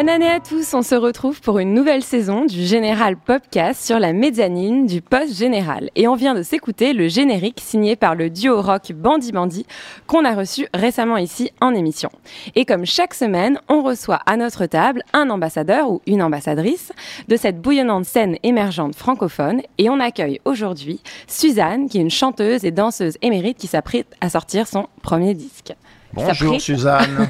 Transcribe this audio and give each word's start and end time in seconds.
Bonne 0.00 0.08
année 0.08 0.30
à 0.30 0.40
tous, 0.40 0.72
on 0.72 0.80
se 0.80 0.94
retrouve 0.94 1.42
pour 1.42 1.58
une 1.58 1.74
nouvelle 1.74 2.02
saison 2.02 2.46
du 2.46 2.64
Général 2.64 3.18
Popcast 3.18 3.84
sur 3.84 3.98
la 3.98 4.14
mezzanine 4.14 4.86
du 4.86 5.02
Poste 5.02 5.36
Général. 5.36 5.90
Et 5.94 6.08
on 6.08 6.14
vient 6.14 6.32
de 6.32 6.42
s'écouter 6.42 6.94
le 6.94 7.06
générique 7.08 7.60
signé 7.60 7.96
par 7.96 8.14
le 8.14 8.30
duo 8.30 8.62
rock 8.62 8.92
Bandy 8.94 9.30
Bandy 9.30 9.66
qu'on 10.06 10.24
a 10.24 10.34
reçu 10.34 10.66
récemment 10.72 11.18
ici 11.18 11.50
en 11.60 11.74
émission. 11.74 12.08
Et 12.54 12.64
comme 12.64 12.86
chaque 12.86 13.12
semaine, 13.12 13.60
on 13.68 13.82
reçoit 13.82 14.20
à 14.24 14.38
notre 14.38 14.64
table 14.64 15.02
un 15.12 15.28
ambassadeur 15.28 15.90
ou 15.90 16.00
une 16.06 16.22
ambassadrice 16.22 16.92
de 17.28 17.36
cette 17.36 17.60
bouillonnante 17.60 18.06
scène 18.06 18.38
émergente 18.42 18.94
francophone. 18.94 19.60
Et 19.76 19.90
on 19.90 20.00
accueille 20.00 20.40
aujourd'hui 20.46 21.02
Suzanne, 21.26 21.90
qui 21.90 21.98
est 21.98 22.02
une 22.02 22.08
chanteuse 22.08 22.64
et 22.64 22.70
danseuse 22.70 23.18
émérite 23.20 23.58
qui 23.58 23.66
s'apprête 23.66 24.06
à 24.22 24.30
sortir 24.30 24.66
son 24.66 24.86
premier 25.02 25.34
disque. 25.34 25.74
Bonjour 26.14 26.58
Suzanne. 26.58 27.28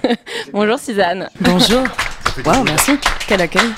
Bonjour 0.53 0.79
Suzanne. 0.79 1.29
Bonjour. 1.41 1.83
Wow, 2.45 2.65
merci. 2.65 2.99
Quel 3.27 3.41
accueil. 3.43 3.75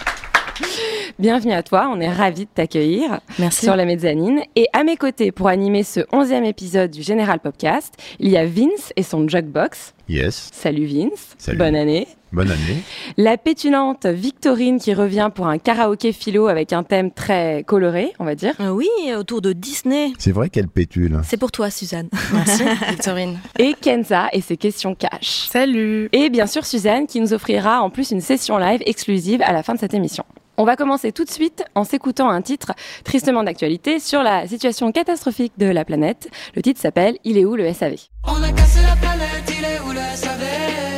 Bienvenue 1.23 1.53
à 1.53 1.63
toi, 1.63 1.89
on 1.89 2.01
est 2.01 2.11
ravis 2.11 2.47
de 2.47 2.51
t'accueillir 2.53 3.21
sur 3.53 3.77
la 3.77 3.85
mezzanine. 3.85 4.41
Et 4.57 4.67
à 4.73 4.83
mes 4.83 4.97
côtés, 4.97 5.31
pour 5.31 5.47
animer 5.47 5.85
ce 5.85 6.01
onzième 6.11 6.43
épisode 6.43 6.91
du 6.91 7.01
Général 7.05 7.39
Podcast, 7.39 7.95
il 8.19 8.29
y 8.29 8.37
a 8.37 8.45
Vince 8.45 8.93
et 8.97 9.05
son 9.05 9.29
jukebox. 9.29 9.95
Yes. 10.09 10.51
Salut 10.53 10.85
Vince. 10.85 11.37
Salut. 11.39 11.59
Bonne 11.59 11.77
année. 11.77 12.09
Bonne 12.33 12.51
année. 12.51 12.83
La 13.19 13.37
pétulante 13.37 14.05
Victorine 14.05 14.81
qui 14.81 14.95
revient 14.95 15.31
pour 15.33 15.47
un 15.47 15.59
karaoké 15.59 16.11
philo 16.13 16.49
avec 16.49 16.73
un 16.73 16.83
thème 16.83 17.13
très 17.13 17.63
coloré, 17.69 18.13
on 18.19 18.25
va 18.25 18.35
dire. 18.35 18.55
Euh, 18.59 18.71
oui, 18.71 18.89
autour 19.17 19.43
de 19.43 19.53
Disney. 19.53 20.13
C'est 20.19 20.33
vrai 20.33 20.51
qu'elle 20.51 20.67
pétule. 20.67 21.21
C'est 21.23 21.37
pour 21.37 21.53
toi, 21.53 21.71
Suzanne. 21.71 22.09
Merci, 22.33 22.65
Victorine. 22.89 23.39
Et 23.61 23.75
Kenza 23.81 24.27
et 24.33 24.41
ses 24.41 24.57
questions 24.57 24.97
cash. 24.97 25.47
Salut. 25.49 26.09
Et 26.11 26.31
bien 26.31 26.49
sûr, 26.49 26.67
Suzanne 26.67 27.07
qui 27.07 27.21
nous 27.21 27.33
offrira 27.33 27.81
en 27.81 27.91
plus 27.91 28.11
une 28.11 28.21
session 28.21 28.59
live 28.59 28.83
exclusive 28.87 29.41
à 29.43 29.53
la 29.53 29.63
fin 29.63 29.75
de 29.75 29.79
cette 29.79 29.95
émission. 29.95 30.25
On 30.63 30.65
va 30.65 30.77
commencer 30.77 31.11
tout 31.11 31.25
de 31.25 31.31
suite 31.31 31.65
en 31.75 31.83
s'écoutant 31.83 32.31
un 32.31 32.41
titre 32.41 32.71
tristement 33.03 33.43
d'actualité 33.43 33.99
sur 33.99 34.23
la 34.23 34.47
situation 34.47 34.93
catastrophique 34.93 35.55
de 35.59 35.67
la 35.67 35.85
planète. 35.85 36.31
Le 36.55 36.63
titre 36.63 36.81
s'appelle 36.81 37.19
Il 37.25 37.37
est 37.37 37.45
où 37.45 37.57
le 37.57 37.73
SAV 37.73 37.97
On 38.29 38.41
a 38.41 38.53
cassé 38.53 38.81
la 38.83 38.95
planète, 38.95 39.43
il 39.49 39.65
est 39.65 39.81
où 39.81 39.91
le 39.91 40.17
SAV 40.17 40.92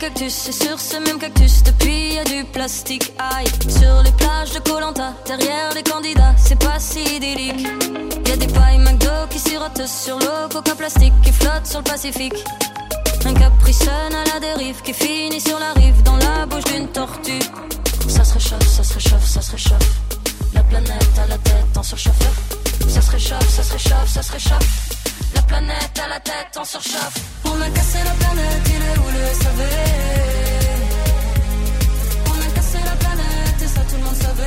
cactus, 0.00 0.48
et 0.48 0.52
sur 0.52 0.80
ces 0.80 0.98
mêmes 1.00 1.18
cactus, 1.18 1.62
depuis 1.62 2.14
y 2.14 2.18
a 2.18 2.24
du 2.24 2.44
plastique. 2.44 3.12
Aïe, 3.18 3.46
sur 3.68 4.02
les 4.02 4.12
plages 4.12 4.52
de 4.52 4.58
Colanta, 4.60 5.14
derrière 5.26 5.74
les 5.74 5.82
candidats, 5.82 6.34
c'est 6.38 6.58
pas 6.58 6.80
si 6.80 7.00
idyllique. 7.16 7.68
Y 8.26 8.32
a 8.32 8.36
des 8.36 8.46
pailles 8.46 8.78
McDo 8.78 9.10
qui 9.28 9.38
sirotent 9.38 9.86
sur 9.86 10.18
l'eau, 10.18 10.48
coca 10.50 10.74
plastique 10.74 11.12
qui 11.22 11.32
flotte 11.32 11.66
sur 11.66 11.80
le 11.80 11.84
Pacifique. 11.84 12.34
Un 13.26 13.34
capricène 13.34 14.14
à 14.14 14.24
la 14.32 14.40
dérive 14.40 14.80
qui 14.82 14.94
finit 14.94 15.40
sur 15.40 15.58
la 15.58 15.72
rive 15.74 16.02
dans 16.02 16.16
la 16.16 16.46
bouche 16.46 16.64
d'une 16.64 16.88
tortue. 16.88 17.38
Ça 18.08 18.24
se 18.24 18.34
réchauffe, 18.34 18.66
ça 18.66 18.82
se 18.82 18.94
réchauffe, 18.94 19.26
ça 19.26 19.42
se 19.42 19.52
réchauffe. 19.52 19.90
La 20.54 20.62
planète 20.62 21.18
à 21.22 21.26
la 21.26 21.36
tête 21.38 21.76
en 21.76 21.82
surchauffeur. 21.82 22.32
Ça 22.88 23.02
se 23.02 23.10
réchauffe, 23.10 23.48
ça 23.50 23.62
se 23.62 23.72
réchauffe, 23.74 24.08
ça 24.08 24.22
se 24.22 24.32
réchauffe. 24.32 24.99
La 25.50 25.56
planète 25.56 26.00
à 26.04 26.08
la 26.08 26.20
tête 26.20 26.56
en 26.56 26.64
surchauffe. 26.64 27.18
On 27.44 27.60
a 27.60 27.68
cassé 27.70 27.98
la 28.04 28.12
planète, 28.12 28.62
il 28.66 28.72
est 28.72 28.98
où 28.98 29.08
le 29.10 29.24
SAV 29.34 29.60
On 32.26 32.38
a 32.38 32.54
cassé 32.54 32.78
la 32.84 32.96
planète 32.96 33.62
et 33.62 33.66
ça 33.66 33.80
tout 33.80 33.96
le 33.96 34.04
monde 34.04 34.14
savait. 34.14 34.44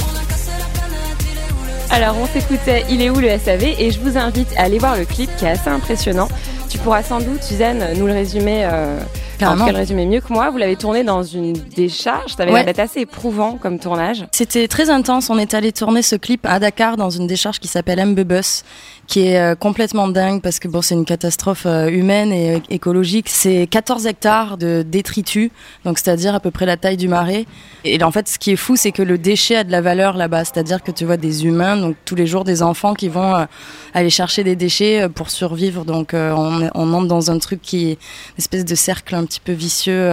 On 0.00 0.14
a 0.14 0.24
cassé 0.28 0.50
la 0.58 0.66
planète, 0.78 1.20
il 1.20 1.38
est 1.38 1.52
où 1.52 1.64
le 1.64 1.88
SAV 1.88 2.02
Alors 2.02 2.16
on 2.18 2.26
s'écoutait 2.26 2.84
Il 2.90 3.00
est 3.00 3.10
où 3.10 3.18
le 3.18 3.38
SAV 3.38 3.62
et 3.78 3.90
je 3.90 4.00
vous 4.00 4.18
invite 4.18 4.54
à 4.58 4.64
aller 4.64 4.78
voir 4.78 4.96
le 4.96 5.06
clip 5.06 5.34
qui 5.36 5.46
est 5.46 5.50
assez 5.50 5.70
impressionnant. 5.70 6.28
Tu 6.68 6.76
pourras 6.78 7.02
sans 7.02 7.20
doute, 7.20 7.42
Suzanne, 7.42 7.94
nous 7.96 8.06
le 8.06 8.12
résumer. 8.12 8.68
Euh 8.70 8.98
Carrément. 9.38 9.64
En 9.64 9.68
le 9.68 9.76
résumer 9.76 10.06
mieux 10.06 10.20
que 10.20 10.32
moi. 10.32 10.50
Vous 10.50 10.58
l'avez 10.58 10.76
tourné 10.76 11.04
dans 11.04 11.22
une 11.22 11.52
décharge. 11.52 12.34
Ça 12.34 12.42
avait 12.42 12.52
l'air 12.52 12.64
d'être 12.64 12.78
assez 12.78 13.00
éprouvant 13.00 13.56
comme 13.56 13.78
tournage. 13.78 14.26
C'était 14.32 14.68
très 14.68 14.90
intense. 14.90 15.30
On 15.30 15.38
est 15.38 15.54
allé 15.54 15.72
tourner 15.72 16.02
ce 16.02 16.16
clip 16.16 16.46
à 16.46 16.58
Dakar 16.58 16.96
dans 16.96 17.10
une 17.10 17.26
décharge 17.26 17.58
qui 17.58 17.68
s'appelle 17.68 18.04
Mbebus 18.04 18.62
qui 19.06 19.20
est 19.26 19.38
euh, 19.38 19.54
complètement 19.54 20.08
dingue 20.08 20.40
parce 20.40 20.58
que 20.58 20.68
bon, 20.68 20.82
c'est 20.82 20.94
une 20.94 21.04
catastrophe 21.04 21.66
euh, 21.66 21.88
humaine 21.88 22.32
et 22.32 22.56
euh, 22.56 22.58
écologique. 22.70 23.28
C'est 23.28 23.66
14 23.66 24.06
hectares 24.06 24.56
de 24.56 24.84
détritus, 24.86 25.50
donc 25.84 25.98
c'est-à-dire 25.98 26.34
à 26.34 26.40
peu 26.40 26.50
près 26.50 26.66
la 26.66 26.76
taille 26.76 26.96
du 26.96 27.08
marais. 27.08 27.46
Et 27.84 28.02
en 28.02 28.10
fait, 28.10 28.28
ce 28.28 28.38
qui 28.38 28.52
est 28.52 28.56
fou, 28.56 28.76
c'est 28.76 28.92
que 28.92 29.02
le 29.02 29.18
déchet 29.18 29.56
a 29.56 29.64
de 29.64 29.70
la 29.70 29.80
valeur 29.80 30.16
là-bas, 30.16 30.44
c'est-à-dire 30.44 30.82
que 30.82 30.90
tu 30.90 31.04
vois 31.04 31.16
des 31.16 31.44
humains, 31.46 31.76
donc 31.76 31.96
tous 32.04 32.14
les 32.14 32.26
jours 32.26 32.44
des 32.44 32.62
enfants 32.62 32.94
qui 32.94 33.08
vont 33.08 33.46
aller 33.92 34.10
chercher 34.10 34.44
des 34.44 34.56
déchets 34.56 35.08
pour 35.08 35.30
survivre. 35.30 35.84
Donc 35.84 36.12
on, 36.14 36.68
on 36.74 36.92
entre 36.94 37.06
dans 37.06 37.30
un 37.30 37.38
truc 37.38 37.60
qui 37.60 37.90
est 37.90 37.92
une 37.92 38.38
espèce 38.38 38.64
de 38.64 38.74
cercle 38.74 39.14
un 39.24 39.26
petit 39.26 39.40
peu 39.40 39.52
vicieux 39.52 40.10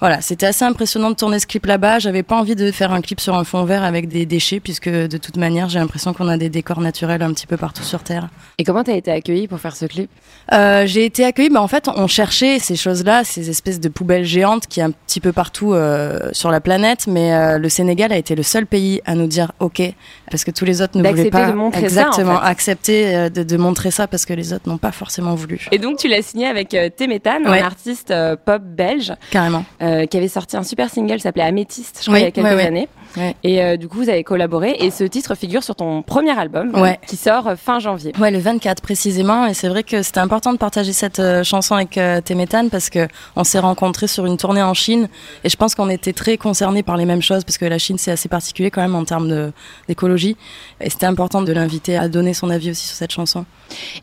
voilà, 0.00 0.20
c'était 0.20 0.46
assez 0.46 0.64
impressionnant 0.64 1.10
de 1.10 1.16
tourner 1.16 1.38
ce 1.38 1.46
clip 1.46 1.66
là-bas. 1.66 1.98
J'avais 1.98 2.22
pas 2.22 2.36
envie 2.36 2.54
de 2.56 2.70
faire 2.70 2.92
un 2.92 3.00
clip 3.00 3.20
sur 3.20 3.34
un 3.34 3.44
fond 3.44 3.64
vert 3.64 3.82
avec 3.84 4.08
des 4.08 4.26
déchets, 4.26 4.60
puisque 4.60 4.88
de 4.88 5.16
toute 5.16 5.36
manière, 5.36 5.68
j'ai 5.68 5.78
l'impression 5.78 6.12
qu'on 6.12 6.28
a 6.28 6.36
des 6.36 6.48
décors 6.48 6.80
naturels 6.80 7.22
un 7.22 7.32
petit 7.32 7.46
peu 7.46 7.56
partout 7.56 7.82
sur 7.82 8.02
Terre. 8.02 8.28
Et 8.58 8.64
comment 8.64 8.84
tu 8.84 8.90
as 8.90 8.96
été 8.96 9.10
accueillie 9.10 9.48
pour 9.48 9.58
faire 9.58 9.74
ce 9.76 9.86
clip? 9.86 10.10
Euh, 10.52 10.86
J'ai 10.86 11.04
été 11.04 11.24
accueillie, 11.24 11.50
bah, 11.50 11.62
en 11.62 11.68
fait, 11.68 11.88
on 11.88 12.06
cherchait 12.06 12.58
ces 12.58 12.76
choses-là, 12.76 13.24
ces 13.24 13.50
espèces 13.50 13.80
de 13.80 13.88
poubelles 13.88 14.24
géantes 14.24 14.66
qui 14.66 14.80
est 14.80 14.82
un 14.84 14.90
petit 14.90 15.20
peu 15.20 15.32
partout 15.32 15.72
euh, 15.74 16.18
sur 16.32 16.50
la 16.50 16.60
planète, 16.60 17.06
mais 17.06 17.32
euh, 17.34 17.58
le 17.58 17.68
Sénégal 17.68 18.12
a 18.12 18.16
été 18.16 18.34
le 18.34 18.42
seul 18.42 18.66
pays 18.66 19.00
à 19.06 19.14
nous 19.14 19.26
dire 19.26 19.52
OK, 19.60 19.82
parce 20.30 20.44
que 20.44 20.50
tous 20.50 20.64
les 20.64 20.82
autres 20.82 20.98
ne 20.98 21.08
voulaient 21.08 21.30
pas 21.30 21.50
de 21.50 21.52
montrer 21.56 21.84
exactement 21.84 22.34
ça, 22.34 22.38
en 22.38 22.42
fait. 22.42 22.50
accepter 22.50 23.16
euh, 23.16 23.28
de, 23.28 23.42
de, 23.42 23.56
montrer 23.56 23.90
ça 23.90 24.06
parce 24.06 24.24
que 24.26 24.32
les 24.34 24.52
autres 24.52 24.68
n'ont 24.68 24.78
pas 24.78 24.92
forcément 24.92 25.34
voulu. 25.34 25.66
Et 25.72 25.78
donc 25.78 25.98
tu 25.98 26.08
l'as 26.08 26.22
signé 26.22 26.46
avec 26.46 26.74
euh, 26.74 26.88
Téméthane, 26.90 27.46
Ouais. 27.48 27.60
un 27.60 27.64
artiste 27.66 28.10
euh, 28.10 28.36
pop 28.36 28.62
belge 28.62 29.12
Carrément. 29.30 29.64
Euh, 29.86 30.06
qui 30.06 30.16
avait 30.16 30.28
sorti 30.28 30.56
un 30.56 30.62
super 30.62 30.90
single 30.90 31.16
qui 31.16 31.20
s'appelait 31.22 31.42
Améthyste, 31.44 31.98
je 32.00 32.02
crois, 32.06 32.14
Oui, 32.14 32.20
il 32.20 32.24
y 32.24 32.26
a 32.26 32.30
quelques 32.30 32.46
ouais, 32.46 32.66
années. 32.66 32.88
Ouais. 33.16 33.34
Et 33.44 33.62
euh, 33.62 33.76
du 33.76 33.88
coup, 33.88 33.98
vous 33.98 34.08
avez 34.10 34.24
collaboré 34.24 34.76
et 34.80 34.90
ce 34.90 35.04
titre 35.04 35.34
figure 35.34 35.62
sur 35.62 35.74
ton 35.74 36.02
premier 36.02 36.38
album 36.38 36.72
euh, 36.74 36.82
Ouais. 36.82 36.98
qui 37.06 37.16
sort 37.16 37.46
euh, 37.48 37.56
fin 37.56 37.78
janvier. 37.78 38.12
Ouais, 38.18 38.30
le 38.30 38.38
24 38.38 38.82
précisément. 38.82 39.46
Et 39.46 39.54
c'est 39.54 39.68
vrai 39.68 39.82
que 39.84 40.02
c'était 40.02 40.20
important 40.20 40.52
de 40.52 40.58
partager 40.58 40.92
cette 40.92 41.18
euh, 41.20 41.42
chanson 41.44 41.74
avec 41.76 41.96
euh, 41.96 42.20
Téméthane 42.20 42.68
parce 42.68 42.90
que 42.90 43.08
on 43.36 43.44
s'est 43.44 43.58
rencontrés 43.58 44.06
sur 44.08 44.26
une 44.26 44.36
tournée 44.36 44.62
en 44.62 44.74
Chine 44.74 45.08
et 45.44 45.48
je 45.48 45.56
pense 45.56 45.74
qu'on 45.74 45.88
était 45.88 46.12
très 46.12 46.36
concernés 46.36 46.82
par 46.82 46.96
les 46.96 47.06
mêmes 47.06 47.22
choses 47.22 47.44
parce 47.44 47.56
que 47.58 47.64
la 47.64 47.78
Chine 47.78 47.96
c'est 47.98 48.10
assez 48.10 48.28
particulier 48.28 48.70
quand 48.70 48.82
même 48.82 48.94
en 48.94 49.04
termes 49.04 49.52
d'écologie. 49.88 50.36
Et 50.80 50.90
c'était 50.90 51.06
important 51.06 51.42
de 51.42 51.52
l'inviter 51.52 51.96
à 51.96 52.08
donner 52.08 52.34
son 52.34 52.50
avis 52.50 52.70
aussi 52.70 52.86
sur 52.86 52.96
cette 52.96 53.12
chanson. 53.12 53.44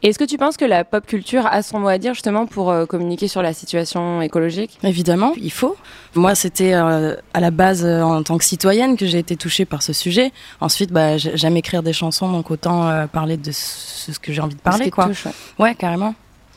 Et 0.01 0.09
est-ce 0.09 0.19
que 0.19 0.23
tu 0.23 0.37
penses 0.37 0.57
que 0.57 0.65
la 0.65 0.83
pop 0.83 1.05
culture 1.05 1.45
a 1.45 1.61
son 1.61 1.79
mot 1.79 1.87
à 1.87 1.97
dire 1.97 2.13
justement 2.13 2.45
pour 2.45 2.71
euh, 2.71 2.85
communiquer 2.85 3.27
sur 3.27 3.41
la 3.41 3.53
situation 3.53 4.21
écologique? 4.21 4.77
Évidemment, 4.83 5.33
il 5.37 5.51
faut. 5.51 5.72
Moi, 6.15 6.35
c'était 6.35 6.73
euh, 6.73 7.15
à 7.33 7.39
la 7.39 7.51
base 7.51 7.83
euh, 7.85 8.01
en 8.01 8.21
tant 8.23 8.37
que 8.37 8.43
citoyenne 8.43 8.97
que 8.97 9.05
j'ai 9.05 9.17
été 9.19 9.35
touchée 9.35 9.65
par 9.65 9.81
ce 9.81 9.93
sujet. 9.93 10.31
Ensuite, 10.61 10.91
bah, 10.91 11.17
j'ai- 11.17 11.35
j'aime 11.37 11.57
écrire 11.57 11.81
des 11.83 11.93
chansons, 11.93 12.31
donc 12.31 12.51
autant 12.51 12.87
euh, 12.87 13.07
parler 13.07 13.37
de 13.37 13.51
ce, 13.51 14.11
ce 14.11 14.19
que 14.19 14.31
j'ai 14.33 14.41
envie 14.41 14.55
de 14.55 14.59
Ce 14.59 14.63
parler, 14.63 14.91
quoi. 14.91 15.05
touche, 15.05 15.25
ouais. 15.25 15.31
Ouais, 15.59 15.75
carrément. 15.75 16.13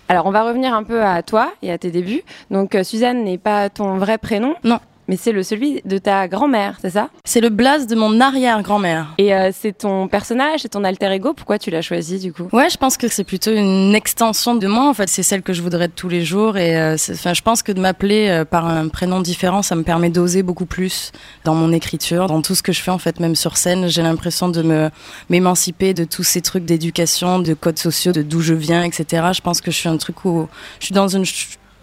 Alors, 0.09 0.27
on 0.27 0.31
va 0.31 0.45
revenir 0.45 0.73
un 0.75 0.85
peu 0.85 1.03
à 1.03 1.23
toi 1.23 1.53
et 1.63 1.73
à 1.73 1.79
tes 1.79 1.91
débuts. 1.91 2.23
Donc, 2.51 2.77
Suzanne 2.85 3.25
n'est 3.25 3.39
pas 3.39 3.71
ton 3.71 3.97
vrai 3.99 4.19
prénom. 4.19 4.55
Non. 4.63 4.79
Mais 5.09 5.17
c'est 5.17 5.33
le 5.33 5.43
celui 5.43 5.81
de 5.85 5.99
ta 5.99 6.29
grand-mère, 6.29 6.79
c'est 6.81 6.91
ça? 6.91 7.09
C'est 7.25 7.41
le 7.41 7.49
blaze 7.49 7.87
de 7.87 7.95
mon 7.95 8.21
arrière-grand-mère. 8.21 9.15
Et 9.19 9.35
euh, 9.35 9.51
c'est 9.53 9.79
ton 9.79 10.09
personnage, 10.09 10.61
c'est 10.63 10.71
ton 10.71 10.85
alter 10.85 11.13
ego? 11.13 11.33
Pourquoi 11.35 11.59
tu 11.59 11.71
l'as 11.71 11.83
choisi 11.83 12.19
du 12.19 12.33
coup? 12.33 12.49
Ouais, 12.53 12.69
je 12.71 12.77
pense 12.77 12.97
que 12.97 13.09
c'est 13.09 13.25
plutôt 13.25 13.53
une 13.53 13.95
extension 13.95 14.55
de 14.55 14.67
moi. 14.67 14.89
En 14.89 14.95
fait, 14.95 15.09
c'est 15.09 15.23
celle 15.23 15.43
que 15.43 15.53
je 15.53 15.63
voudrais 15.63 15.89
tous 15.89 16.09
les 16.09 16.25
jours. 16.25 16.57
Et 16.57 16.77
euh, 16.77 16.97
enfin, 17.11 17.35
je 17.35 17.43
pense 17.43 17.63
que 17.63 17.73
de 17.73 17.81
m'appeler 17.81 18.29
euh, 18.29 18.45
par 18.45 18.67
un 18.67 18.89
prénom 18.89 19.21
différent, 19.21 19.63
ça 19.63 19.77
me 19.77 19.83
permet 19.83 20.11
d'oser 20.11 20.43
beaucoup 20.43 20.67
plus 20.67 21.13
dans 21.45 21.55
mon 21.55 21.73
écriture, 21.73 22.27
dans 22.27 22.43
tout 22.43 22.55
ce 22.55 22.63
que 22.63 22.73
je 22.73 22.81
fais 22.81 22.91
en 22.91 22.99
fait, 22.99 23.21
même 23.21 23.37
sur 23.37 23.57
scène. 23.57 23.89
J'ai 23.89 24.03
l'impression 24.03 24.49
de 24.49 24.63
me 24.63 24.91
m'émanciper 25.31 25.95
de 25.95 26.05
tous 26.05 26.25
ces 26.25 26.41
trucs 26.41 26.65
d'éducation, 26.65 27.39
de 27.39 27.55
codes 27.55 27.79
sociaux, 27.79 28.13
de 28.13 28.23
d'où 28.23 28.41
je 28.41 28.55
viens, 28.55 28.83
etc. 28.83 29.29
Je 29.33 29.41
pense 29.41 29.61
que 29.61 29.71
je 29.71 29.77
suis 29.77 29.89
un 29.89 29.97
truc 29.97 30.25
où 30.25 30.49
je 30.81 30.87
suis 30.87 30.95
dans 30.95 31.09
une 31.09 31.25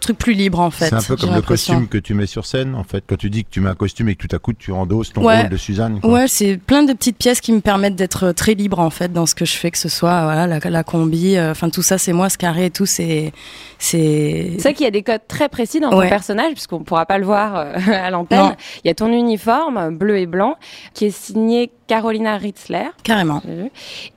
truc 0.04 0.18
plus 0.18 0.32
libre 0.32 0.60
en 0.60 0.70
fait. 0.70 0.88
C'est 0.88 0.94
un 0.94 1.02
peu 1.02 1.16
comme 1.16 1.34
le 1.34 1.42
costume 1.42 1.88
que 1.88 1.98
tu 1.98 2.14
mets 2.14 2.26
sur 2.26 2.46
scène 2.46 2.74
en 2.74 2.84
fait. 2.84 3.04
Quand 3.06 3.16
tu 3.16 3.30
dis 3.30 3.44
que 3.44 3.50
tu 3.50 3.60
mets 3.60 3.70
un 3.70 3.74
costume 3.74 4.08
et 4.08 4.14
que 4.14 4.26
tout 4.26 4.34
à 4.34 4.38
coup 4.38 4.52
tu 4.52 4.72
endosses 4.72 5.12
ton 5.12 5.22
rôle 5.22 5.48
de 5.48 5.56
Suzanne. 5.56 6.00
Quoi. 6.00 6.10
Ouais, 6.10 6.28
c'est 6.28 6.56
plein 6.56 6.82
de 6.82 6.92
petites 6.92 7.18
pièces 7.18 7.40
qui 7.40 7.52
me 7.52 7.60
permettent 7.60 7.96
d'être 7.96 8.32
très 8.32 8.54
libre 8.54 8.78
en 8.78 8.90
fait 8.90 9.12
dans 9.12 9.26
ce 9.26 9.34
que 9.34 9.44
je 9.44 9.54
fais, 9.54 9.70
que 9.70 9.78
ce 9.78 9.88
soit 9.88 10.24
voilà 10.24 10.46
la, 10.46 10.58
la 10.58 10.84
combi, 10.84 11.36
euh, 11.36 11.50
enfin 11.50 11.70
tout 11.70 11.82
ça 11.82 11.98
c'est 11.98 12.12
moi, 12.12 12.28
ce 12.28 12.38
carré 12.38 12.66
et 12.66 12.70
tout 12.70 12.86
c'est 12.86 13.32
c'est. 13.78 14.56
Vrai 14.60 14.74
qu'il 14.74 14.84
y 14.84 14.88
a 14.88 14.92
des 14.92 15.02
codes 15.02 15.26
très 15.28 15.48
précis 15.48 15.80
dans 15.80 15.90
ton 15.90 16.00
personnage 16.00 16.52
puisqu'on 16.52 16.80
pourra 16.80 17.06
pas 17.06 17.18
le 17.18 17.24
voir 17.24 17.56
euh, 17.56 17.74
à 17.92 18.10
l'antenne. 18.10 18.56
Il 18.84 18.88
y 18.88 18.90
a 18.90 18.94
ton 18.94 19.12
uniforme 19.12 19.96
bleu 19.96 20.18
et 20.18 20.26
blanc 20.26 20.56
qui 20.94 21.06
est 21.06 21.10
signé 21.16 21.70
Carolina 21.86 22.36
Ritzler. 22.36 22.86
Carrément. 23.02 23.42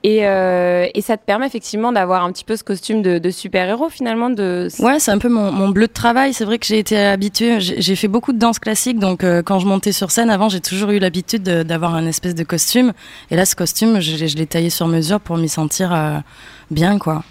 Et, 0.02 0.26
euh, 0.26 0.86
et 0.94 1.00
ça 1.00 1.16
te 1.16 1.24
permet 1.24 1.46
effectivement 1.46 1.92
d'avoir 1.92 2.24
un 2.24 2.32
petit 2.32 2.44
peu 2.44 2.56
ce 2.56 2.64
costume 2.64 3.02
de, 3.02 3.18
de 3.18 3.30
super-héros 3.30 3.90
finalement. 3.90 4.30
De... 4.30 4.68
Ouais, 4.78 4.98
c'est 4.98 5.10
un 5.10 5.18
peu 5.18 5.28
mon, 5.28 5.52
mon 5.52 5.68
bleu 5.78 5.86
de 5.86 5.92
travail. 5.92 6.34
C'est 6.34 6.44
vrai 6.44 6.58
que 6.58 6.66
j'ai 6.66 6.80
été 6.80 6.98
habituée, 6.98 7.60
j'ai 7.60 7.94
fait 7.94 8.08
beaucoup 8.08 8.32
de 8.32 8.38
danse 8.38 8.58
classique, 8.58 8.98
donc 8.98 9.22
euh, 9.22 9.42
quand 9.42 9.60
je 9.60 9.66
montais 9.66 9.92
sur 9.92 10.10
scène 10.10 10.28
avant, 10.28 10.48
j'ai 10.48 10.60
toujours 10.60 10.90
eu 10.90 10.98
l'habitude 10.98 11.44
d'avoir 11.44 11.94
un 11.94 12.04
espèce 12.06 12.34
de 12.34 12.42
costume. 12.42 12.92
Et 13.30 13.36
là, 13.36 13.46
ce 13.46 13.54
costume, 13.54 14.00
je, 14.00 14.36
l'ai 14.36 14.46
taillé 14.46 14.70
sur 14.70 14.88
mesure 14.88 15.20
pour 15.20 15.36
m'y 15.36 15.48
sentir 15.48 15.94
euh, 15.94 16.18
bien, 16.72 16.98
quoi. 16.98 17.22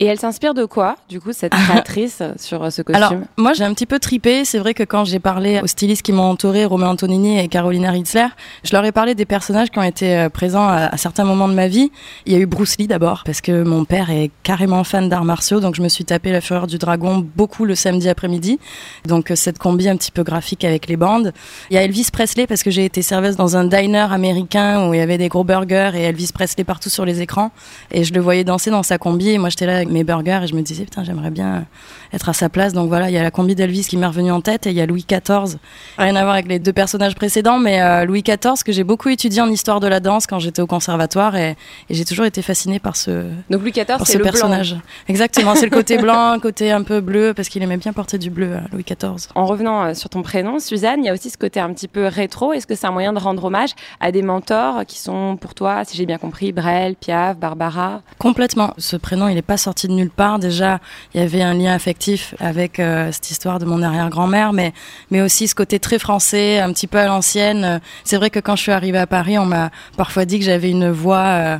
Et 0.00 0.06
elle 0.06 0.18
s'inspire 0.18 0.54
de 0.54 0.64
quoi, 0.64 0.96
du 1.08 1.20
coup, 1.20 1.32
cette 1.32 1.52
créatrice 1.68 2.22
sur 2.36 2.72
ce 2.72 2.82
costume 2.82 3.02
Alors, 3.02 3.12
moi, 3.36 3.52
j'ai 3.52 3.64
un 3.64 3.72
petit 3.74 3.86
peu 3.86 3.98
tripé. 3.98 4.44
C'est 4.44 4.58
vrai 4.58 4.74
que 4.74 4.82
quand 4.82 5.04
j'ai 5.04 5.18
parlé 5.18 5.60
aux 5.62 5.66
stylistes 5.66 6.02
qui 6.02 6.12
m'ont 6.12 6.30
entouré, 6.30 6.64
Romain 6.64 6.88
Antonini 6.88 7.38
et 7.38 7.48
Carolina 7.48 7.90
Ritzler, 7.90 8.26
je 8.62 8.72
leur 8.72 8.84
ai 8.84 8.92
parlé 8.92 9.14
des 9.14 9.24
personnages 9.24 9.70
qui 9.70 9.78
ont 9.78 9.82
été 9.82 10.16
euh, 10.16 10.28
présents 10.28 10.68
à, 10.68 10.96
certains 10.96 11.24
moments 11.24 11.48
de 11.48 11.54
ma 11.54 11.68
vie. 11.68 11.90
Il 12.26 12.32
y 12.32 12.36
a 12.36 12.38
eu 12.38 12.46
Bruce 12.46 12.78
Lee 12.78 12.86
d'abord, 12.86 13.22
parce 13.24 13.40
que 13.40 13.62
mon 13.62 13.84
père 13.84 14.10
est 14.10 14.30
carrément 14.42 14.84
fan 14.84 15.08
d'arts 15.08 15.24
martiaux, 15.24 15.60
donc 15.60 15.74
je 15.74 15.82
me 15.82 15.88
suis 15.88 16.04
tapé 16.04 16.32
La 16.32 16.40
Fureur 16.40 16.66
du 16.66 16.78
Dragon 16.78 17.24
beaucoup 17.36 17.64
le 17.64 17.74
samedi 17.74 18.08
après-midi. 18.08 18.58
Donc, 19.06 19.30
euh, 19.30 19.36
cette 19.36 19.58
combi 19.58 19.88
un 19.88 19.96
petit 19.96 20.12
peu 20.12 20.22
graphique 20.22 20.64
avec 20.64 20.86
les 20.88 20.96
bandes. 20.96 21.32
Il 21.70 21.74
y 21.74 21.78
a 21.78 21.82
Elvis 21.82 22.08
Presley, 22.12 22.46
parce 22.46 22.62
que 22.62 22.70
j'ai 22.70 22.84
été 22.84 23.02
serveuse 23.02 23.36
dans 23.36 23.56
un 23.56 23.64
diner 23.64 24.12
américain 24.12 24.88
où 24.88 24.94
il 24.94 24.98
y 24.98 25.02
avait 25.02 25.18
des 25.18 25.28
gros 25.28 25.44
burgers 25.44 25.92
et 25.94 26.02
Elvis 26.02 26.30
Presley 26.32 26.64
partout 26.64 26.90
sur 26.90 27.04
les 27.04 27.20
écrans. 27.20 27.50
Et 27.90 28.04
je 28.04 28.12
le 28.14 28.20
voyais 28.20 28.44
danser 28.44 28.70
dans 28.70 28.82
sa 28.82 28.98
combi, 28.98 29.30
et 29.30 29.38
moi, 29.38 29.48
j'étais 29.48 29.63
là 29.66 29.76
avec 29.76 29.90
mes 29.90 30.04
burgers 30.04 30.40
et 30.42 30.46
je 30.46 30.54
me 30.54 30.62
disais, 30.62 30.84
putain, 30.84 31.04
j'aimerais 31.04 31.30
bien 31.30 31.66
être 32.12 32.28
à 32.28 32.32
sa 32.32 32.48
place. 32.48 32.72
Donc 32.72 32.88
voilà, 32.88 33.10
il 33.10 33.12
y 33.12 33.18
a 33.18 33.22
la 33.22 33.30
combi 33.30 33.54
d'Elvis 33.54 33.86
qui 33.88 33.96
m'est 33.96 34.06
revenue 34.06 34.30
en 34.30 34.40
tête 34.40 34.66
et 34.66 34.70
il 34.70 34.76
y 34.76 34.80
a 34.80 34.86
Louis 34.86 35.04
XIV. 35.08 35.58
Rien 35.98 36.16
à 36.16 36.22
voir 36.22 36.34
avec 36.34 36.48
les 36.48 36.58
deux 36.58 36.72
personnages 36.72 37.14
précédents, 37.14 37.58
mais 37.58 37.82
euh, 37.82 38.04
Louis 38.04 38.22
XIV 38.22 38.62
que 38.64 38.72
j'ai 38.72 38.84
beaucoup 38.84 39.08
étudié 39.08 39.42
en 39.42 39.48
histoire 39.48 39.80
de 39.80 39.86
la 39.86 40.00
danse 40.00 40.26
quand 40.26 40.38
j'étais 40.38 40.62
au 40.62 40.66
conservatoire 40.66 41.36
et, 41.36 41.56
j'ai 41.90 42.04
toujours 42.04 42.24
été 42.24 42.42
fascinée 42.42 42.78
par 42.78 42.96
ce, 42.96 43.24
Donc 43.50 43.60
Louis 43.62 43.70
XIV, 43.70 43.98
c'est 44.04 44.18
le 44.18 44.24
personnage. 44.24 44.76
Exactement, 45.08 45.54
c'est 45.54 45.66
le 45.66 45.70
côté 45.70 45.98
blanc, 46.04 46.38
côté 46.40 46.70
un 46.70 46.82
peu 46.82 47.00
bleu, 47.00 47.34
parce 47.34 47.48
qu'il 47.48 47.62
aimait 47.62 47.76
bien 47.76 47.92
porter 47.92 48.18
du 48.18 48.30
bleu, 48.30 48.52
euh, 48.52 48.60
Louis 48.72 48.84
XIV. 48.84 49.28
En 49.34 49.46
revenant 49.46 49.84
euh, 49.84 49.94
sur 49.94 50.08
ton 50.08 50.22
prénom, 50.22 50.58
Suzanne, 50.58 51.00
il 51.02 51.06
y 51.06 51.08
a 51.08 51.12
aussi 51.12 51.30
ce 51.30 51.38
côté 51.38 51.60
un 51.60 51.72
petit 51.72 51.88
peu 51.88 52.06
rétro. 52.06 52.52
Est-ce 52.52 52.66
que 52.66 52.74
c'est 52.74 52.86
un 52.86 52.92
moyen 52.92 53.12
de 53.12 53.18
rendre 53.18 53.44
hommage 53.44 53.70
à 54.00 54.12
des 54.12 54.22
mentors 54.22 54.84
qui 54.86 54.98
sont 54.98 55.36
pour 55.36 55.54
toi, 55.54 55.84
si 55.84 55.96
j'ai 55.96 56.06
bien 56.06 56.18
compris, 56.18 56.52
Brel, 56.52 56.96
Piaf, 56.96 57.36
Barbara? 57.36 58.02
Complètement. 58.18 58.74
Ce 58.78 58.96
prénom, 58.96 59.28
il 59.28 59.34
n'est 59.34 59.42
pas 59.54 59.58
sorti 59.58 59.86
de 59.86 59.92
nulle 59.92 60.10
part. 60.10 60.40
Déjà, 60.40 60.80
il 61.14 61.20
y 61.20 61.24
avait 61.24 61.40
un 61.40 61.54
lien 61.54 61.72
affectif 61.72 62.34
avec 62.40 62.80
euh, 62.80 63.12
cette 63.12 63.30
histoire 63.30 63.60
de 63.60 63.64
mon 63.64 63.82
arrière-grand-mère, 63.82 64.52
mais, 64.52 64.72
mais 65.12 65.22
aussi 65.22 65.46
ce 65.46 65.54
côté 65.54 65.78
très 65.78 66.00
français, 66.00 66.58
un 66.58 66.72
petit 66.72 66.88
peu 66.88 66.98
à 66.98 67.06
l'ancienne. 67.06 67.80
C'est 68.02 68.16
vrai 68.16 68.30
que 68.30 68.40
quand 68.40 68.56
je 68.56 68.62
suis 68.62 68.72
arrivée 68.72 68.98
à 68.98 69.06
Paris, 69.06 69.38
on 69.38 69.46
m'a 69.46 69.70
parfois 69.96 70.24
dit 70.24 70.40
que 70.40 70.44
j'avais 70.44 70.70
une 70.70 70.90
voix 70.90 71.18
euh, 71.18 71.58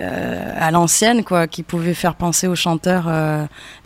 euh, 0.00 0.52
à 0.58 0.70
l'ancienne, 0.70 1.24
quoi, 1.24 1.46
qui 1.46 1.62
pouvait 1.62 1.94
faire 1.94 2.14
penser 2.14 2.46
aux 2.46 2.54
chanteurs 2.54 3.08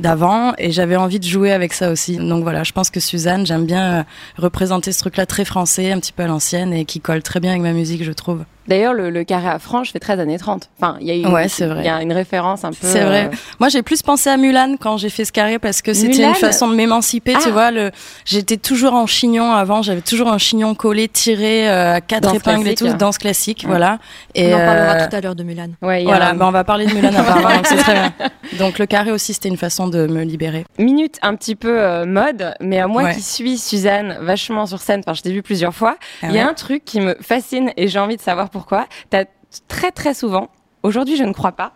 d'avant, 0.01 0.55
et 0.59 0.73
j'avais 0.73 0.97
envie 0.97 1.21
de 1.21 1.25
jouer 1.25 1.53
avec 1.53 1.75
ça 1.75 1.93
aussi. 1.93 2.17
Donc 2.17 2.43
voilà, 2.43 2.65
je 2.65 2.73
pense 2.73 2.91
que 2.91 2.99
Suzanne, 2.99 3.47
j'aime 3.47 3.67
bien 3.67 4.05
représenter 4.37 4.91
ce 4.91 4.99
truc-là 4.99 5.27
très 5.27 5.45
français, 5.45 5.93
un 5.93 6.01
petit 6.01 6.13
peu 6.13 6.25
à 6.25 6.27
l'ancienne, 6.27 6.73
et 6.73 6.85
qui 6.87 7.01
colle 7.01 7.23
très 7.23 7.39
bien 7.39 7.53
avec 7.53 7.63
ma 7.63 7.73
musique, 7.73 8.03
je 8.03 8.13
trouve. 8.13 8.45
D'ailleurs, 8.67 8.95
le, 8.95 9.25
carré 9.25 9.49
à 9.49 9.59
frange 9.59 9.93
fait 9.93 9.99
13 9.99 10.21
années 10.21 10.39
30. 10.39 10.71
Enfin, 10.79 10.97
il 11.01 11.07
y 11.07 11.11
a 11.11 11.15
une, 11.15 11.27
ouais, 11.29 11.49
c'est 11.49 11.67
vrai. 11.67 11.83
Il 11.83 11.87
y 11.87 11.91
a 11.91 12.01
une 12.01 12.13
référence 12.13 12.65
un 12.65 12.71
peu. 12.71 12.77
C'est 12.81 13.05
vrai. 13.05 13.27
Euh, 13.27 13.37
Moi, 13.61 13.69
j'ai 13.69 13.83
plus 13.83 14.03
pensé 14.03 14.31
à 14.31 14.37
Mulan 14.37 14.77
quand 14.81 14.97
j'ai 14.97 15.11
fait 15.11 15.25
ce 15.25 15.33
carré 15.33 15.59
parce 15.59 15.83
que 15.83 15.93
c'était 15.93 16.25
une 16.25 16.35
façon 16.35 16.69
de 16.69 16.75
m'émanciper, 16.75 17.35
tu 17.35 17.49
ah. 17.49 17.51
vois. 17.51 17.71
Le... 17.71 17.91
J'étais 18.25 18.57
toujours 18.57 18.95
en 18.95 19.07
chignon 19.07 19.53
avant, 19.53 19.83
j'avais 19.83 20.01
toujours 20.01 20.29
un 20.29 20.39
chignon 20.39 20.75
collé, 20.75 21.09
tiré 21.09 21.69
euh, 21.69 21.95
à 21.95 22.01
quatre 22.01 22.35
épingles 22.35 22.69
et 22.69 22.75
tout, 22.75 22.93
danse 22.95 23.19
classique, 23.19 23.65
voilà. 23.67 23.99
Et 24.35 24.55
on 24.55 24.57
en 24.57 24.65
parlera 24.65 24.95
euh, 24.95 25.09
tout 25.09 25.17
à 25.17 25.21
l'heure 25.21 25.35
de 25.35 25.43
Mulan. 25.43 25.69
Ouais, 25.83 26.05
voilà, 26.05 26.33
ben, 26.33 26.47
on 26.47 26.51
va 26.51 26.65
parler 26.65 26.87
de 26.87 26.95
Mulan 26.95 27.15
apparemment, 27.17 27.57
donc 27.57 27.67
c'est 27.67 27.77
très 27.77 27.95
bien. 27.95 28.13
Donc 28.59 28.79
le 28.79 28.87
carré 28.87 29.11
aussi, 29.11 29.35
c'était 29.35 29.49
une 29.49 29.57
façon 29.57 29.89
de 29.89 30.07
me 30.07 30.23
libérer. 30.23 30.65
Minute 30.79 31.19
un 31.23 31.35
petit 31.35 31.55
peu 31.55 32.05
mode, 32.07 32.55
mais 32.61 32.79
à 32.79 32.87
moi 32.87 33.13
qui 33.13 33.21
suis 33.21 33.59
Suzanne 33.59 34.17
vachement 34.23 34.67
sur 34.67 34.81
scène, 34.81 35.01
enfin 35.05 35.15
je 35.15 35.23
t'ai 35.23 35.33
vu 35.33 35.43
plusieurs 35.43 35.75
fois, 35.75 35.97
ah 36.23 36.27
il 36.29 36.35
y 36.35 36.39
a 36.39 36.49
un 36.49 36.55
truc 36.55 36.85
qui 36.85 37.01
me 37.01 37.15
fascine 37.21 37.73
et 37.77 37.89
j'ai 37.89 37.99
envie 37.99 38.17
de 38.17 38.23
savoir 38.23 38.49
pourquoi. 38.55 38.87
T'as 39.11 39.25
très 39.67 39.91
très 39.91 40.15
souvent, 40.15 40.49
aujourd'hui 40.85 41.17
je 41.17 41.25
ne 41.25 41.33
crois 41.33 41.51
pas, 41.53 41.73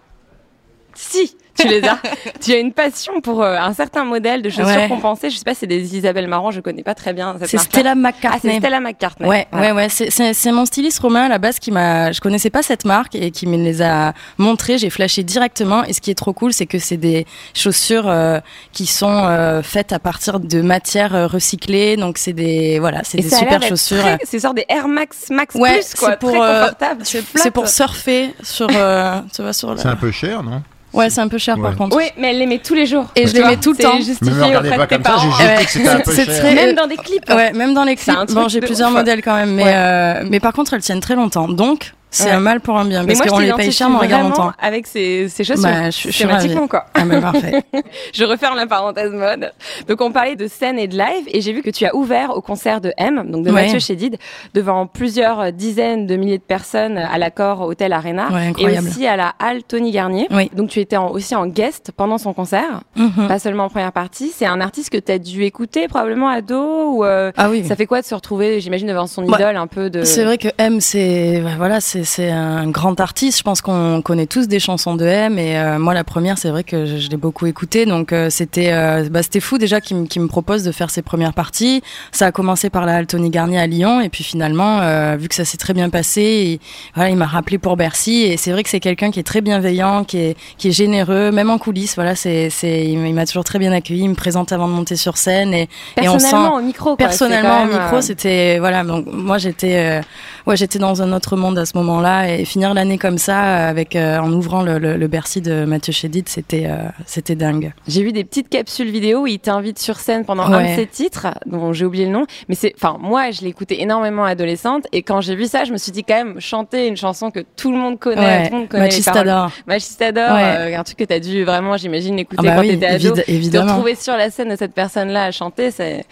si 0.94 1.36
tu 1.58 1.68
les 1.68 1.84
as. 1.84 1.98
tu 2.40 2.52
as 2.52 2.58
une 2.58 2.72
passion 2.72 3.20
pour 3.20 3.42
euh, 3.42 3.56
un 3.58 3.72
certain 3.72 4.04
modèle 4.04 4.42
de 4.42 4.50
chaussures 4.50 4.88
compensées. 4.88 5.30
Je 5.30 5.38
sais 5.38 5.44
pas, 5.44 5.54
c'est 5.54 5.66
des 5.66 5.96
Isabelle 5.96 6.28
Marant, 6.28 6.50
je 6.50 6.60
connais 6.60 6.82
pas 6.82 6.94
très 6.94 7.12
bien 7.12 7.36
C'est 7.44 7.58
Stella 7.58 7.94
McCartney. 7.94 8.30
Ah, 8.34 8.38
c'est 8.42 8.58
Stella 8.58 8.80
McCartney. 8.80 9.28
Ouais, 9.28 9.46
ouais, 9.52 9.72
ouais. 9.72 9.88
C'est 9.88 10.52
mon 10.52 10.66
styliste 10.66 11.00
romain 11.00 11.24
à 11.24 11.28
la 11.28 11.38
base 11.38 11.58
qui 11.58 11.70
m'a. 11.70 12.12
Je 12.12 12.20
connaissais 12.20 12.50
pas 12.50 12.62
cette 12.62 12.84
marque 12.84 13.14
et 13.14 13.30
qui 13.30 13.46
me 13.46 13.56
les 13.56 13.82
a 13.82 14.12
montrées. 14.38 14.78
J'ai 14.78 14.90
flashé 14.90 15.22
directement. 15.22 15.84
Et 15.84 15.92
ce 15.92 16.00
qui 16.00 16.10
est 16.10 16.14
trop 16.14 16.32
cool, 16.32 16.52
c'est 16.52 16.66
que 16.66 16.78
c'est 16.78 16.96
des 16.96 17.26
chaussures 17.54 18.08
euh, 18.08 18.40
qui 18.72 18.86
sont 18.86 19.24
euh, 19.24 19.62
faites 19.62 19.92
à 19.92 19.98
partir 19.98 20.40
de 20.40 20.62
matières 20.62 21.30
recyclées. 21.30 21.96
Donc 21.96 22.18
c'est 22.18 22.32
des 22.32 22.78
voilà, 22.78 23.02
c'est 23.04 23.18
des 23.18 23.30
super 23.30 23.62
chaussures. 23.62 24.04
C'est 24.24 24.40
genre 24.40 24.54
des 24.54 24.64
Air 24.68 24.88
Max 24.88 25.30
Max 25.30 25.54
Plus 25.54 25.94
quoi, 25.94 26.16
pour, 26.16 26.30
très 26.30 26.60
confortable. 26.60 27.02
C'est 27.04 27.50
pour 27.50 27.68
surfer 27.68 28.34
sur. 28.42 28.68
tu 28.68 29.42
vois 29.42 29.52
sur. 29.52 29.78
C'est 29.78 29.88
un 29.88 29.96
peu 29.96 30.10
cher, 30.10 30.42
non? 30.42 30.62
Ouais, 30.98 31.10
c'est 31.10 31.20
un 31.20 31.28
peu 31.28 31.38
cher 31.38 31.56
par 31.60 31.76
contre. 31.76 31.96
Oui, 31.96 32.04
mais 32.18 32.30
elle 32.30 32.38
les 32.38 32.46
met 32.46 32.58
tous 32.58 32.74
les 32.74 32.86
jours. 32.86 33.06
Et 33.14 33.26
je 33.26 33.34
les 33.34 33.42
mets 33.42 33.56
tout 33.56 33.72
le 33.72 33.78
temps. 33.78 33.98
Mais 34.22 34.30
me 34.30 34.42
regardez 34.44 34.70
pas 34.70 34.86
comme 34.86 35.04
ça, 35.04 35.16
j'ai 35.22 35.30
juste 35.30 35.64
que 35.64 35.70
c'était 35.70 35.88
un 35.88 36.00
peu 36.00 36.14
cher. 36.14 36.54
Même 36.54 36.74
dans 36.74 36.86
des 36.86 36.96
clips. 36.96 37.28
Ouais, 37.30 37.52
même 37.52 37.74
dans 37.74 37.84
les 37.84 37.96
clips. 37.96 38.32
Bon, 38.32 38.48
j'ai 38.48 38.60
plusieurs 38.60 38.90
modèles 38.90 39.22
quand 39.22 39.36
même, 39.36 39.54
mais, 39.54 39.64
euh, 39.66 40.24
mais 40.28 40.40
par 40.40 40.52
contre, 40.52 40.74
elles 40.74 40.82
tiennent 40.82 41.00
très 41.00 41.14
longtemps. 41.14 41.48
Donc, 41.48 41.94
c'est 42.10 42.30
un 42.30 42.40
mal 42.40 42.60
pour 42.60 42.78
un 42.78 42.84
bien, 42.84 43.04
parce 43.04 43.20
qu'on 43.20 43.38
les 43.38 43.52
paye 43.52 43.72
cher, 43.72 43.88
mais 43.90 43.96
on 43.96 44.00
regarde 44.00 44.24
longtemps. 44.24 44.52
Avec 44.58 44.86
ces, 44.86 45.28
ces 45.28 45.44
chaussures. 45.44 45.64
Bah, 45.64 45.90
je, 45.90 46.10
je 46.10 46.66
quoi. 46.66 46.86
Ah, 46.94 47.04
mais 47.04 47.20
parfait. 47.20 47.62
je 48.14 48.24
referme 48.24 48.56
la 48.56 48.66
parenthèse 48.66 49.12
mode. 49.12 49.52
Donc, 49.88 50.00
on 50.00 50.10
parlait 50.10 50.36
de 50.36 50.46
scène 50.46 50.78
et 50.78 50.88
de 50.88 50.96
live, 50.96 51.26
et 51.28 51.40
j'ai 51.40 51.52
vu 51.52 51.62
que 51.62 51.70
tu 51.70 51.84
as 51.86 51.94
ouvert 51.94 52.36
au 52.36 52.40
concert 52.40 52.80
de 52.80 52.92
M, 52.96 53.30
donc 53.30 53.44
de 53.44 53.50
Mathieu 53.50 53.78
Chédid, 53.78 54.16
devant 54.54 54.86
plusieurs 54.86 55.52
dizaines 55.52 56.06
de 56.06 56.16
milliers 56.16 56.38
de 56.38 56.42
personnes 56.42 56.98
à 56.98 57.18
l'accord 57.18 57.60
Hôtel 57.62 57.92
Arena. 57.92 58.28
et 58.58 58.78
aussi 58.78 59.06
à 59.06 59.16
la 59.16 59.34
Halle 59.38 59.62
Tony 59.62 59.90
Garnier. 59.90 60.28
Donc, 60.54 60.70
tu 60.70 60.80
étais 60.80 60.96
aussi 60.96 61.34
en 61.34 61.46
guest 61.46 61.92
pendant 61.96 62.18
son 62.18 62.32
concert. 62.32 62.82
Mhm. 62.96 63.28
Pas 63.28 63.38
seulement 63.38 63.64
en 63.64 63.68
première 63.68 63.92
partie. 63.92 64.32
C'est 64.34 64.46
un 64.46 64.60
artiste 64.60 64.90
que 64.90 64.98
tu 64.98 65.12
as 65.12 65.18
dû 65.18 65.44
écouter, 65.44 65.88
probablement 65.88 66.28
ado, 66.28 66.94
ou, 66.94 67.04
euh, 67.04 67.32
ah 67.36 67.50
oui. 67.50 67.64
Ça 67.66 67.76
fait 67.76 67.86
quoi 67.86 68.00
de 68.00 68.06
se 68.06 68.14
retrouver, 68.14 68.60
j'imagine, 68.60 68.88
devant 68.88 69.06
son 69.06 69.24
idole, 69.24 69.56
un 69.56 69.66
peu 69.66 69.90
de. 69.90 70.02
C'est 70.02 70.24
vrai 70.24 70.38
que 70.38 70.48
M, 70.58 70.80
c'est, 70.80 71.42
voilà, 71.56 71.80
c'est, 71.80 71.97
c'est 72.04 72.30
un 72.30 72.68
grand 72.68 73.00
artiste. 73.00 73.38
Je 73.38 73.42
pense 73.42 73.60
qu'on 73.60 74.02
connaît 74.02 74.26
tous 74.26 74.48
des 74.48 74.60
chansons 74.60 74.96
de 74.96 75.04
M. 75.04 75.38
Et 75.38 75.58
euh, 75.58 75.78
moi, 75.78 75.94
la 75.94 76.04
première, 76.04 76.38
c'est 76.38 76.50
vrai 76.50 76.64
que 76.64 76.86
je, 76.86 77.08
l'ai 77.08 77.16
beaucoup 77.16 77.46
écouté. 77.46 77.86
Donc 77.86 78.12
euh, 78.12 78.30
c'était, 78.30 78.72
euh, 78.72 79.08
bah, 79.10 79.22
c'était 79.22 79.40
fou 79.40 79.58
déjà 79.58 79.80
qu'il 79.80 79.96
me 79.96 80.26
propose 80.26 80.62
de 80.62 80.72
faire 80.72 80.90
ses 80.90 81.02
premières 81.02 81.32
parties. 81.32 81.82
Ça 82.12 82.26
a 82.26 82.32
commencé 82.32 82.70
par 82.70 82.86
la 82.86 83.04
Tony 83.04 83.30
Garnier 83.30 83.58
à 83.58 83.66
Lyon, 83.66 84.00
et 84.00 84.08
puis 84.08 84.24
finalement, 84.24 84.80
vu 85.16 85.28
que 85.28 85.34
ça 85.34 85.44
s'est 85.44 85.56
très 85.56 85.74
bien 85.74 85.90
passé, 85.90 86.60
voilà, 86.94 87.10
il 87.10 87.16
m'a 87.16 87.26
rappelé 87.26 87.58
pour 87.58 87.76
Bercy. 87.76 88.22
Et 88.22 88.36
c'est 88.36 88.52
vrai 88.52 88.62
que 88.62 88.70
c'est 88.70 88.80
quelqu'un 88.80 89.10
qui 89.10 89.20
est 89.20 89.24
très 89.24 89.40
bienveillant, 89.40 90.04
qui 90.04 90.18
est, 90.18 90.36
qui 90.56 90.68
est 90.68 90.72
généreux, 90.72 91.30
même 91.30 91.50
en 91.50 91.58
coulisses. 91.58 91.94
Voilà, 91.94 92.14
c'est, 92.14 92.50
il 92.62 93.14
m'a 93.14 93.26
toujours 93.26 93.44
très 93.44 93.58
bien 93.58 93.72
accueilli. 93.72 94.02
Il 94.02 94.10
me 94.10 94.14
présente 94.14 94.52
avant 94.52 94.68
de 94.68 94.72
monter 94.72 94.96
sur 94.96 95.16
scène 95.16 95.54
et, 95.54 95.68
et 96.00 96.08
on 96.08 96.18
sent 96.18 96.36
au 96.54 96.60
micro. 96.60 96.96
Personnellement 96.96 97.62
au 97.62 97.66
micro, 97.66 98.00
c'était 98.00 98.58
voilà. 98.58 98.84
Donc 98.84 99.06
moi 99.10 99.38
j'étais, 99.38 100.00
ouais, 100.46 100.56
j'étais 100.56 100.78
dans 100.78 101.02
un 101.02 101.12
autre 101.12 101.36
monde 101.36 101.58
à 101.58 101.66
ce 101.66 101.76
moment 101.76 101.87
moment-là 101.88 102.34
et 102.34 102.44
finir 102.44 102.74
l'année 102.74 102.98
comme 102.98 103.18
ça 103.18 103.68
avec 103.68 103.96
en 103.96 104.32
ouvrant 104.32 104.62
le, 104.62 104.78
le, 104.78 105.08
Bercy 105.08 105.40
de 105.40 105.64
Mathieu 105.64 105.92
Chédid, 105.92 106.28
c'était 106.28 106.68
c'était 107.06 107.34
dingue. 107.34 107.72
J'ai 107.86 108.02
vu 108.02 108.12
des 108.12 108.24
petites 108.24 108.48
capsules 108.48 108.90
vidéo 108.90 109.22
où 109.22 109.26
il 109.26 109.38
t'invite 109.38 109.78
sur 109.78 109.98
scène 109.98 110.24
pendant 110.24 110.44
un 110.44 110.62
de 110.62 110.76
ses 110.76 110.86
titres, 110.86 111.28
dont 111.46 111.72
j'ai 111.72 111.84
oublié 111.84 112.04
le 112.06 112.12
nom, 112.12 112.26
mais 112.48 112.54
c'est, 112.54 112.74
enfin 112.76 112.96
moi 113.00 113.30
je 113.30 113.42
l'écoutais 113.42 113.80
énormément 113.80 114.24
adolescente 114.24 114.86
et 114.92 115.02
quand 115.02 115.20
j'ai 115.20 115.34
vu 115.34 115.46
ça, 115.46 115.64
je 115.64 115.72
me 115.72 115.78
suis 115.78 115.92
dit 115.92 116.04
quand 116.04 116.16
même 116.16 116.40
chanter 116.40 116.86
une 116.86 116.96
chanson 116.96 117.30
que 117.30 117.40
tout 117.56 117.70
le 117.70 117.78
monde 117.78 117.98
connaît, 117.98 118.48
tout 118.48 118.54
le 118.54 118.60
monde 118.60 118.68
connaît 118.68 118.84
Machistador. 118.84 119.50
Machistador, 119.66 120.30
un 120.30 120.82
truc 120.84 120.98
que 120.98 121.04
tu 121.04 121.14
as 121.14 121.20
dû 121.20 121.44
vraiment, 121.44 121.76
j'imagine, 121.76 122.18
écouter 122.18 122.42
ah 122.46 122.56
bah 122.56 122.56
quand 122.56 122.68
t'étais 122.68 122.86
ado. 122.86 123.14
Évidemment. 123.26 123.66
Te 123.66 123.70
retrouver 123.72 123.94
sur 123.94 124.16
la 124.16 124.30
scène 124.30 124.50
de 124.50 124.56
cette 124.56 124.74
personne-là 124.74 125.24
à 125.24 125.30
chanter, 125.30 125.70
c'est 125.70 126.04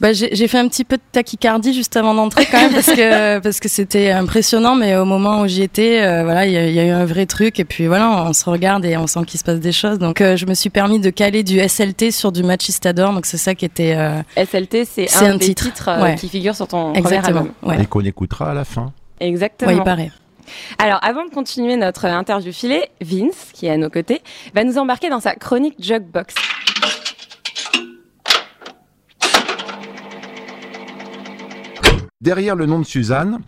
bah, 0.00 0.12
j'ai 0.12 0.48
fait 0.48 0.58
un 0.58 0.68
petit 0.68 0.84
peu 0.84 0.96
de 0.96 1.02
tachycardie 1.12 1.72
juste 1.72 1.96
avant 1.96 2.14
d'entrer 2.14 2.46
quand 2.46 2.60
même 2.60 2.72
parce 2.72 2.86
que 2.86 3.38
parce 3.42 3.60
que 3.60 3.68
c'était 3.68 4.10
impressionnant 4.10 4.74
mais 4.74 4.96
au 4.96 5.04
moment 5.04 5.42
où 5.42 5.46
j'y 5.46 5.62
étais 5.62 6.02
euh, 6.02 6.24
voilà 6.24 6.46
il 6.46 6.52
y, 6.52 6.80
a 6.80 6.84
eu 6.84 6.90
un 6.90 7.04
vrai 7.04 7.26
truc 7.26 7.60
et 7.60 7.64
puis 7.64 7.86
voilà 7.86 8.24
on 8.26 8.32
se 8.32 8.48
regarde 8.48 8.84
et 8.84 8.96
on 8.96 9.06
sent 9.06 9.20
qu'il 9.26 9.38
se 9.38 9.44
passe 9.44 9.60
des 9.60 9.72
choses 9.72 9.98
donc 9.98 10.20
euh, 10.20 10.36
je 10.36 10.46
me 10.46 10.54
suis 10.54 10.70
permis 10.70 10.98
de 10.98 11.10
caler 11.10 11.42
du 11.42 11.60
SLT 11.60 12.10
sur 12.10 12.32
du 12.32 12.42
Machistador 12.42 13.12
donc 13.12 13.26
c'est 13.26 13.38
ça 13.38 13.54
qui 13.54 13.64
était 13.64 13.94
euh, 13.96 14.20
SLT 14.36 14.84
c'est 14.84 15.16
un, 15.16 15.36
des 15.36 15.54
titres 15.54 15.90
qui 16.16 16.28
figure 16.28 16.56
sur 16.56 16.66
ton 16.66 16.92
Exactement, 16.94 17.46
premier 17.60 17.72
album 17.72 17.80
et 17.82 17.86
qu'on 17.86 18.04
écoutera 18.04 18.50
à 18.50 18.54
la 18.54 18.64
fin 18.64 18.92
Exactement. 19.20 19.70
Oui, 19.70 19.78
il 19.78 19.84
paraît. 19.84 20.10
Alors, 20.78 20.98
avant 21.02 21.24
de 21.24 21.30
continuer 21.30 21.76
notre 21.76 22.04
interview 22.04 22.52
filée, 22.52 22.88
Vince, 23.00 23.50
qui 23.52 23.66
est 23.66 23.70
à 23.70 23.76
nos 23.76 23.90
côtés, 23.90 24.20
va 24.54 24.64
nous 24.64 24.78
embarquer 24.78 25.08
dans 25.08 25.20
sa 25.20 25.34
chronique 25.34 25.76
Jugbox. 25.78 26.34
Derrière 32.24 32.56
le 32.56 32.64
nom 32.64 32.78
de 32.78 32.86
Suzanne, 32.86 33.40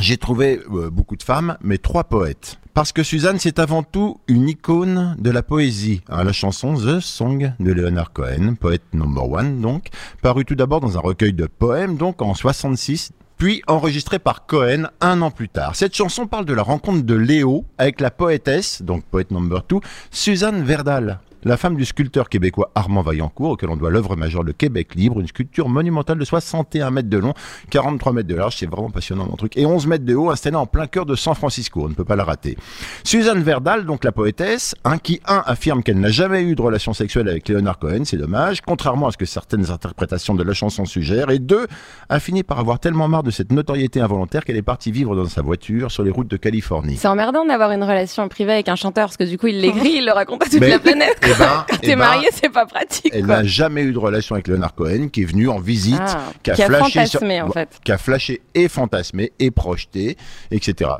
j'ai 0.00 0.16
trouvé 0.16 0.62
euh, 0.72 0.88
beaucoup 0.88 1.14
de 1.14 1.22
femmes, 1.22 1.58
mais 1.60 1.76
trois 1.76 2.04
poètes. 2.04 2.58
Parce 2.72 2.90
que 2.90 3.02
Suzanne, 3.02 3.38
c'est 3.38 3.58
avant 3.58 3.82
tout 3.82 4.18
une 4.28 4.48
icône 4.48 5.14
de 5.18 5.30
la 5.30 5.42
poésie. 5.42 6.00
Hein, 6.08 6.24
la 6.24 6.32
chanson 6.32 6.72
The 6.72 7.00
Song 7.00 7.52
de 7.60 7.70
Leonard 7.70 8.14
Cohen, 8.14 8.54
poète 8.58 8.94
number 8.94 9.30
one 9.30 9.60
donc, 9.60 9.88
paru 10.22 10.46
tout 10.46 10.54
d'abord 10.54 10.80
dans 10.80 10.96
un 10.96 11.02
recueil 11.02 11.34
de 11.34 11.46
poèmes, 11.46 11.98
donc 11.98 12.22
en 12.22 12.32
66, 12.32 13.10
puis 13.36 13.60
enregistré 13.66 14.18
par 14.18 14.46
Cohen 14.46 14.84
un 15.02 15.20
an 15.20 15.30
plus 15.30 15.50
tard. 15.50 15.76
Cette 15.76 15.94
chanson 15.94 16.26
parle 16.26 16.46
de 16.46 16.54
la 16.54 16.62
rencontre 16.62 17.02
de 17.02 17.14
Léo 17.14 17.66
avec 17.76 18.00
la 18.00 18.10
poétesse, 18.10 18.80
donc 18.80 19.04
poète 19.04 19.30
number 19.32 19.66
two, 19.66 19.82
Suzanne 20.10 20.62
Verdal 20.62 21.20
la 21.48 21.56
femme 21.56 21.76
du 21.76 21.86
sculpteur 21.86 22.28
québécois 22.28 22.70
Armand 22.74 23.00
Vaillancourt, 23.00 23.52
auquel 23.52 23.70
on 23.70 23.76
doit 23.76 23.90
l'œuvre 23.90 24.16
majeure 24.16 24.42
Le 24.42 24.52
Québec 24.52 24.94
libre, 24.94 25.18
une 25.18 25.26
sculpture 25.26 25.70
monumentale 25.70 26.18
de 26.18 26.24
61 26.24 26.90
mètres 26.90 27.08
de 27.08 27.16
long, 27.16 27.32
43 27.70 28.12
mètres 28.12 28.28
de 28.28 28.34
large, 28.34 28.56
c'est 28.58 28.66
vraiment 28.66 28.90
passionnant 28.90 29.24
mon 29.24 29.36
truc, 29.36 29.56
et 29.56 29.64
11 29.64 29.86
mètres 29.86 30.04
de 30.04 30.14
haut, 30.14 30.30
installée 30.30 30.56
en 30.56 30.66
plein 30.66 30.86
cœur 30.86 31.06
de 31.06 31.14
San 31.14 31.34
Francisco, 31.34 31.84
on 31.84 31.88
ne 31.88 31.94
peut 31.94 32.04
pas 32.04 32.16
la 32.16 32.24
rater. 32.24 32.58
Suzanne 33.02 33.42
Verdal, 33.42 33.86
donc 33.86 34.04
la 34.04 34.12
poétesse, 34.12 34.74
hein, 34.84 34.98
qui 34.98 35.20
un 35.26 35.42
affirme 35.46 35.82
qu'elle 35.82 35.98
n'a 35.98 36.10
jamais 36.10 36.42
eu 36.42 36.54
de 36.54 36.60
relation 36.60 36.92
sexuelle 36.92 37.28
avec 37.30 37.48
Leonard 37.48 37.78
Cohen, 37.78 38.02
c'est 38.04 38.18
dommage, 38.18 38.60
contrairement 38.60 39.08
à 39.08 39.12
ce 39.12 39.16
que 39.16 39.24
certaines 39.24 39.70
interprétations 39.70 40.34
de 40.34 40.42
la 40.42 40.52
chanson 40.52 40.84
suggèrent, 40.84 41.30
et 41.30 41.38
deux, 41.38 41.66
a 42.10 42.20
fini 42.20 42.42
par 42.42 42.58
avoir 42.58 42.78
tellement 42.78 43.08
marre 43.08 43.22
de 43.22 43.30
cette 43.30 43.52
notoriété 43.52 44.02
involontaire 44.02 44.44
qu'elle 44.44 44.56
est 44.56 44.62
partie 44.62 44.92
vivre 44.92 45.16
dans 45.16 45.24
sa 45.24 45.40
voiture 45.40 45.90
sur 45.90 46.02
les 46.02 46.10
routes 46.10 46.28
de 46.28 46.36
Californie. 46.36 46.98
C'est 46.98 47.08
emmerdant 47.08 47.46
d'avoir 47.46 47.70
une 47.70 47.84
relation 47.84 48.28
privée 48.28 48.52
avec 48.52 48.68
un 48.68 48.76
chanteur, 48.76 49.06
parce 49.06 49.16
que 49.16 49.24
du 49.24 49.38
coup 49.38 49.46
il 49.46 49.62
l'écrit, 49.62 49.94
il 49.96 50.04
le 50.04 50.12
raconte 50.12 50.42
à 50.42 50.50
toute 50.50 50.60
la 50.60 50.78
planète. 50.78 51.18
Ben, 51.38 51.64
Quand 51.68 51.76
t'es 51.76 51.78
eh 51.82 51.86
ben, 51.88 51.98
marié, 51.98 52.28
c'est 52.32 52.48
pas 52.48 52.66
pratique. 52.66 53.10
Elle 53.14 53.26
n'a 53.26 53.44
jamais 53.44 53.82
eu 53.82 53.92
de 53.92 53.98
relation 53.98 54.34
avec 54.34 54.48
Leonard 54.48 54.74
Cohen, 54.74 55.08
qui 55.08 55.22
est 55.22 55.26
venu 55.26 55.48
en 55.48 55.58
visite, 55.58 56.00
Ah, 56.00 56.32
qui 56.42 56.50
a 56.50 56.54
qui 56.54 56.62
a 56.62 56.66
flashé, 56.66 57.00
fantasmé, 57.06 57.40
en 57.42 57.50
fait. 57.50 57.68
qui 57.84 57.92
a 57.92 57.98
flashé 57.98 58.40
et 58.54 58.68
fantasmé 58.68 59.32
et 59.38 59.50
projeté, 59.50 60.16
etc. 60.50 60.90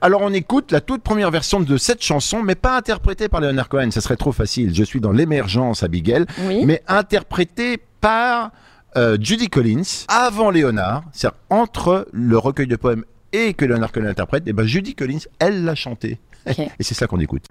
Alors 0.00 0.20
on 0.22 0.32
écoute 0.32 0.72
la 0.72 0.80
toute 0.80 1.02
première 1.02 1.30
version 1.30 1.60
de 1.60 1.76
cette 1.76 2.02
chanson, 2.02 2.42
mais 2.42 2.54
pas 2.54 2.76
interprétée 2.76 3.28
par 3.28 3.40
Leonard 3.40 3.68
Cohen, 3.68 3.90
ça 3.90 4.00
serait 4.00 4.16
trop 4.16 4.32
facile. 4.32 4.74
Je 4.74 4.84
suis 4.84 5.00
dans 5.00 5.12
l'émergence, 5.12 5.82
Abigail, 5.82 6.24
Oui. 6.42 6.64
mais 6.64 6.82
interprétée 6.88 7.78
par 8.00 8.50
euh, 8.96 9.16
Judy 9.20 9.48
Collins 9.48 10.04
avant 10.08 10.50
Léonard, 10.50 11.02
c'est-à-dire 11.12 11.38
entre 11.50 12.06
le 12.12 12.38
recueil 12.38 12.66
de 12.66 12.76
poèmes 12.76 13.04
et 13.32 13.52
que 13.54 13.64
Leonard 13.64 13.92
Cohen 13.92 14.06
interprète, 14.06 14.48
et 14.48 14.52
ben 14.52 14.66
Judy 14.66 14.94
Collins, 14.94 15.18
elle 15.38 15.64
l'a 15.64 15.74
chanté. 15.74 16.18
Et 16.46 16.82
c'est 16.82 16.94
ça 16.94 17.06
qu'on 17.06 17.20
écoute. 17.20 17.44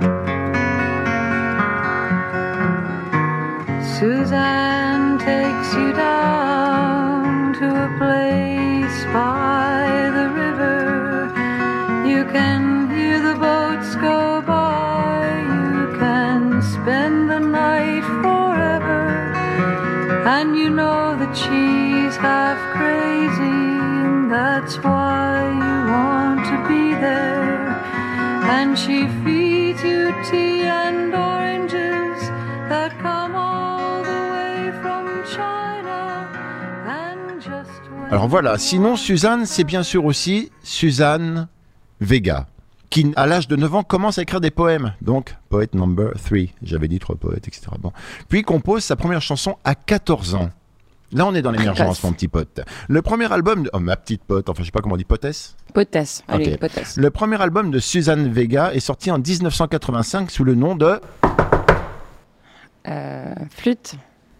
Suzanne 3.99 5.17
takes 5.17 5.73
you 5.73 5.91
down 5.91 7.53
to 7.53 7.65
a 7.65 7.89
place 7.97 9.05
by 9.05 10.11
the 10.13 10.29
river. 10.29 11.33
You 12.07 12.23
can 12.25 12.91
hear 12.91 13.19
the 13.19 13.39
boats 13.39 13.95
go 13.95 14.41
by. 14.41 15.41
You 15.73 15.97
can 15.97 16.61
spend 16.61 17.31
the 17.31 17.39
night 17.39 18.05
forever. 18.21 19.33
And 20.27 20.55
you 20.55 20.69
know 20.69 21.17
that 21.17 21.35
she's 21.35 22.15
half 22.17 22.59
crazy. 22.77 23.63
And 24.05 24.31
that's 24.31 24.77
why 24.77 25.41
you 25.63 25.75
want 25.91 26.45
to 26.45 26.57
be 26.69 26.93
there. 26.93 27.69
And 28.57 28.77
she 28.77 29.07
feeds 29.23 29.81
you 29.81 30.13
tea 30.29 30.61
and 30.65 31.15
oranges 31.15 31.26
Alors 38.09 38.29
voilà, 38.29 38.57
sinon 38.57 38.95
Suzanne, 38.95 39.45
c'est 39.45 39.65
bien 39.65 39.83
sûr 39.83 40.05
aussi 40.05 40.49
Suzanne 40.63 41.49
Vega, 41.99 42.47
qui 42.89 43.11
à 43.17 43.27
l'âge 43.27 43.49
de 43.49 43.57
9 43.57 43.75
ans 43.75 43.83
commence 43.83 44.17
à 44.17 44.21
écrire 44.21 44.39
des 44.39 44.49
poèmes, 44.49 44.93
donc 45.01 45.35
poète 45.49 45.75
number 45.75 46.13
3, 46.13 46.39
j'avais 46.63 46.87
dit 46.87 46.99
trois 46.99 47.17
poètes, 47.17 47.49
etc. 47.49 47.67
Bon. 47.79 47.91
Puis 48.29 48.43
compose 48.43 48.85
sa 48.85 48.95
première 48.95 49.21
chanson 49.21 49.57
à 49.65 49.75
14 49.75 50.35
ans. 50.35 50.49
Là, 51.11 51.25
on 51.25 51.35
est 51.35 51.41
dans 51.41 51.51
l'émergence, 51.51 52.01
mon 52.03 52.13
petit 52.13 52.29
pote. 52.29 52.61
Le 52.87 53.01
premier 53.01 53.31
album, 53.31 53.63
de... 53.63 53.69
oh, 53.73 53.79
ma 53.79 53.97
petite 53.97 54.23
pote, 54.23 54.49
enfin, 54.49 54.61
je 54.61 54.67
sais 54.67 54.71
pas 54.71 54.81
comment 54.81 54.95
on 54.95 54.97
dit, 54.97 55.05
potesse? 55.05 55.57
Potesse. 55.73 56.23
Allez, 56.29 56.57
potesse. 56.57 56.95
Le 56.95 57.09
premier 57.11 57.41
album 57.41 57.71
de 57.71 57.79
Suzanne 57.79 58.31
Vega 58.31 58.73
est 58.73 58.79
sorti 58.79 59.11
en 59.11 59.19
1985 59.19 60.31
sous 60.31 60.45
le 60.45 60.55
nom 60.55 60.75
de... 60.75 60.99
Euh, 62.87 63.33
flûte. 63.49 63.95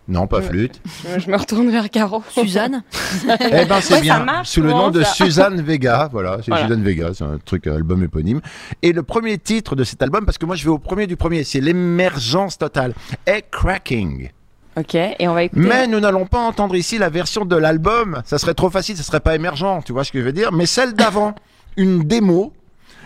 Non, 0.08 0.26
pas 0.28 0.42
flûte. 0.42 0.82
Je, 1.04 1.20
je 1.26 1.30
me 1.30 1.36
retourne 1.38 1.70
vers 1.70 1.90
Caro. 1.90 2.24
Suzanne 2.30 2.84
Eh 3.26 3.66
ben, 3.66 3.82
c'est 3.82 3.94
Ouais, 3.94 3.98
ça 3.98 4.02
bien. 4.02 4.24
marche 4.24 4.50
Sous 4.50 4.62
le 4.62 4.70
nom 4.70 4.90
de. 4.90 5.04
Suzanne 5.04 5.62
Vega. 5.62 6.10
Voilà, 6.12 6.38
c'est 6.42 6.48
Voilà. 6.52 6.64
Suzanne 6.66 6.84
Vega. 6.84 7.10
C'est 7.14 7.24
un 7.24 7.38
truc, 7.44 7.68
euh, 7.68 7.76
album 7.76 8.04
éponyme. 8.04 8.42
Et 8.82 8.94
le 8.94 9.04
premier 9.04 9.38
titre 9.38 9.76
de 9.76 9.84
cet 9.84 10.02
album, 10.02 10.26
parce 10.26 10.38
que 10.38 10.46
moi 10.46 10.56
je 10.56 10.64
vais 10.64 10.70
au 10.70 10.80
premier 10.80 11.08
du 11.08 11.18
premier, 11.18 11.44
c'est 11.44 11.60
l'émergence 11.62 12.58
totale. 12.58 12.94
Est 13.26 13.50
cracking. 13.52 14.30
Ok, 14.78 14.94
et 14.94 15.28
on 15.28 15.34
va 15.34 15.44
écouter. 15.44 15.62
Mais 15.62 15.88
nous 15.88 16.00
n'allons 16.00 16.26
pas 16.28 16.40
entendre 16.40 16.76
ici 16.76 16.98
la 17.00 17.10
version 17.10 17.46
de 17.46 17.56
l'album. 17.56 18.22
Ça 18.26 18.38
serait 18.38 18.54
trop 18.54 18.70
facile, 18.70 18.96
ça 18.96 19.04
serait 19.04 19.20
pas 19.20 19.36
émergent. 19.36 19.82
Tu 19.84 19.92
vois 19.92 20.04
ce 20.04 20.12
que 20.12 20.20
je 20.20 20.24
veux 20.26 20.34
dire? 20.34 20.52
Mais 20.52 20.66
celle 20.68 20.94
d'avant. 20.94 21.34
une 21.78 22.04
démo 22.04 22.54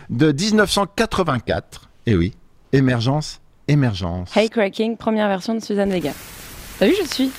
de 0.09 0.31
1984. 0.31 1.89
Et 2.05 2.15
oui. 2.15 2.33
Émergence, 2.73 3.41
émergence. 3.67 4.35
Hey 4.35 4.49
Cracking, 4.49 4.95
première 4.97 5.27
version 5.27 5.53
de 5.53 5.59
Suzanne 5.59 5.89
Vega. 5.91 6.11
Vu, 6.81 6.95
je 6.99 7.07
suis. 7.07 7.31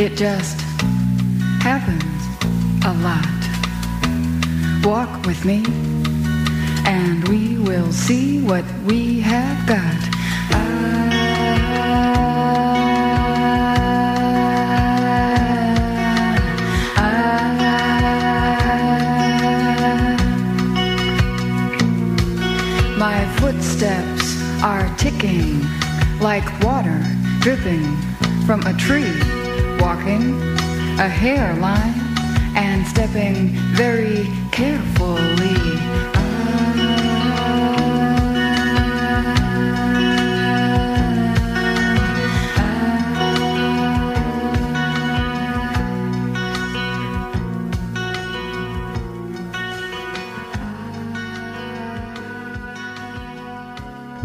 It 0.00 0.16
just 0.16 0.60
happens 1.60 2.04
a 2.86 2.94
lot. 3.02 3.26
Walk 4.84 5.26
with 5.26 5.44
me, 5.44 5.64
and 6.86 7.26
we 7.28 7.58
will 7.58 7.92
see 7.92 8.40
what 8.40 8.64
we 8.86 9.20
have 9.20 9.66
got. 9.66 9.98
My 22.96 23.26
footsteps 23.40 24.62
are 24.62 24.88
ticking 24.96 25.60
like 26.20 26.48
water 26.62 27.02
dripping 27.40 27.96
from 28.46 28.62
a 28.62 28.72
tree, 28.74 29.12
a 30.08 31.08
hairline, 31.08 31.94
and 32.56 32.86
stepping 32.86 33.48
very 33.74 34.26
carefully. 34.50 35.54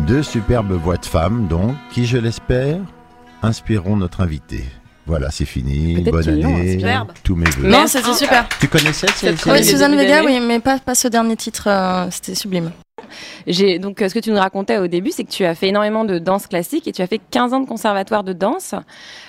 Deux 0.08 0.24
superbes 0.24 0.74
voix 0.74 0.98
de 0.98 1.06
femmes, 1.06 1.48
donc, 1.48 1.76
qui, 1.92 2.06
je 2.06 2.18
l'espère, 2.18 2.80
inspireront 3.42 3.96
notre 3.96 4.22
invité. 4.22 4.64
Voilà, 5.06 5.32
c'est 5.32 5.46
fini. 5.46 6.02
Bonne 6.02 6.30
année. 6.30 6.74
superbe. 6.74 7.12
Tous 7.24 7.36
mes 7.36 7.50
vœux. 7.50 7.68
Non, 7.68 7.88
c'était 7.88 8.14
super. 8.14 8.48
Tu 8.60 8.68
connaissais 8.68 9.08
Oui, 9.48 9.64
Suzanne 9.64 9.96
Vega, 9.96 10.24
oui, 10.24 10.40
mais 10.40 10.60
pas, 10.60 10.80
pas 10.80 10.96
ce 10.96 11.08
dernier 11.08 11.36
titre, 11.36 11.68
euh, 11.68 12.08
c'était 12.10 12.36
sublime. 12.36 12.72
Donc 13.80 14.02
euh, 14.02 14.10
ce 14.10 14.14
que 14.14 14.20
tu 14.20 14.32
nous 14.32 14.40
racontais 14.40 14.78
au 14.78 14.88
début, 14.88 15.12
c'est 15.12 15.24
que 15.24 15.32
tu 15.32 15.46
as 15.46 15.56
fait 15.56 15.68
énormément 15.68 16.06
de 16.06 16.20
danse 16.20 16.48
classique 16.48 16.88
et 16.88 16.92
tu 16.92 17.02
as 17.02 17.08
fait 17.08 17.20
15 17.32 17.54
ans 17.54 17.60
de 17.60 17.68
conservatoire 17.68 18.24
de 18.24 18.34
danse. 18.34 18.76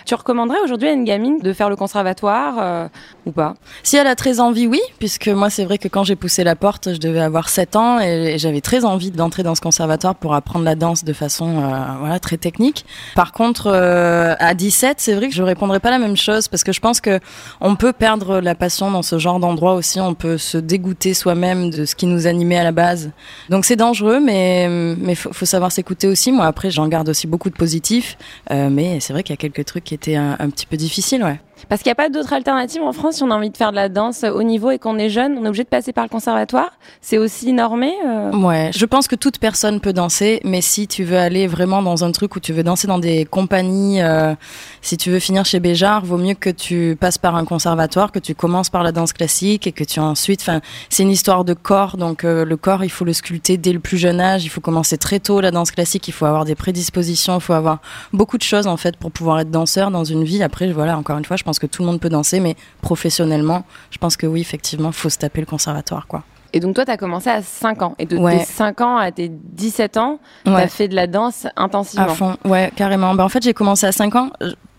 Tu 0.05 0.15
recommanderais 0.15 0.61
aujourd'hui 0.63 0.89
à 0.89 0.93
une 0.93 1.05
gamine 1.05 1.39
de 1.39 1.53
faire 1.53 1.71
le 1.71 1.77
conservatoire 1.77 2.55
euh, 2.59 2.89
ou 3.25 3.33
pas? 3.33 3.55
Si 3.83 3.97
elle 3.97 4.07
a 4.07 4.15
très 4.15 4.39
envie, 4.39 4.67
oui, 4.67 4.81
puisque 4.99 5.29
moi, 5.29 5.49
c'est 5.49 5.65
vrai 5.65 5.79
que 5.79 5.89
quand 5.89 6.05
j'ai 6.05 6.17
poussé 6.17 6.45
la 6.45 6.57
porte, 6.57 6.93
je 6.93 6.99
devais 6.99 7.21
avoir 7.21 7.49
7 7.49 7.77
ans 7.77 8.01
et, 8.01 8.37
j'avais 8.37 8.61
très 8.61 8.85
envie 8.85 9.11
d'entrer 9.11 9.43
dans 9.43 9.55
ce 9.55 9.63
conservatoire 9.63 10.15
pour 10.15 10.35
apprendre 10.35 10.65
la 10.65 10.75
danse 10.75 11.05
de 11.05 11.13
façon 11.13 11.63
euh, 11.63 11.79
voilà, 12.01 12.19
très 12.19 12.37
technique. 12.37 12.85
Par 13.15 13.33
contre, 13.33 13.69
euh, 13.69 14.35
à 14.39 14.53
17, 14.53 14.97
c'est 14.99 15.15
vrai 15.15 15.29
que 15.29 15.35
je 15.35 15.43
répondrais 15.43 15.81
pas 15.81 15.91
la 15.91 15.99
même 15.99 16.17
chose 16.17 16.49
parce 16.49 16.65
que 16.65 16.73
je 16.73 16.81
pense 16.81 17.01
que 17.01 17.19
on 17.63 17.77
peut 17.77 17.95
perdre 17.95 18.41
la 18.41 18.55
passion 18.55 18.91
dans 18.91 19.03
ce 19.03 19.19
genre 19.19 19.41
d'endroit 19.41 19.75
aussi, 19.75 20.01
on 20.01 20.15
peut 20.15 20.37
se 20.37 20.59
dégoûter 20.59 21.15
soi-même 21.15 21.71
de 21.71 21.87
ce 21.87 21.95
qui 21.95 22.07
nous 22.07 22.27
animait 22.27 22.59
à 22.59 22.65
la 22.65 22.73
base. 22.73 23.11
Donc 23.49 23.65
c'est 23.65 23.74
dangereux, 23.77 24.21
mais 24.21 24.69
mais 24.69 25.15
faut, 25.15 25.33
faut 25.33 25.45
savoir 25.47 25.73
s'écouter 25.73 26.07
aussi. 26.07 26.33
Moi, 26.33 26.47
après, 26.47 26.71
j'en 26.71 26.89
garde 26.89 27.09
aussi 27.09 27.27
beaucoup 27.27 27.51
de 27.51 27.57
positifs, 27.57 28.17
euh, 28.51 28.69
mais 28.71 29.01
c'est 29.01 29.13
vrai 29.13 29.23
qu'il 29.23 29.33
y 29.33 29.39
a 29.39 29.43
quelques 29.49 29.65
trucs 29.65 29.85
qui 29.85 29.95
étaient 29.95 30.17
un, 30.17 30.37
un 30.39 30.51
petit 30.51 30.67
peu 30.67 30.77
difficiles, 30.77 31.23
ouais. 31.23 31.41
Parce 31.69 31.83
qu'il 31.83 31.89
n'y 31.89 31.93
a 31.93 31.97
pas 31.97 32.09
d'autre 32.09 32.33
alternative 32.33 32.83
en 32.83 32.93
France 32.93 33.17
si 33.17 33.23
on 33.23 33.31
a 33.31 33.35
envie 33.35 33.51
de 33.51 33.57
faire 33.57 33.71
de 33.71 33.77
la 33.77 33.89
danse 33.89 34.25
au 34.25 34.43
niveau 34.43 34.71
et 34.71 34.79
qu'on 34.79 34.99
est 34.99 35.11
jeune, 35.11 35.37
on 35.39 35.45
est 35.45 35.49
obligé 35.49 35.65
de 35.65 35.69
passer 35.69 35.93
par 35.93 36.05
le 36.05 36.11
conservatoire. 36.11 36.71
C'est 37.01 37.19
aussi 37.19 37.53
normé. 37.53 37.93
euh 38.07 38.31
Ouais, 38.33 38.71
je 38.75 38.85
pense 38.87 39.09
que 39.09 39.17
toute 39.17 39.39
personne 39.39 39.81
peut 39.81 39.93
danser, 39.93 40.41
mais 40.45 40.61
si 40.61 40.87
tu 40.87 41.05
veux 41.05 41.19
aller 41.19 41.47
vraiment 41.47 41.83
dans 41.83 42.05
un 42.05 42.13
truc 42.13 42.37
où 42.37 42.41
tu 42.41 42.53
veux 42.53 42.63
danser 42.63 42.87
dans 42.87 42.99
des 42.99 43.25
compagnies, 43.25 44.03
euh, 44.03 44.35
si 44.83 44.97
tu 44.97 45.11
veux 45.11 45.19
finir 45.19 45.45
chez 45.45 45.61
Béjar, 45.61 46.05
vaut 46.05 46.19
mieux 46.19 46.35
que 46.35 46.51
tu 46.51 46.97
passes 46.99 47.19
par 47.19 47.37
un 47.37 47.45
conservatoire, 47.45 48.13
que 48.13 48.19
tu 48.19 48.35
commences 48.35 48.71
par 48.71 48.83
la 48.83 48.93
danse 48.93 49.13
classique 49.13 49.67
et 49.67 49.73
que 49.73 49.85
tu 49.85 50.01
ensuite, 50.01 50.41
enfin, 50.43 50.61
c'est 50.91 51.03
une 51.03 51.11
histoire 51.11 51.45
de 51.45 51.55
corps, 51.55 51.97
donc 51.97 52.25
euh, 52.25 52.45
le 52.45 52.57
corps, 52.57 52.85
il 52.85 52.91
faut 52.91 53.05
le 53.05 53.13
sculpter 53.13 53.57
dès 53.57 53.73
le 53.73 53.81
plus 53.81 53.99
jeune 53.99 54.21
âge, 54.21 54.45
il 54.45 54.49
faut 54.49 54.61
commencer 54.61 54.99
très 54.99 55.21
tôt 55.21 55.41
la 55.41 55.51
danse 55.51 55.71
classique, 55.71 56.09
il 56.09 56.13
faut 56.13 56.27
avoir 56.27 56.45
des 56.45 56.55
prédispositions, 56.55 57.37
il 57.37 57.41
faut 57.41 57.53
avoir 57.53 57.79
beaucoup 58.13 58.39
de 58.39 58.43
choses 58.43 58.67
en 58.67 58.77
fait 58.77 58.97
pour 58.97 59.11
pouvoir 59.11 59.41
être 59.41 59.51
danseur 59.51 59.91
dans 59.91 60.05
une 60.05 60.25
vie. 60.25 60.43
Après, 60.43 60.71
voilà, 60.73 60.99
encore 60.99 61.19
une 61.19 61.25
fois, 61.25 61.37
je 61.37 61.45
pense 61.45 61.54
que 61.59 61.67
tout 61.67 61.83
le 61.83 61.87
monde 61.87 62.01
peut 62.01 62.09
danser, 62.09 62.41
mais 62.41 62.57
professionnellement, 62.83 63.65
je 63.91 63.99
pense 63.99 64.17
que 64.17 64.27
oui, 64.27 64.41
effectivement, 64.41 64.93
faut 64.93 65.09
se 65.11 65.19
taper 65.19 65.41
le 65.41 65.47
conservatoire, 65.47 66.07
quoi. 66.07 66.23
Et 66.53 66.61
donc 66.61 66.77
toi, 66.77 66.85
tu 66.85 66.91
as 66.93 66.97
commencé 66.97 67.29
à 67.29 67.43
5 67.43 67.83
ans. 67.83 67.95
Et 67.99 68.07
de 68.07 68.17
Ouais. 68.17 68.39
tes 68.39 68.45
5 68.45 68.81
ans 68.81 68.97
à 68.97 69.11
tes 69.11 69.29
17 69.29 69.97
ans, 69.97 70.21
tu 70.45 70.53
Ouais. 70.53 70.63
as 70.63 70.69
fait 70.69 70.87
de 70.87 70.95
la 70.95 71.09
danse 71.09 71.49
intensivement. 71.57 72.07
À 72.07 72.09
fond, 72.11 72.37
ouais, 72.45 72.71
carrément. 72.77 73.13
Ben, 73.15 73.25
en 73.25 73.29
fait, 73.29 73.43
j'ai 73.43 73.55
commencé 73.55 73.87
à 73.87 73.93
5 73.93 74.15
ans, 74.15 74.31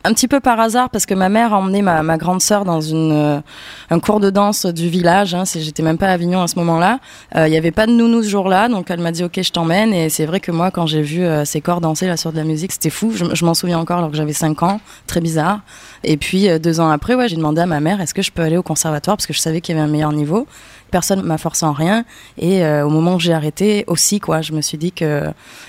un 0.06 0.14
petit 0.14 0.28
peu 0.28 0.40
par 0.40 0.60
hasard, 0.60 0.90
parce 0.90 1.06
que 1.06 1.14
ma 1.14 1.30
mère 1.30 1.54
a 1.54 1.58
emmené 1.58 1.82
ma, 1.82 2.04
ma 2.04 2.18
grande 2.18 2.42
sœur 2.42 2.64
dans 2.64 2.80
une, 2.80 3.12
euh, 3.12 3.40
un 3.90 4.00
cours 4.00 4.20
de 4.20 4.30
danse 4.30 4.66
du 4.66 4.88
village. 4.88 5.34
Hein, 5.34 5.44
J'étais 5.46 5.84
même 5.84 5.98
pas 5.98 6.08
à 6.08 6.12
Avignon 6.12 6.42
à 6.42 6.48
ce 6.48 6.58
moment-là. 6.60 7.00
Euh, 7.36 7.48
Il 7.48 7.54
y 7.54 7.58
avait 7.58 7.72
pas 7.72 7.88
de 7.88 7.92
nounou 7.92 8.22
ce 8.24 8.30
jour-là, 8.30 8.70
donc 8.70 8.92
elle 8.92 9.00
m'a 9.00 9.12
dit 9.12 9.24
ok, 9.24 9.42
je 9.42 9.52
t'emmène. 9.52 9.94
Et 9.94 10.10
c'est 10.10 10.26
vrai 10.26 10.40
que 10.40 10.52
moi, 10.52 10.72
quand 10.72 10.86
j'ai 10.86 11.02
vu 11.02 11.24
euh, 11.24 11.44
ces 11.46 11.62
corps 11.62 11.82
danser 11.82 12.08
là 12.08 12.18
sur 12.18 12.32
de 12.32 12.38
la 12.38 12.44
musique, 12.44 12.72
c'était 12.72 12.90
fou. 12.90 13.12
Je, 13.14 13.46
m'en 13.46 13.54
souviens 13.54 13.80
encore, 13.80 13.98
alors 13.98 14.12
que 14.12 14.18
j'avais 14.18 14.34
5 14.34 14.62
ans, 14.64 14.80
très 15.08 15.22
bizarre. 15.22 15.62
Et 16.04 16.18
puis 16.18 16.50
euh, 16.50 16.60
deux 16.60 16.80
ans 16.80 16.90
après, 16.90 17.16
j'ai 17.28 17.36
demandé 17.36 17.62
à 17.62 17.66
ma 17.66 17.80
mère 17.80 18.00
est-ce 18.02 18.14
que 18.14 18.22
je 18.22 18.32
peux 18.32 18.44
aller 18.44 18.58
au 18.58 18.64
conservatoire 18.64 19.18
parce 19.18 19.26
que 19.26 19.34
je 19.34 19.40
savais 19.40 19.62
qu'il 19.62 19.76
y 19.76 19.78
avait 19.78 19.88
un 19.88 19.92
meilleur 19.92 20.12
niveau. 20.12 20.48
Personne 20.96 21.24
m'a 21.24 21.38
forcé 21.38 21.66
en 21.66 21.74
rien. 21.74 22.06
Et 22.38 22.64
euh, 22.64 22.86
au 22.86 22.90
moment 22.90 23.16
où 23.16 23.20
j'ai 23.20 23.34
arrêté 23.34 23.84
aussi, 23.88 24.22
quoi, 24.22 24.42
je 24.42 24.54
me 24.54 24.62
suis 24.62 24.78
dit 24.78 24.94
que 24.94 25.24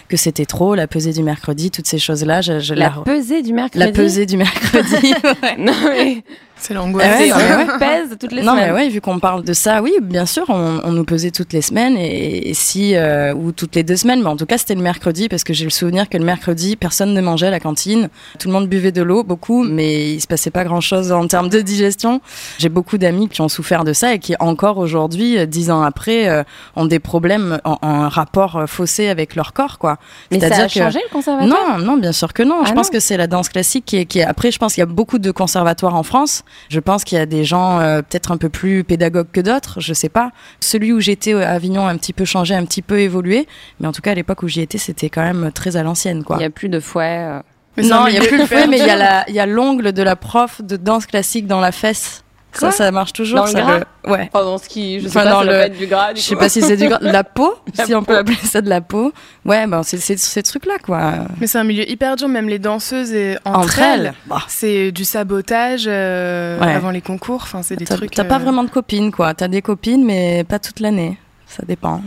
que 0.06 0.16
c'était 0.16 0.46
trop, 0.46 0.76
la 0.76 0.86
pesée 0.86 1.12
du 1.12 1.24
mercredi, 1.24 1.72
toutes 1.72 1.88
ces 1.88 1.98
choses-là. 1.98 2.42
Je, 2.42 2.60
je 2.60 2.74
La 2.74 2.92
la, 2.94 3.02
pesée 3.02 3.42
du 3.42 3.52
mercredi. 3.52 3.84
la 3.84 3.90
pesée 3.90 4.24
du 4.24 4.36
mercredi. 4.36 5.14
ouais. 5.42 5.56
Non 5.58 5.72
mais 5.88 6.22
C'est 6.58 6.74
l'angoisse. 6.74 7.06
Ah 7.08 7.18
ouais, 7.20 7.28
non, 7.28 7.36
mais 7.36 7.72
on 7.74 7.78
pèse 7.78 8.16
toutes 8.18 8.32
les 8.32 8.42
Non, 8.42 8.54
mais 8.54 8.62
semaines. 8.62 8.74
ouais, 8.74 8.88
vu 8.88 9.00
qu'on 9.00 9.18
parle 9.18 9.44
de 9.44 9.52
ça, 9.52 9.82
oui, 9.82 9.92
bien 10.00 10.24
sûr, 10.26 10.44
on, 10.48 10.80
on 10.82 10.90
nous 10.92 11.04
pesait 11.04 11.30
toutes 11.30 11.52
les 11.52 11.60
semaines 11.62 11.96
et, 11.96 12.48
et 12.48 12.54
si 12.54 12.96
euh, 12.96 13.34
ou 13.34 13.52
toutes 13.52 13.74
les 13.76 13.82
deux 13.82 13.96
semaines, 13.96 14.20
mais 14.22 14.28
en 14.28 14.36
tout 14.36 14.46
cas 14.46 14.56
c'était 14.58 14.74
le 14.74 14.80
mercredi 14.80 15.28
parce 15.28 15.44
que 15.44 15.52
j'ai 15.52 15.64
le 15.64 15.70
souvenir 15.70 16.08
que 16.08 16.16
le 16.16 16.24
mercredi 16.24 16.74
personne 16.76 17.12
ne 17.14 17.20
mangeait 17.20 17.48
à 17.48 17.50
la 17.50 17.60
cantine, 17.60 18.08
tout 18.38 18.48
le 18.48 18.54
monde 18.54 18.68
buvait 18.68 18.90
de 18.90 19.02
l'eau 19.02 19.22
beaucoup, 19.22 19.64
mais 19.64 20.12
il 20.14 20.20
se 20.20 20.26
passait 20.26 20.50
pas 20.50 20.64
grand 20.64 20.80
chose 20.80 21.12
en 21.12 21.26
termes 21.28 21.48
de 21.50 21.60
digestion. 21.60 22.20
J'ai 22.58 22.68
beaucoup 22.70 22.96
d'amis 22.98 23.28
qui 23.28 23.42
ont 23.42 23.48
souffert 23.48 23.84
de 23.84 23.92
ça 23.92 24.14
et 24.14 24.18
qui 24.18 24.34
encore 24.40 24.78
aujourd'hui, 24.78 25.38
euh, 25.38 25.46
dix 25.46 25.70
ans 25.70 25.82
après, 25.82 26.28
euh, 26.28 26.42
ont 26.74 26.86
des 26.86 26.98
problèmes 27.00 27.58
en, 27.64 27.76
en 27.82 28.08
rapport 28.08 28.64
faussé 28.66 29.08
avec 29.08 29.34
leur 29.36 29.52
corps, 29.52 29.78
quoi. 29.78 29.98
Mais 30.30 30.40
ça 30.40 30.46
a 30.46 30.66
que- 30.66 30.72
changé 30.72 31.00
le 31.06 31.12
conservatoire? 31.12 31.78
Non, 31.78 31.84
non, 31.84 31.96
bien 31.98 32.12
sûr 32.12 32.32
que 32.32 32.42
non. 32.42 32.60
Ah 32.62 32.66
je 32.66 32.72
pense 32.72 32.86
non 32.86 32.92
que 32.92 33.00
c'est 33.00 33.16
la 33.18 33.26
danse 33.26 33.50
classique 33.50 33.84
qui 33.84 33.98
est, 33.98 34.06
qui 34.06 34.20
est. 34.20 34.24
Après, 34.24 34.50
je 34.50 34.58
pense 34.58 34.74
qu'il 34.74 34.80
y 34.80 34.82
a 34.82 34.86
beaucoup 34.86 35.18
de 35.18 35.30
conservatoires 35.30 35.94
en 35.94 36.02
France. 36.02 36.42
Je 36.68 36.80
pense 36.80 37.04
qu'il 37.04 37.18
y 37.18 37.20
a 37.20 37.26
des 37.26 37.44
gens 37.44 37.80
euh, 37.80 38.02
peut-être 38.02 38.32
un 38.32 38.36
peu 38.36 38.48
plus 38.48 38.84
pédagogues 38.84 39.30
que 39.32 39.40
d'autres. 39.40 39.80
Je 39.80 39.92
sais 39.94 40.08
pas. 40.08 40.30
Celui 40.60 40.92
où 40.92 41.00
j'étais 41.00 41.34
euh, 41.34 41.46
à 41.46 41.50
Avignon 41.50 41.86
a 41.86 41.90
un 41.90 41.96
petit 41.96 42.12
peu 42.12 42.24
changé, 42.24 42.54
un 42.54 42.64
petit 42.64 42.82
peu 42.82 43.00
évolué. 43.00 43.46
Mais 43.80 43.86
en 43.88 43.92
tout 43.92 44.02
cas, 44.02 44.12
à 44.12 44.14
l'époque 44.14 44.42
où 44.42 44.48
j'y 44.48 44.60
étais, 44.60 44.78
c'était 44.78 45.10
quand 45.10 45.22
même 45.22 45.50
très 45.52 45.76
à 45.76 45.82
l'ancienne, 45.82 46.24
quoi. 46.24 46.36
Il 46.36 46.40
n'y 46.40 46.44
a 46.44 46.50
plus 46.50 46.68
de 46.68 46.80
fouet. 46.80 47.18
euh. 47.20 47.40
Non, 47.82 48.06
il 48.06 48.14
y 48.14 48.18
a 48.18 48.20
plus 48.20 48.36
hyper 48.36 48.48
fouet, 48.48 48.66
mais 48.66 48.78
il 48.78 48.86
y 48.86 48.90
a 48.90 48.96
dur. 48.96 49.04
la, 49.04 49.24
il 49.28 49.34
y 49.34 49.40
a 49.40 49.44
l'ongle 49.46 49.92
de 49.92 50.02
la 50.02 50.16
prof 50.16 50.62
de 50.62 50.76
danse 50.76 51.04
classique 51.06 51.46
dans 51.46 51.60
la 51.60 51.72
fesse. 51.72 52.24
Quoi 52.58 52.70
ça, 52.70 52.84
ça 52.84 52.90
marche 52.92 53.12
toujours. 53.12 53.38
Dans 53.38 53.44
le 53.46 53.50
ça, 53.50 53.60
gras 53.60 53.80
Ouais. 54.06 54.30
Enfin, 54.32 54.44
dans 54.44 54.58
ce 54.58 54.68
qui, 54.68 55.00
je 55.00 55.08
sais 55.08 55.18
Enfin, 55.18 55.24
pas, 55.24 55.30
dans 55.30 55.38
ça 55.40 55.44
doit 55.44 55.52
le- 55.54 55.58
pas 55.60 55.66
être 55.66 55.78
du 55.78 55.86
gras. 55.86 56.12
Du 56.12 56.20
Je 56.20 56.26
sais 56.26 56.36
pas 56.36 56.48
si 56.48 56.62
c'est 56.62 56.76
du 56.76 56.88
gras. 56.88 56.98
De 56.98 57.06
la 57.10 57.24
peau, 57.24 57.54
La 57.78 57.84
si 57.86 57.94
on 57.94 58.02
peut 58.04 58.16
appeler 58.16 58.36
ça 58.44 58.60
de 58.60 58.68
la 58.68 58.80
peau. 58.80 59.12
Ouais, 59.44 59.66
ben 59.66 59.82
c'est 59.82 59.98
c'est 59.98 60.18
ces 60.18 60.42
trucs-là, 60.42 60.74
quoi. 60.82 61.12
Mais 61.40 61.46
c'est 61.46 61.58
un 61.58 61.64
milieu 61.64 61.88
hyper 61.90 62.16
dur, 62.16 62.28
même 62.28 62.48
les 62.48 62.58
danseuses 62.58 63.12
et 63.12 63.36
entre, 63.44 63.58
Entre 63.58 63.78
elles. 63.80 64.14
Bah. 64.26 64.42
C'est 64.48 64.92
du 64.92 65.04
sabotage 65.04 65.84
euh, 65.88 66.58
Ouais. 66.60 66.72
avant 66.72 66.90
les 66.90 67.00
concours. 67.00 67.40
Enfin, 67.42 67.62
c'est 67.62 67.76
des 67.76 67.84
T'as 67.84 67.96
trucs. 67.96 68.12
t'as 68.12 68.24
pas 68.24 68.36
euh, 68.36 68.38
vraiment 68.38 68.64
de 68.64 68.70
copines, 68.70 69.10
quoi. 69.12 69.34
T'as 69.34 69.48
des 69.48 69.62
copines, 69.62 70.04
mais 70.04 70.44
pas 70.44 70.58
toute 70.58 70.80
l'année. 70.80 71.18
Ça 71.46 71.62
dépend. 71.66 72.00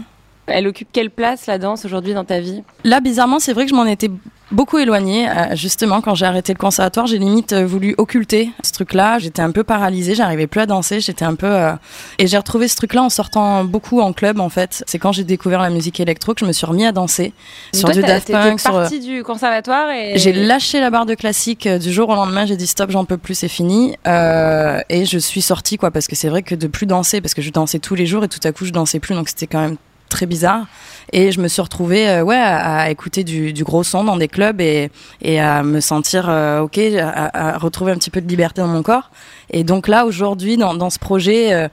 Elle 0.47 0.67
occupe 0.67 0.87
quelle 0.91 1.11
place 1.11 1.45
la 1.45 1.57
danse 1.59 1.85
aujourd'hui 1.85 2.13
dans 2.15 2.25
ta 2.25 2.39
vie? 2.39 2.63
Là, 2.83 3.01
bizarrement, 3.01 3.39
c'est 3.39 3.53
vrai 3.53 3.65
que 3.65 3.69
je 3.69 3.75
m'en 3.75 3.85
étais 3.85 4.09
beaucoup 4.51 4.77
éloignée. 4.77 5.29
Euh, 5.29 5.55
justement, 5.55 6.01
quand 6.01 6.15
j'ai 6.15 6.25
arrêté 6.25 6.53
le 6.53 6.57
conservatoire, 6.57 7.07
j'ai 7.07 7.17
limite 7.17 7.53
euh, 7.53 7.65
voulu 7.65 7.95
occulter 7.97 8.51
ce 8.63 8.71
truc-là. 8.71 9.19
J'étais 9.19 9.41
un 9.41 9.51
peu 9.51 9.63
paralysée, 9.63 10.15
j'arrivais 10.15 10.47
plus 10.47 10.61
à 10.61 10.65
danser. 10.65 10.99
J'étais 10.99 11.25
un 11.25 11.35
peu. 11.35 11.47
euh, 11.47 11.73
Et 12.17 12.27
j'ai 12.27 12.37
retrouvé 12.37 12.67
ce 12.67 12.75
truc-là 12.75 13.03
en 13.03 13.09
sortant 13.09 13.63
beaucoup 13.63 14.01
en 14.01 14.13
club, 14.13 14.39
en 14.39 14.49
fait. 14.49 14.83
C'est 14.87 14.99
quand 14.99 15.11
j'ai 15.11 15.23
découvert 15.23 15.61
la 15.61 15.69
musique 15.69 15.99
électro 15.99 16.33
que 16.33 16.41
je 16.41 16.45
me 16.45 16.51
suis 16.51 16.65
remis 16.65 16.85
à 16.85 16.91
danser 16.91 17.33
sur 17.73 17.85
Toi, 17.85 17.93
du 17.93 18.01
Daft 18.01 18.31
Punk. 18.31 18.59
Sur... 18.59 18.71
partie 18.71 18.99
du 18.99 19.23
conservatoire 19.23 19.89
et 19.91 20.17
J'ai 20.17 20.33
lâché 20.33 20.79
la 20.79 20.89
barre 20.89 21.05
de 21.05 21.15
classique 21.15 21.67
euh, 21.67 21.79
du 21.79 21.91
jour 21.91 22.09
au 22.09 22.15
lendemain. 22.15 22.45
J'ai 22.45 22.57
dit 22.57 22.67
stop, 22.67 22.91
j'en 22.91 23.05
peux 23.05 23.17
plus, 23.17 23.35
c'est 23.35 23.47
fini. 23.47 23.95
Euh, 24.07 24.79
et 24.89 25.05
je 25.05 25.17
suis 25.17 25.41
sortie, 25.41 25.77
quoi, 25.77 25.91
parce 25.91 26.07
que 26.07 26.15
c'est 26.15 26.29
vrai 26.29 26.41
que 26.43 26.55
de 26.55 26.67
plus 26.67 26.85
danser, 26.85 27.21
parce 27.21 27.33
que 27.33 27.41
je 27.41 27.51
dansais 27.51 27.79
tous 27.79 27.95
les 27.95 28.05
jours 28.05 28.23
et 28.23 28.27
tout 28.27 28.39
à 28.43 28.51
coup 28.51 28.65
je 28.65 28.71
dansais 28.71 28.99
plus, 28.99 29.13
donc 29.15 29.29
c'était 29.29 29.47
quand 29.47 29.61
même 29.61 29.77
très 30.09 30.25
bizarre. 30.25 30.65
Et 31.11 31.31
je 31.31 31.41
me 31.41 31.47
suis 31.47 31.61
retrouvée, 31.61 32.07
euh, 32.07 32.23
ouais, 32.23 32.35
à, 32.35 32.81
à 32.81 32.89
écouter 32.91 33.23
du, 33.23 33.51
du 33.51 33.63
gros 33.63 33.83
son 33.83 34.03
dans 34.03 34.17
des 34.17 34.27
clubs 34.27 34.61
et, 34.61 34.91
et 35.21 35.39
à 35.39 35.63
me 35.63 35.79
sentir 35.79 36.27
euh, 36.29 36.59
ok, 36.61 36.77
à, 36.77 37.53
à 37.53 37.57
retrouver 37.57 37.91
un 37.91 37.95
petit 37.97 38.11
peu 38.11 38.21
de 38.21 38.27
liberté 38.27 38.61
dans 38.61 38.67
mon 38.67 38.83
corps. 38.83 39.09
Et 39.49 39.63
donc 39.63 39.87
là, 39.87 40.05
aujourd'hui, 40.05 40.57
dans, 40.57 40.73
dans 40.75 40.89
ce 40.91 40.99
projet. 40.99 41.53
euh, 41.53 41.67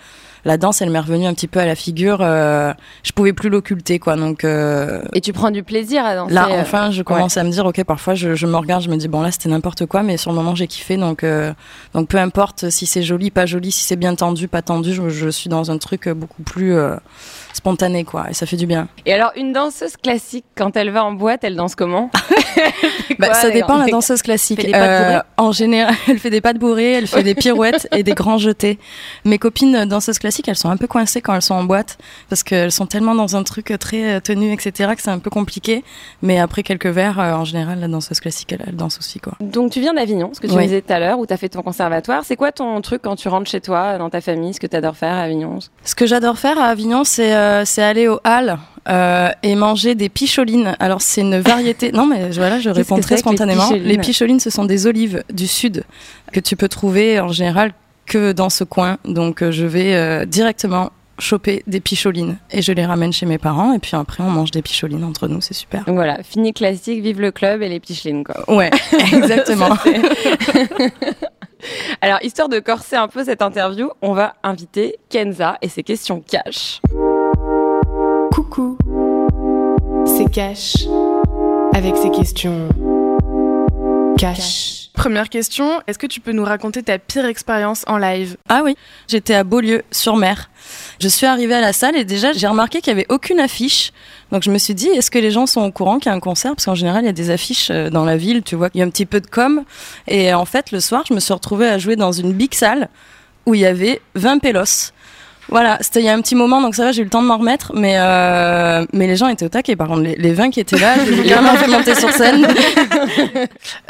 la 0.47 0.59
danse, 0.59 0.81
elle 0.81 0.91
m'est 0.91 1.01
revenue 1.01 1.27
un 1.27 1.35
petit 1.35 1.49
peu 1.49 1.59
à 1.59 1.67
la 1.67 1.75
figure. 1.75 2.19
je 2.21 3.13
pouvais 3.17 3.33
plus 3.33 3.49
l'occulter, 3.49 3.99
quoi. 3.99 4.15
Donc, 4.15 4.45
Et 4.45 5.21
tu 5.21 5.33
prends 5.33 5.51
du 5.51 5.65
plaisir 5.65 6.05
à 6.05 6.15
danser. 6.15 6.35
Là, 6.35 6.47
enfin, 6.61 6.93
je 6.93 7.03
commence 7.03 7.37
à 7.37 7.43
me 7.43 7.51
dire, 7.51 7.67
ok, 7.67 7.83
parfois, 7.83 8.15
je, 8.15 8.37
je 8.37 8.47
me 8.47 8.57
regarde, 8.57 8.85
je 8.85 8.89
me 8.89 8.97
dis, 8.97 9.09
bon, 9.09 9.23
là, 9.23 9.33
c'était 9.33 9.49
n'importe 9.49 9.87
quoi, 9.87 10.05
mais 10.05 10.17
sur 10.17 10.31
le 10.31 10.37
moment, 10.37 10.55
j'ai 10.55 10.69
kiffé, 10.69 10.97
donc, 10.99 11.27
donc 11.95 12.09
peu 12.09 12.19
importe 12.19 12.71
si 12.71 12.87
c'est 12.87 13.03
joli, 13.03 13.33
pas 13.33 13.45
joli, 13.45 13.73
si 13.73 13.83
c'est 13.83 13.97
bien 13.97 14.15
tendu, 14.15 14.47
pas 14.47 14.63
tendu, 14.63 14.95
je, 14.95 15.09
je 15.09 15.29
suis 15.29 15.49
dans 15.51 15.73
un 15.73 15.79
truc 15.79 16.09
beaucoup 16.11 16.45
plus 16.45 16.77
spontané, 17.57 18.05
quoi, 18.05 18.27
et 18.31 18.35
ça 18.35 18.47
fait 18.47 18.57
du 18.57 18.67
bien. 18.67 18.89
Et 19.07 19.13
alors, 19.13 19.33
une 19.37 19.53
danseuse 19.53 19.97
classique, 19.97 20.45
quand 20.57 20.77
elle 20.77 20.91
va 20.91 21.05
en 21.05 21.13
boîte, 21.13 21.43
elle 21.45 21.57
danse 21.57 21.75
comment 21.75 22.11
Bah, 23.19 23.29
quoi, 23.29 23.35
ça 23.35 23.51
dépend, 23.51 23.77
la 23.79 23.87
danseuse 23.87 24.23
classique. 24.23 24.61
fait 24.61 24.67
des 24.67 24.73
bourrée 24.73 25.19
en 25.37 25.53
général, 25.53 25.95
elle 26.09 26.19
fait 26.19 26.31
des 26.31 26.41
pas 26.41 26.53
de 26.53 26.59
bourrée, 26.59 26.93
elle 26.93 27.07
fait 27.07 27.23
des 27.23 27.35
pirouettes 27.45 27.89
et 27.93 28.03
des 28.03 28.13
grands 28.15 28.39
jetés. 28.39 28.79
Mes 29.25 29.39
copines 29.39 29.85
danseuses 29.87 30.19
classiques, 30.19 30.49
elles 30.49 30.57
sont 30.57 30.71
un 30.71 30.77
peu 30.77 30.87
coincées 30.87 31.21
quand 31.21 31.35
elles 31.35 31.43
sont 31.43 31.55
en 31.55 31.65
boîte, 31.65 31.99
parce 32.29 32.43
qu'elles 32.43 32.73
sont 32.73 32.87
tellement 32.87 33.15
dans 33.15 33.37
un 33.37 33.43
truc 33.43 33.73
très 33.81 34.17
euh, 34.17 34.21
tenu, 34.21 34.53
etc., 34.53 34.93
que 34.95 35.03
c'est 35.03 35.11
un 35.11 35.19
peu 35.19 35.31
compliqué. 35.31 35.85
Mais 36.23 36.39
après 36.39 36.63
quelques 36.63 36.87
verres, 36.87 37.19
euh, 37.21 37.33
en 37.35 37.45
général, 37.45 37.81
la 37.81 37.89
danseuse 37.89 38.21
classique, 38.21 38.53
elle, 38.53 38.65
elle 38.67 38.77
danse 38.77 38.99
aussi, 38.99 39.19
quoi. 39.21 39.35
Donc, 39.41 39.71
tu 39.73 39.81
viens 39.81 39.95
d'Avignon, 39.95 40.31
ce 40.35 40.41
que 40.41 40.47
tu 40.47 40.53
Oui. 40.53 40.59
me 40.59 40.63
disais 40.65 40.83
tout 40.83 40.93
à 40.93 40.99
l'heure, 40.99 41.19
où 41.19 41.27
tu 41.27 41.33
as 41.33 41.37
fait 41.37 41.49
ton 41.49 41.63
conservatoire. 41.63 42.25
C'est 42.25 42.37
quoi 42.37 42.53
ton 42.53 42.81
truc 42.81 43.03
quand 43.03 43.17
tu 43.17 43.29
rentres 43.29 43.51
chez 43.51 43.61
toi, 43.61 43.99
dans 43.99 44.11
ta 44.11 44.21
famille, 44.21 44.53
ce 44.55 44.61
que 44.61 44.67
tu 44.67 44.77
adores 44.77 44.97
faire 44.97 45.15
à 45.15 45.21
Avignon? 45.23 45.59
Ce 45.85 45.95
que 45.95 46.07
j'adore 46.07 46.39
faire 46.39 46.59
à 46.59 46.67
Avignon, 46.67 47.05
c'est 47.05 47.35
euh, 47.47 47.63
c'est 47.65 47.83
aller 47.83 48.09
aux 48.09 48.21
halles 48.25 48.59
euh, 48.89 49.31
et 49.43 49.55
manger 49.57 49.95
des 49.95 50.09
picholines. 50.09 50.77
Alors 50.79 51.01
c'est 51.01 51.21
une 51.21 51.39
variété. 51.39 51.91
non 51.93 52.07
mais 52.07 52.31
voilà, 52.31 52.61
je 52.61 52.71
réponds 52.71 52.99
très 53.01 53.17
les 53.17 53.21
spontanément. 53.21 53.65
picholines 53.65 53.89
Les 53.89 53.99
picholines, 53.99 54.41
ce 54.41 54.51
sont 54.51 54.65
des 54.65 54.87
olives 54.87 55.25
du 55.33 55.47
sud 55.47 55.85
que 56.33 56.41
tu 56.41 56.57
peux 56.57 56.69
trouver 56.69 57.19
en 57.19 57.29
général 57.29 57.73
que 58.07 58.33
dans 58.33 58.51
ce 58.51 58.65
coin. 58.65 58.99
Donc 59.05 59.43
euh, 59.43 59.51
je 59.51 59.67
vais 59.67 59.95
euh, 59.95 60.25
directement 60.25 60.93
choper 61.19 61.63
des 61.67 61.81
picholines 61.81 62.37
et 62.51 62.63
je 62.63 62.73
les 62.73 62.85
ramène 62.85 63.13
chez 63.13 63.27
mes 63.27 63.39
parents 63.39 63.73
et 63.73 63.79
puis 63.79 63.97
après 63.97 64.23
on 64.23 64.31
mange 64.31 64.51
des 64.51 64.63
picholines 64.63 65.03
entre 65.03 65.29
nous, 65.29 65.41
c'est 65.41 65.55
super. 65.55 65.85
Donc 65.87 65.97
voilà, 65.97 66.23
fini 66.23 66.53
classique, 66.53 67.03
vive 67.03 67.21
le 67.21 67.33
club 67.33 67.63
et 67.63 67.69
les 67.69 67.81
pichelines 67.81 68.23
quoi. 68.23 68.45
Ouais, 68.55 68.71
exactement. 69.13 69.77
Alors, 72.01 72.19
histoire 72.23 72.49
de 72.49 72.61
corser 72.61 72.97
un 72.97 73.09
peu 73.09 73.25
cette 73.25 73.43
interview, 73.43 73.91
on 74.03 74.13
va 74.13 74.35
inviter 74.43 74.97
Kenza 75.09 75.57
et 75.63 75.69
ses 75.69 75.83
questions 75.83 76.21
cash. 76.21 76.81
Coucou. 78.47 78.79
C'est 80.07 80.31
Cash. 80.31 80.87
Avec 81.75 81.97
ses 81.97 82.11
questions. 82.11 82.69
Cash. 84.19 84.91
Première 84.95 85.29
question, 85.29 85.83
est-ce 85.87 85.99
que 85.99 86.07
tu 86.07 86.21
peux 86.21 86.33
nous 86.33 86.45
raconter 86.45 86.83
ta 86.83 86.99
pire 86.99 87.25
expérience 87.27 87.85
en 87.89 87.99
live? 87.99 88.37
Ah 88.49 88.63
oui, 88.65 88.77
j'étais 89.09 89.35
à 89.35 89.43
Beaulieu 89.43 89.83
sur 89.91 90.17
mer. 90.17 90.49
Je 91.01 91.09
suis 91.09 91.27
arrivée 91.27 91.55
à 91.55 91.61
la 91.61 91.73
salle 91.73 91.97
et 91.97 92.05
déjà 92.05 92.33
j'ai 92.33 92.47
remarqué 92.47 92.81
qu'il 92.81 92.93
y 92.93 92.97
avait 92.97 93.07
aucune 93.09 93.41
affiche. 93.41 93.93
Donc 94.31 94.43
je 94.43 94.51
me 94.51 94.59
suis 94.59 94.75
dit 94.75 94.89
est-ce 94.89 95.11
que 95.11 95.19
les 95.19 95.33
gens 95.33 95.47
sont 95.47 95.63
au 95.63 95.73
courant 95.73 95.99
qu'il 95.99 96.11
y 96.11 96.15
a 96.15 96.17
un 96.17 96.21
concert? 96.21 96.53
Parce 96.55 96.67
qu'en 96.67 96.75
général 96.75 97.03
il 97.03 97.07
y 97.07 97.11
a 97.11 97.13
des 97.13 97.31
affiches 97.31 97.71
euh, 97.71 97.91
dans 97.91 98.05
la 98.05 98.17
ville, 98.17 98.43
tu 98.43 98.55
vois, 98.55 98.69
il 98.75 98.79
y 98.79 98.83
a 98.83 98.87
un 98.87 98.91
petit 98.91 99.07
peu 99.07 99.21
de 99.21 99.27
com 99.27 99.65
et 100.07 100.33
en 100.33 100.45
fait 100.45 100.71
le 100.71 100.81
soir, 100.81 101.03
je 101.09 101.15
me 101.15 101.21
suis 101.21 101.35
retrouvée 101.35 101.69
à 101.69 101.79
jouer 101.79 101.97
dans 101.97 102.13
une 102.13 102.33
big 102.33 102.55
salle 102.55 102.89
où 103.45 103.55
il 103.55 103.61
y 103.61 103.67
avait 103.67 104.01
20 104.15 104.39
pélos. 104.39 104.93
Voilà, 105.49 105.79
c'était 105.81 106.01
il 106.01 106.07
y 106.07 106.09
a 106.09 106.13
un 106.15 106.21
petit 106.21 106.35
moment, 106.35 106.61
donc 106.61 106.75
ça 106.75 106.85
va, 106.85 106.93
j'ai 106.93 107.03
eu 107.03 107.05
le 107.05 107.11
temps 107.11 107.23
de 107.23 107.29
m'en 107.29 107.39
remettre, 107.39 107.73
mais 107.75 107.95
euh, 107.99 108.85
mais 108.93 109.07
les 109.07 109.17
gens 109.17 109.29
étaient 109.29 109.45
au 109.45 109.49
taquet. 109.49 109.77
Par 109.77 109.87
contre, 109.89 110.01
les, 110.03 110.17
les 110.17 110.33
20 110.33 110.51
qui 110.51 110.61
étaient 110.61 110.79
là, 110.79 110.95
je 111.07 111.13
les 111.13 111.21
ai 111.21 111.25
carrément 111.27 111.55
fait 111.55 111.69
monter 111.69 111.95
sur 111.95 112.11
scène. 112.11 112.47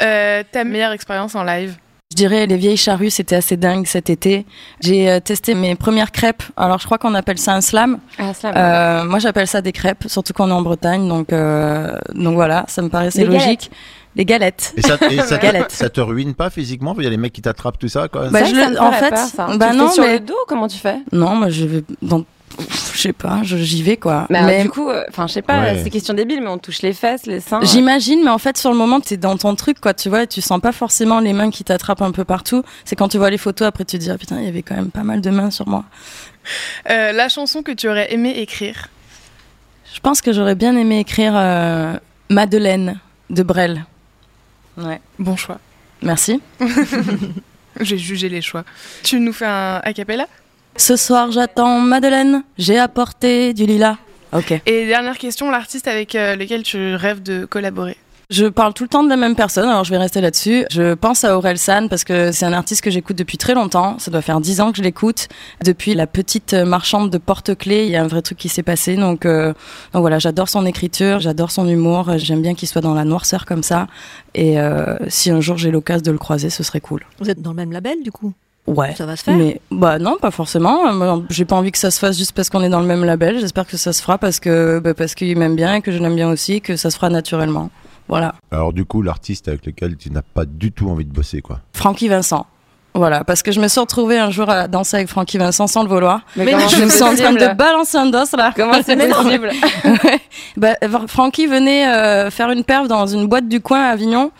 Euh, 0.01 0.43
Ta 0.51 0.63
meilleure 0.63 0.91
expérience 0.91 1.33
en 1.35 1.43
live? 1.43 1.75
Je 2.11 2.15
dirais 2.15 2.45
les 2.47 2.55
vieilles 2.55 2.77
charrues, 2.77 3.09
c'était 3.09 3.35
assez 3.35 3.57
dingue 3.57 3.85
cet 3.85 4.09
été. 4.09 4.45
J'ai 4.79 5.09
euh, 5.09 5.19
testé 5.19 5.53
mes 5.55 5.75
premières 5.75 6.13
crêpes. 6.13 6.41
Alors 6.55 6.79
je 6.79 6.85
crois 6.85 6.97
qu'on 6.97 7.13
appelle 7.13 7.37
ça 7.37 7.53
un 7.53 7.59
slam. 7.59 7.99
Euh, 8.45 9.03
moi 9.03 9.19
j'appelle 9.19 9.45
ça 9.47 9.61
des 9.61 9.73
crêpes, 9.73 10.05
surtout 10.07 10.31
qu'on 10.31 10.47
est 10.49 10.53
en 10.53 10.61
Bretagne, 10.61 11.05
donc 11.09 11.33
euh, 11.33 11.97
donc 12.15 12.35
voilà, 12.35 12.63
ça 12.69 12.81
me 12.81 12.87
paraissait 12.87 13.25
Les 13.25 13.33
logique. 13.37 13.71
Les 14.15 14.23
galettes. 14.23 14.73
Et 14.77 14.81
ça, 14.83 14.97
et 15.11 15.17
ça, 15.21 15.37
te, 15.37 15.43
Galette. 15.43 15.71
ça 15.71 15.89
te 15.89 15.99
ruine 15.99 16.33
pas 16.33 16.49
physiquement? 16.49 16.95
Il 16.97 17.03
y 17.03 17.07
a 17.07 17.09
les 17.09 17.17
mecs 17.17 17.33
qui 17.33 17.41
t'attrapent 17.41 17.77
tout 17.77 17.89
ça 17.89 18.07
quoi. 18.07 18.29
Bah, 18.29 18.39
Ça, 18.39 18.45
je 18.45 18.55
ça 18.55 18.69
le- 18.69 18.75
me 18.75 18.81
en 18.81 18.91
fait, 18.93 19.09
peur, 19.09 19.17
ça. 19.19 19.47
bah 19.47 19.53
tu 19.53 19.59
le 19.59 19.67
fais 19.67 19.75
non, 19.75 19.91
sur 19.91 20.03
mais- 20.05 20.13
le 20.13 20.19
dos, 20.21 20.33
comment 20.47 20.67
tu 20.69 20.77
fais? 20.77 20.95
Non, 21.11 21.35
moi 21.35 21.49
je 21.49 21.65
vais 21.65 21.83
dans, 22.01 22.23
je 22.93 22.97
sais 23.01 23.13
pas, 23.13 23.41
je- 23.43 23.57
j'y 23.57 23.83
vais 23.83 23.97
quoi. 23.97 24.25
Mais, 24.29 24.39
alors, 24.39 24.61
du 24.63 24.69
coup, 24.69 24.89
euh, 24.89 25.03
enfin, 25.09 25.27
je 25.27 25.33
sais 25.33 25.41
pas, 25.41 25.59
Ouais. 25.61 25.81
c'est 25.83 25.89
question 25.89 26.13
débile, 26.13 26.41
mais 26.41 26.47
on 26.49 26.57
touche 26.57 26.81
les 26.81 26.93
fesses, 26.93 27.25
les 27.25 27.39
seins. 27.39 27.59
J'imagine, 27.61 28.23
mais 28.23 28.29
en 28.31 28.37
fait, 28.39 28.57
sur 28.57 28.71
le 28.71 28.77
moment, 28.77 28.99
t'es 28.99 29.17
dans 29.17 29.37
ton 29.37 29.53
truc, 29.55 29.79
quoi, 29.79 29.93
tu 29.93 30.09
vois, 30.09 30.23
et 30.23 30.27
tu 30.27 30.41
sens 30.41 30.59
pas 30.59 30.71
forcément 30.71 31.19
les 31.19 31.33
mains 31.33 31.51
qui 31.51 31.63
t'attrapent 31.63 32.01
un 32.01 32.11
peu 32.11 32.23
partout. 32.25 32.63
C'est 32.85 32.95
quand 32.95 33.07
tu 33.09 33.17
vois 33.17 33.29
les 33.29 33.37
photos, 33.37 33.67
après, 33.67 33.85
tu 33.85 33.97
te 33.97 34.01
dis, 34.03 34.09
ah 34.09 34.17
putain, 34.17 34.39
il 34.39 34.45
y 34.45 34.47
avait 34.47 34.63
quand 34.63 34.75
même 34.75 34.89
pas 34.91 35.03
mal 35.03 35.21
de 35.21 35.29
mains 35.29 35.51
sur 35.51 35.67
moi. 35.67 35.83
Euh, 36.89 37.11
La 37.11 37.29
chanson 37.29 37.61
que 37.61 37.71
tu 37.71 37.87
aurais 37.89 38.11
aimé 38.13 38.31
écrire? 38.37 38.87
Je 39.93 39.99
pense 39.99 40.21
que 40.21 40.31
j'aurais 40.33 40.55
bien 40.55 40.75
aimé 40.77 40.99
écrire 40.99 41.33
euh, 41.35 41.93
Madeleine 42.29 42.99
de 43.29 43.43
Brel. 43.43 43.85
Ouais. 44.77 45.01
Bon 45.19 45.35
choix. 45.35 45.59
Merci. 46.01 46.39
J'ai 47.79 47.97
jugé 47.97 48.29
les 48.29 48.41
choix. 48.41 48.63
Tu 49.03 49.19
nous 49.19 49.33
fais 49.33 49.45
un 49.45 49.81
a 49.83 49.93
cappella? 49.93 50.27
Ce 50.77 50.95
soir, 50.95 51.31
j'attends 51.31 51.79
Madeleine, 51.79 52.43
j'ai 52.57 52.77
apporté 52.77 53.53
du 53.53 53.65
lilas. 53.65 53.97
Ok. 54.31 54.53
Et 54.65 54.85
dernière 54.85 55.17
question, 55.17 55.49
l'artiste 55.49 55.87
avec 55.87 56.13
euh, 56.15 56.35
lequel 56.35 56.61
tu 56.63 56.95
rêves 56.95 57.23
de 57.23 57.45
collaborer? 57.45 57.97
Je 58.29 58.45
parle 58.45 58.73
tout 58.73 58.83
le 58.83 58.89
temps 58.89 59.03
de 59.03 59.09
la 59.09 59.15
même 59.15 59.35
personne, 59.35 59.67
alors 59.67 59.85
je 59.85 59.89
vais 59.89 59.97
rester 59.97 60.21
là-dessus. 60.21 60.65
Je 60.69 60.93
pense 60.93 61.23
à 61.23 61.37
Aurel 61.37 61.57
San 61.57 61.89
parce 61.89 62.03
que 62.03 62.31
c'est 62.31 62.45
un 62.45 62.53
artiste 62.53 62.83
que 62.83 62.91
j'écoute 62.91 63.17
depuis 63.17 63.37
très 63.37 63.53
longtemps. 63.53 63.97
Ça 63.99 64.11
doit 64.11 64.21
faire 64.21 64.39
dix 64.39 64.59
ans 64.59 64.71
que 64.71 64.77
je 64.77 64.83
l'écoute. 64.83 65.29
Depuis 65.63 65.93
la 65.93 66.07
petite 66.07 66.53
marchande 66.53 67.09
de 67.09 67.17
porte-clés, 67.17 67.85
il 67.85 67.91
y 67.91 67.95
a 67.95 68.03
un 68.03 68.07
vrai 68.07 68.21
truc 68.21 68.37
qui 68.37 68.49
s'est 68.49 68.63
passé. 68.63 68.97
Donc, 68.97 69.25
euh, 69.25 69.53
donc 69.93 70.01
voilà, 70.01 70.19
j'adore 70.19 70.49
son 70.49 70.65
écriture, 70.65 71.21
j'adore 71.21 71.51
son 71.51 71.67
humour. 71.67 72.17
J'aime 72.17 72.41
bien 72.41 72.53
qu'il 72.53 72.67
soit 72.67 72.81
dans 72.81 72.93
la 72.93 73.05
noirceur 73.05 73.45
comme 73.45 73.63
ça. 73.63 73.87
Et 74.35 74.59
euh, 74.59 74.97
si 75.07 75.31
un 75.31 75.39
jour 75.39 75.57
j'ai 75.57 75.71
l'occasion 75.71 76.03
de 76.03 76.11
le 76.11 76.17
croiser, 76.17 76.49
ce 76.49 76.63
serait 76.63 76.81
cool. 76.81 77.05
Vous 77.19 77.29
êtes 77.29 77.41
dans 77.41 77.51
le 77.51 77.55
même 77.55 77.71
label, 77.71 78.03
du 78.03 78.11
coup? 78.11 78.33
Ouais. 78.67 78.93
Ça 78.95 79.05
va 79.05 79.15
se 79.15 79.23
faire 79.23 79.35
Mais 79.35 79.61
bah 79.71 79.97
non, 79.97 80.17
pas 80.21 80.31
forcément. 80.31 81.23
J'ai 81.29 81.45
pas 81.45 81.55
envie 81.55 81.71
que 81.71 81.77
ça 81.77 81.89
se 81.89 81.99
fasse 81.99 82.17
juste 82.17 82.33
parce 82.33 82.49
qu'on 82.49 82.61
est 82.61 82.69
dans 82.69 82.81
le 82.81 82.85
même 82.85 83.05
label. 83.05 83.39
J'espère 83.39 83.65
que 83.65 83.77
ça 83.77 83.93
se 83.93 84.01
fera 84.01 84.17
parce 84.17 84.39
que 84.39 84.79
bah, 84.79 84.93
parce 84.93 85.15
qu'il 85.15 85.37
m'aime 85.37 85.55
bien 85.55 85.75
et 85.75 85.81
que 85.81 85.91
je 85.91 85.99
l'aime 85.99 86.15
bien 86.15 86.29
aussi, 86.29 86.61
que 86.61 86.75
ça 86.75 86.91
se 86.91 86.97
fera 86.97 87.09
naturellement. 87.09 87.69
Voilà. 88.09 88.35
Alors 88.51 88.73
du 88.73 88.85
coup, 88.85 89.01
l'artiste 89.01 89.47
avec 89.47 89.65
lequel 89.65 89.97
tu 89.97 90.11
n'as 90.11 90.21
pas 90.21 90.45
du 90.45 90.71
tout 90.71 90.89
envie 90.89 91.05
de 91.05 91.13
bosser 91.13 91.41
quoi? 91.41 91.61
Francky 91.73 92.07
Vincent. 92.09 92.45
Voilà, 92.97 93.23
parce 93.23 93.43
que 93.43 93.51
je 93.51 93.59
me 93.59 93.67
suis 93.67 93.79
retrouvée 93.79 94.17
un 94.17 94.31
jour 94.31 94.49
à 94.49 94.67
danser 94.67 94.97
avec 94.97 95.07
Francky 95.07 95.37
Vincent 95.37 95.67
sans 95.67 95.83
le 95.83 95.89
vouloir. 95.89 96.21
Mais 96.35 96.51
comment 96.51 96.67
je 96.67 96.83
me 96.83 96.89
suis 96.89 97.03
en 97.03 97.15
train 97.15 97.31
de 97.33 97.53
balancer 97.55 97.97
un 97.97 98.07
dos 98.07 98.17
là. 98.37 98.51
Comment 98.55 98.73
c'est 98.85 98.95
possible 99.09 99.51
Ouais. 99.85 100.19
Bah, 100.57 100.73
Francky 101.07 101.45
venait 101.47 101.87
euh, 101.87 102.29
faire 102.31 102.49
une 102.51 102.63
perf 102.63 102.87
dans 102.87 103.05
une 103.05 103.27
boîte 103.27 103.47
du 103.47 103.61
coin 103.61 103.81
à 103.81 103.89
Avignon. 103.89 104.31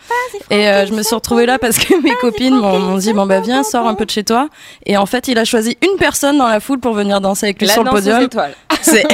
et 0.50 0.68
euh, 0.68 0.86
je 0.86 0.92
me 0.92 1.02
suis 1.02 1.14
retrouvée 1.14 1.46
là 1.46 1.58
parce 1.58 1.78
que 1.78 1.94
mes 2.02 2.14
copines 2.20 2.56
m'ont 2.56 2.96
dit 2.98 3.12
bon 3.12 3.26
bah 3.26 3.40
viens, 3.40 3.62
sors 3.62 3.86
un 3.86 3.94
peu 3.94 4.04
de 4.04 4.10
chez 4.10 4.24
toi. 4.24 4.48
Et 4.86 4.96
en 4.96 5.06
fait, 5.06 5.28
il 5.28 5.38
a 5.38 5.44
choisi 5.44 5.76
une 5.82 5.96
personne 5.98 6.38
dans 6.38 6.48
la 6.48 6.60
foule 6.60 6.80
pour 6.80 6.94
venir 6.94 7.20
danser 7.20 7.46
avec 7.46 7.60
lui 7.60 7.66
La 7.68 7.74
sur 7.74 7.84
le 7.84 7.90
podium. 7.90 8.22
étoile. 8.22 8.54
C'est 8.82 9.04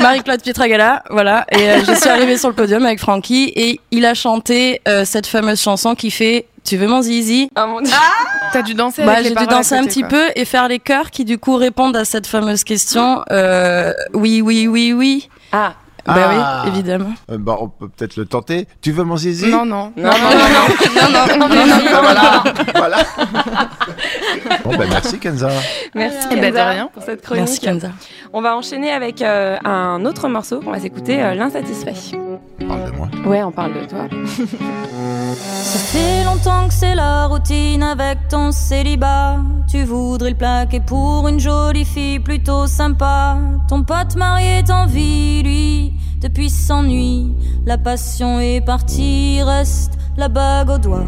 Marie-Claude 0.00 0.42
Pietragala, 0.42 1.02
voilà. 1.10 1.46
Et 1.50 1.56
euh, 1.70 1.84
je 1.86 1.92
suis 1.94 2.08
arrivée 2.08 2.36
sur 2.36 2.48
le 2.48 2.54
podium 2.54 2.84
avec 2.84 3.00
Francky 3.00 3.52
et 3.54 3.80
il 3.90 4.04
a 4.04 4.14
chanté 4.14 4.80
euh, 4.88 5.04
cette 5.04 5.26
fameuse 5.26 5.60
chanson 5.60 5.94
qui 5.94 6.10
fait 6.10 6.46
Tu 6.66 6.76
veux 6.76 6.88
mon 6.88 7.00
zizi 7.00 7.48
Oh 7.56 7.66
mon 7.68 7.80
dieu. 7.80 7.94
T'as 8.52 8.62
dû 8.62 8.74
danser 8.74 9.04
bah, 9.04 9.12
avec 9.12 9.28
j'ai 9.28 9.34
dû 9.34 9.46
danser 9.46 9.76
un 9.76 9.84
petit 9.84 10.00
quoi. 10.00 10.08
peu 10.08 10.24
et 10.34 10.44
faire 10.44 10.66
les 10.66 10.80
chœurs 10.80 11.10
qui 11.10 11.24
du 11.24 11.38
coup 11.38 11.54
répondent 11.54 11.96
à 11.96 12.04
cette 12.04 12.26
fameuse 12.26 12.64
question. 12.64 13.22
Euh, 13.30 13.92
oui, 14.14 14.40
oui, 14.42 14.66
oui, 14.66 14.92
oui. 14.92 15.28
Ah, 15.52 15.74
Bah 16.06 16.14
Ah. 16.30 16.62
oui, 16.64 16.70
évidemment. 16.70 17.10
Euh, 17.30 17.38
bah, 17.38 17.56
on 17.60 17.68
peut 17.68 17.88
peut-être 17.88 18.16
le 18.16 18.26
tenter. 18.26 18.66
Tu 18.80 18.92
veux 18.92 19.04
mon 19.04 19.16
zizi? 19.16 19.48
Non, 19.50 19.64
non. 19.64 19.92
non, 19.96 20.04
non, 20.04 20.10
non, 20.12 20.38
non. 21.02 21.36
non, 21.38 21.38
non, 21.38 21.48
non, 21.48 21.66
non, 21.66 21.74
Ah, 21.94 22.00
voilà, 22.02 22.44
voilà. 22.74 22.96
bon 24.64 24.76
ben 24.76 24.88
merci 24.88 25.18
Kenza. 25.18 25.48
Merci 25.94 26.26
Eh 26.30 26.34
ben, 26.36 26.40
de 26.40 26.46
Kenza 26.46 26.68
rien. 26.70 26.88
pour 26.92 27.02
cette 27.02 27.22
chronique. 27.22 27.44
Merci 27.44 27.60
Kenza. 27.60 27.88
On 28.32 28.40
va 28.42 28.56
enchaîner 28.56 28.90
avec 28.90 29.22
euh, 29.22 29.56
un 29.64 30.04
autre 30.04 30.28
morceau. 30.28 30.60
On 30.66 30.70
va 30.72 30.78
s'écouter 30.80 31.22
euh, 31.22 31.34
L'insatisfait. 31.34 31.94
Parle 32.68 32.84
de 32.90 32.96
moi. 32.96 33.08
Ouais, 33.26 33.42
on 33.42 33.50
parle 33.52 33.74
de 33.74 33.84
toi. 33.86 34.06
Ça 35.36 35.78
fait 35.78 36.24
longtemps 36.24 36.68
que 36.68 36.74
c'est 36.74 36.94
la 36.94 37.26
routine 37.26 37.82
avec 37.82 38.28
ton 38.28 38.50
célibat. 38.52 39.36
Tu 39.70 39.84
voudrais 39.84 40.30
le 40.30 40.36
plaquer 40.36 40.80
pour 40.80 41.28
une 41.28 41.38
jolie 41.40 41.84
fille 41.84 42.18
plutôt 42.20 42.66
sympa. 42.66 43.36
Ton 43.68 43.82
pote 43.82 44.14
marié 44.16 44.62
t'envie, 44.64 45.42
lui, 45.42 45.55
La 47.64 47.78
passion 47.78 48.40
est 48.40 48.60
partie, 48.60 49.40
reste 49.40 49.92
la 50.16 50.28
bague 50.28 50.70
au 50.70 50.78
doigt. 50.78 51.04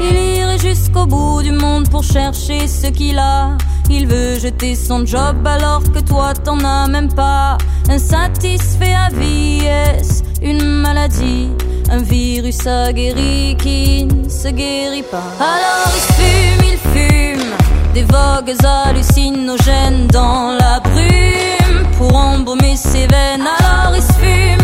Il 0.00 0.16
irait 0.16 0.58
jusqu'au 0.58 1.06
bout 1.06 1.42
du 1.42 1.52
monde 1.52 1.88
pour 1.88 2.02
chercher 2.02 2.66
ce 2.66 2.88
qu'il 2.88 3.16
a. 3.18 3.56
Il 3.88 4.08
veut 4.08 4.38
jeter 4.40 4.74
son 4.74 5.06
job 5.06 5.46
alors 5.46 5.84
que 5.92 6.00
toi 6.00 6.34
t'en 6.34 6.58
as 6.64 6.88
même 6.88 7.12
pas. 7.12 7.56
Insatisfait 7.88 8.94
à 8.94 9.10
vie, 9.10 9.64
est 9.64 10.24
une 10.42 10.64
maladie? 10.64 11.50
Un 11.88 12.02
virus 12.02 12.66
aguerri 12.66 13.56
qui 13.58 14.06
ne 14.06 14.28
se 14.28 14.48
guérit 14.48 15.04
pas. 15.04 15.30
Alors 15.38 15.92
il 15.94 16.02
fume, 16.14 16.64
il 16.72 16.78
fume 16.94 17.50
des 17.94 18.02
vogues 18.02 18.56
hallucinogènes 18.64 20.08
dans 20.08 20.56
la 20.58 20.80
brume 20.80 21.86
pour 21.96 22.16
embaumer 22.16 22.76
ses 22.76 23.06
veines. 23.06 23.46
Alors 23.58 23.94
il 23.94 24.02
fume 24.02 24.59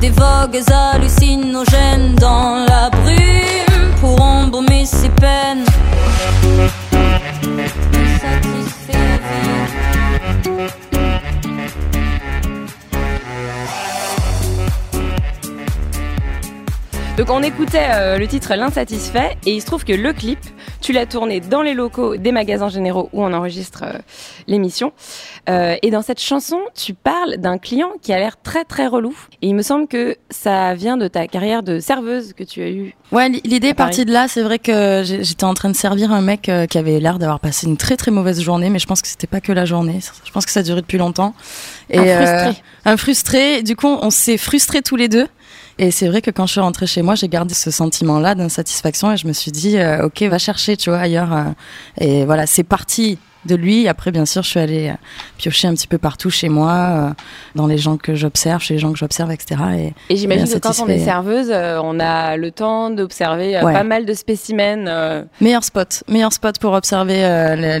des 0.00 0.10
vogues 0.10 0.60
hallucinogènes 0.70 2.14
dans 2.16 2.64
la 2.68 2.90
brume 2.90 3.94
pour 4.00 4.20
embaumer 4.20 4.84
ses 4.84 5.08
peines. 5.08 5.64
Donc 17.16 17.30
on 17.30 17.42
écoutait 17.42 17.88
euh, 17.90 18.18
le 18.18 18.28
titre 18.28 18.54
L'insatisfait 18.54 19.36
et 19.44 19.54
il 19.54 19.60
se 19.60 19.66
trouve 19.66 19.84
que 19.84 19.92
le 19.92 20.12
clip, 20.12 20.38
tu 20.80 20.92
l'as 20.92 21.06
tourné 21.06 21.40
dans 21.40 21.62
les 21.62 21.74
locaux 21.74 22.16
des 22.16 22.32
magasins 22.32 22.68
généraux 22.68 23.08
où 23.12 23.22
on 23.22 23.32
enregistre 23.32 23.84
euh, 23.84 23.98
l'émission. 24.46 24.92
Euh, 25.48 25.76
et 25.82 25.90
dans 25.90 26.02
cette 26.02 26.20
chanson, 26.20 26.58
tu 26.74 26.94
parles 26.94 27.36
d'un 27.38 27.58
client 27.58 27.90
qui 28.02 28.12
a 28.12 28.18
l'air 28.18 28.40
très 28.42 28.64
très 28.64 28.86
relou. 28.86 29.14
Et 29.42 29.48
il 29.48 29.54
me 29.54 29.62
semble 29.62 29.88
que 29.88 30.16
ça 30.30 30.74
vient 30.74 30.96
de 30.96 31.08
ta 31.08 31.26
carrière 31.26 31.62
de 31.62 31.80
serveuse 31.80 32.32
que 32.32 32.44
tu 32.44 32.62
as 32.62 32.68
eue. 32.68 32.94
Ouais, 33.12 33.28
l'idée 33.28 33.68
est 33.68 33.74
partie 33.74 34.04
de 34.04 34.12
là. 34.12 34.28
C'est 34.28 34.42
vrai 34.42 34.58
que 34.58 35.02
j'étais 35.04 35.44
en 35.44 35.54
train 35.54 35.70
de 35.70 35.76
servir 35.76 36.12
un 36.12 36.20
mec 36.20 36.48
euh, 36.48 36.66
qui 36.66 36.78
avait 36.78 37.00
l'air 37.00 37.18
d'avoir 37.18 37.40
passé 37.40 37.66
une 37.66 37.76
très 37.76 37.96
très 37.96 38.10
mauvaise 38.10 38.40
journée, 38.40 38.68
mais 38.70 38.78
je 38.78 38.86
pense 38.86 39.02
que 39.02 39.08
c'était 39.08 39.26
pas 39.26 39.40
que 39.40 39.52
la 39.52 39.64
journée. 39.64 40.00
Je 40.24 40.30
pense 40.30 40.44
que 40.44 40.52
ça 40.52 40.60
a 40.60 40.62
duré 40.62 40.80
depuis 40.80 40.98
longtemps. 40.98 41.34
Et, 41.90 41.98
Un 41.98 42.02
euh, 42.02 42.16
frustré. 42.16 42.62
un 42.84 42.96
frustré. 42.96 43.62
Du 43.62 43.76
coup, 43.76 43.88
on 43.88 44.10
s'est 44.10 44.36
frustrés 44.36 44.82
tous 44.82 44.96
les 44.96 45.08
deux. 45.08 45.26
Et 45.78 45.92
c'est 45.92 46.08
vrai 46.08 46.22
que 46.22 46.30
quand 46.30 46.46
je 46.46 46.52
suis 46.52 46.60
rentrée 46.60 46.86
chez 46.88 47.02
moi, 47.02 47.14
j'ai 47.14 47.28
gardé 47.28 47.54
ce 47.54 47.70
sentiment-là 47.70 48.34
d'insatisfaction 48.34 49.12
et 49.12 49.16
je 49.16 49.28
me 49.28 49.32
suis 49.32 49.52
dit, 49.52 49.78
euh, 49.78 50.06
ok, 50.06 50.22
va 50.22 50.38
chercher, 50.38 50.76
tu 50.76 50.90
vois, 50.90 50.98
ailleurs. 50.98 51.32
euh. 51.32 51.44
et 52.00 52.24
voilà, 52.24 52.46
c'est 52.46 52.64
parti 52.64 53.18
de 53.46 53.54
lui. 53.54 53.88
Après, 53.88 54.10
bien 54.10 54.26
sûr, 54.26 54.42
je 54.42 54.48
suis 54.50 54.60
allée 54.60 54.88
euh, 54.88 54.94
piocher 55.38 55.68
un 55.68 55.74
petit 55.74 55.86
peu 55.86 55.98
partout 55.98 56.30
chez 56.30 56.48
moi, 56.48 56.72
euh, 56.72 57.10
dans 57.54 57.66
les 57.66 57.78
gens 57.78 57.96
que 57.96 58.14
j'observe, 58.14 58.62
chez 58.62 58.74
les 58.74 58.80
gens 58.80 58.92
que 58.92 58.98
j'observe, 58.98 59.30
etc. 59.30 59.60
Et, 60.08 60.12
Et 60.14 60.16
j'imagine 60.16 60.46
que 60.48 60.58
quand 60.58 60.78
on 60.80 60.88
est 60.88 60.98
serveuse, 60.98 61.50
euh, 61.50 61.80
on 61.82 61.98
a 62.00 62.36
le 62.36 62.50
temps 62.50 62.90
d'observer 62.90 63.58
Ouais. 63.62 63.72
pas 63.72 63.84
mal 63.84 64.04
de 64.06 64.12
spécimens. 64.12 65.24
Meilleur 65.40 65.64
spot, 65.64 66.02
meilleur 66.08 66.32
spot 66.32 66.58
pour 66.58 66.72
observer 66.72 67.18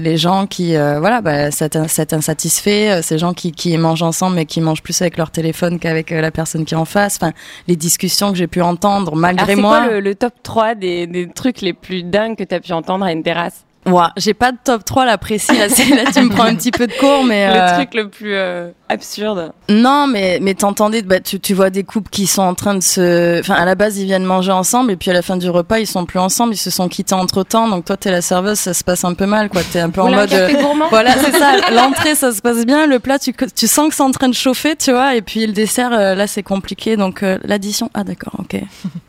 les, 0.02 0.16
gens 0.16 0.46
qui, 0.46 0.72
voilà, 0.76 1.20
bah, 1.20 1.50
cet, 1.50 1.76
insatisfait, 1.76 3.02
ces 3.02 3.18
gens 3.18 3.34
qui, 3.34 3.52
qui 3.52 3.76
mangent 3.78 4.02
ensemble 4.02 4.36
mais 4.36 4.46
qui 4.46 4.60
mangent 4.60 4.82
plus 4.82 5.00
avec 5.02 5.16
leur 5.16 5.30
téléphone 5.30 5.78
qu'avec 5.78 6.10
la 6.10 6.30
personne 6.30 6.64
qui 6.64 6.74
est 6.74 6.78
en 6.78 6.84
face. 6.84 7.16
Enfin, 7.20 7.32
les 7.66 7.76
discussions 7.76 8.30
que 8.32 8.38
j'ai 8.38 8.46
pu 8.46 8.60
entendre 8.62 9.08
Alors, 9.08 9.16
malgré 9.16 9.54
c'est 9.54 9.60
moi. 9.60 9.80
quoi 9.82 9.90
le, 9.90 10.00
le 10.00 10.14
top 10.14 10.34
3 10.42 10.74
des, 10.74 11.06
des 11.06 11.28
trucs 11.28 11.60
les 11.60 11.72
plus 11.72 12.02
dingues 12.02 12.36
que 12.36 12.44
tu 12.44 12.54
as 12.54 12.60
pu 12.60 12.72
entendre 12.72 13.04
à 13.04 13.12
une 13.12 13.22
terrasse? 13.22 13.64
Ouah, 13.90 14.12
j'ai 14.16 14.34
pas 14.34 14.52
de 14.52 14.58
top 14.62 14.84
3 14.84 15.04
là 15.06 15.18
précis. 15.18 15.56
Là, 15.56 15.68
tu 16.12 16.20
me 16.20 16.30
prends 16.30 16.44
un 16.44 16.54
petit 16.54 16.70
peu 16.70 16.86
de 16.86 16.92
cours, 16.92 17.24
mais 17.24 17.46
Le 17.48 17.60
euh, 17.60 17.74
truc 17.76 17.94
le 17.94 18.08
plus 18.08 18.34
euh, 18.34 18.70
absurde 18.88 19.52
non, 19.70 20.06
mais 20.06 20.38
mais 20.40 20.54
t'entendais, 20.54 21.02
bah, 21.02 21.20
tu, 21.20 21.38
tu 21.40 21.52
vois 21.52 21.68
des 21.68 21.84
couples 21.84 22.08
qui 22.08 22.26
sont 22.26 22.40
en 22.40 22.54
train 22.54 22.74
de 22.74 22.82
se, 22.82 23.38
enfin 23.40 23.54
à 23.54 23.66
la 23.66 23.74
base 23.74 23.98
ils 23.98 24.06
viennent 24.06 24.24
manger 24.24 24.50
ensemble 24.50 24.90
et 24.92 24.96
puis 24.96 25.10
à 25.10 25.12
la 25.12 25.20
fin 25.20 25.36
du 25.36 25.50
repas 25.50 25.78
ils 25.78 25.86
sont 25.86 26.06
plus 26.06 26.18
ensemble, 26.18 26.54
ils 26.54 26.58
se 26.58 26.70
sont 26.70 26.88
quittés 26.88 27.14
entre 27.14 27.42
temps. 27.42 27.68
Donc 27.68 27.84
toi 27.84 27.98
t'es 27.98 28.10
la 28.10 28.22
serveuse, 28.22 28.58
ça 28.58 28.72
se 28.72 28.82
passe 28.82 29.04
un 29.04 29.12
peu 29.12 29.26
mal 29.26 29.50
quoi. 29.50 29.60
T'es 29.70 29.80
un 29.80 29.90
peu 29.90 30.00
en 30.00 30.10
mode. 30.10 30.30
café 30.30 30.56
euh, 30.56 30.62
gourmand 30.62 30.88
Voilà, 30.88 31.12
c'est 31.18 31.36
ça. 31.36 31.70
L'entrée, 31.70 32.14
ça 32.14 32.32
se 32.32 32.40
passe 32.40 32.64
bien. 32.64 32.86
Le 32.86 32.98
plat, 32.98 33.18
tu, 33.18 33.34
tu 33.54 33.66
sens 33.66 33.90
que 33.90 33.94
c'est 33.94 34.02
en 34.02 34.10
train 34.10 34.28
de 34.28 34.34
chauffer, 34.34 34.74
tu 34.74 34.90
vois. 34.90 35.14
Et 35.14 35.20
puis 35.20 35.46
le 35.46 35.52
dessert, 35.52 35.92
euh, 35.92 36.14
là, 36.14 36.26
c'est 36.26 36.42
compliqué. 36.42 36.96
Donc 36.96 37.22
l'addition, 37.44 37.90
ah 37.92 38.04
d'accord, 38.04 38.36
ok. 38.38 38.60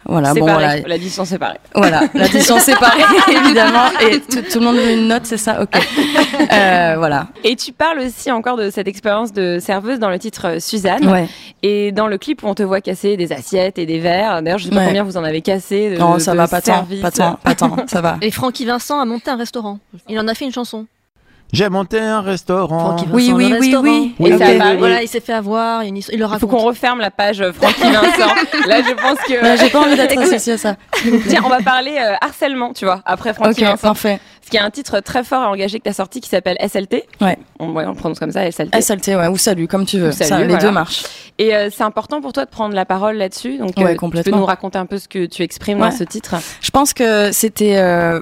Voilà, 0.05 0.33
bon 0.33 0.41
voilà, 0.41 0.79
l'addition 0.79 1.23
séparée. 1.23 1.59
voilà, 1.75 2.01
l'addition 2.15 2.59
séparée 2.59 3.03
évidemment. 3.31 3.85
Et 4.01 4.19
tout, 4.19 4.41
tout 4.41 4.59
le 4.59 4.65
monde 4.65 4.68
veut 4.73 4.91
une 4.93 5.07
note, 5.07 5.25
c'est 5.25 5.37
ça, 5.37 5.61
ok. 5.61 5.69
Euh, 6.51 6.95
voilà. 6.97 7.27
Et 7.43 7.55
tu 7.55 7.71
parles 7.73 7.99
aussi 7.99 8.31
encore 8.31 8.55
de 8.57 8.69
cette 8.69 8.87
expérience 8.87 9.33
de 9.33 9.59
serveuse 9.59 9.99
dans 9.99 10.09
le 10.09 10.17
titre 10.17 10.47
euh, 10.47 10.59
Suzanne. 10.59 11.07
Ouais. 11.07 11.27
Et 11.63 11.91
dans 11.91 12.07
le 12.07 12.17
clip 12.17 12.41
où 12.43 12.47
on 12.47 12.55
te 12.55 12.63
voit 12.63 12.81
casser 12.81 13.17
des 13.17 13.31
assiettes 13.33 13.77
et 13.77 13.85
des 13.85 13.99
verres. 13.99 14.41
D'ailleurs, 14.41 14.57
je 14.57 14.65
sais 14.65 14.69
pas 14.71 14.77
Ouais. 14.77 14.85
combien 14.87 15.03
vous 15.03 15.17
en 15.17 15.23
avez 15.23 15.41
cassé. 15.41 15.91
De, 15.91 15.97
Non, 15.97 16.17
ça 16.17 16.31
de 16.31 16.37
va 16.37 16.47
pas 16.47 16.61
tant, 16.61 16.87
pas 17.01 17.11
tant, 17.11 17.33
pas 17.43 17.55
tant, 17.55 17.75
ça 17.87 18.01
va. 18.01 18.17
Et 18.21 18.31
Francky 18.31 18.65
Vincent 18.65 18.99
a 18.99 19.05
monté 19.05 19.29
un 19.29 19.35
restaurant. 19.35 19.79
Il 20.07 20.17
en 20.19 20.27
a 20.27 20.33
fait 20.33 20.45
une 20.45 20.53
chanson. 20.53 20.85
J'ai 21.51 21.67
monté 21.69 21.99
un 21.99 22.21
restaurant. 22.21 22.79
Francky 22.97 23.05
Vincent, 23.05 23.15
Oui, 23.15 23.31
oui, 23.33 23.45
oui, 23.45 23.53
restaurant. 23.53 23.83
oui. 23.83 24.15
Et 24.27 24.37
ça 24.37 24.75
Voilà, 24.77 25.01
il 25.01 25.07
s'est 25.07 25.19
fait 25.19 25.33
avoir. 25.33 25.83
Il, 25.83 25.87
y 25.97 25.99
a 26.01 26.03
il 26.11 26.19
le 26.19 26.25
Il 26.31 26.39
faut 26.39 26.47
qu'on 26.47 26.57
referme 26.59 26.99
la 26.99 27.09
page 27.11 27.41
euh, 27.41 27.51
Francky 27.51 27.81
Vincent. 27.81 28.35
Là, 28.67 28.81
je 28.83 28.93
pense 28.93 29.17
que. 29.27 29.41
Ouais, 29.41 29.57
J'ai 29.57 29.69
pas 29.69 29.79
envie 29.79 29.95
d'être 29.95 30.17
associée 30.19 30.53
à 30.53 30.57
ça. 30.57 30.75
Tiens, 31.27 31.41
on 31.43 31.49
va 31.49 31.61
parler 31.61 31.97
euh, 31.99 32.13
harcèlement, 32.21 32.73
tu 32.73 32.85
vois, 32.85 33.01
après 33.05 33.33
Francky 33.33 33.61
Ok, 33.63 33.67
Vincent. 33.69 33.87
parfait. 33.87 34.19
Ce 34.45 34.49
qui 34.51 34.57
est 34.57 34.61
un 34.61 34.69
titre 34.71 34.99
très 35.01 35.23
fort 35.23 35.43
et 35.43 35.47
engagé 35.47 35.77
que 35.79 35.83
tu 35.83 35.89
as 35.89 35.93
sorti 35.93 36.21
qui 36.21 36.29
s'appelle 36.29 36.57
SLT. 36.67 37.03
Ouais. 37.21 37.37
On, 37.59 37.71
ouais, 37.71 37.85
on 37.85 37.89
le 37.89 37.95
prononce 37.95 38.19
comme 38.19 38.31
ça, 38.31 38.49
SLT. 38.51 38.81
SLT, 38.81 39.15
ouais, 39.15 39.27
ou 39.27 39.37
salut, 39.37 39.67
comme 39.67 39.85
tu 39.85 39.99
veux. 39.99 40.09
Ou 40.09 40.11
salut, 40.11 40.29
Ça, 40.29 40.39
les 40.39 40.45
voilà. 40.47 40.61
deux 40.63 40.71
marchent. 40.71 41.03
Et 41.37 41.55
euh, 41.55 41.69
c'est 41.71 41.83
important 41.83 42.19
pour 42.21 42.33
toi 42.33 42.45
de 42.45 42.49
prendre 42.49 42.73
la 42.73 42.85
parole 42.85 43.17
là-dessus. 43.17 43.57
Donc, 43.57 43.73
Ouais, 43.77 43.95
euh, 43.95 44.09
tu 44.23 44.23
peux 44.23 44.35
nous 44.37 44.45
raconter 44.45 44.77
un 44.79 44.85
peu 44.87 44.97
ce 44.97 45.07
que 45.07 45.25
tu 45.25 45.43
exprimes 45.43 45.79
dans 45.79 45.91
ce 45.91 46.03
titre? 46.03 46.35
Je 46.61 46.69
pense 46.71 46.93
que 46.93 47.31
c'était 47.31 47.77
euh, 47.77 48.21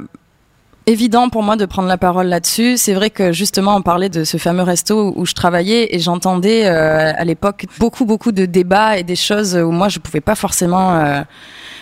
évident 0.87 1.29
pour 1.29 1.43
moi 1.43 1.55
de 1.57 1.65
prendre 1.65 1.87
la 1.87 1.97
parole 1.97 2.27
là-dessus. 2.27 2.77
C'est 2.77 2.93
vrai 2.93 3.09
que 3.09 3.31
justement, 3.31 3.75
on 3.75 3.81
parlait 3.81 4.09
de 4.09 4.23
ce 4.23 4.37
fameux 4.37 4.63
resto 4.63 5.13
où 5.15 5.25
je 5.25 5.33
travaillais 5.33 5.93
et 5.95 5.99
j'entendais 5.99 6.65
euh, 6.65 7.13
à 7.15 7.23
l'époque 7.25 7.65
beaucoup, 7.77 8.05
beaucoup 8.05 8.31
de 8.31 8.45
débats 8.45 8.97
et 8.97 9.03
des 9.03 9.15
choses 9.15 9.55
où 9.55 9.71
moi 9.71 9.89
je 9.89 9.99
pouvais 9.99 10.21
pas 10.21 10.35
forcément 10.35 10.95
euh, 10.95 11.21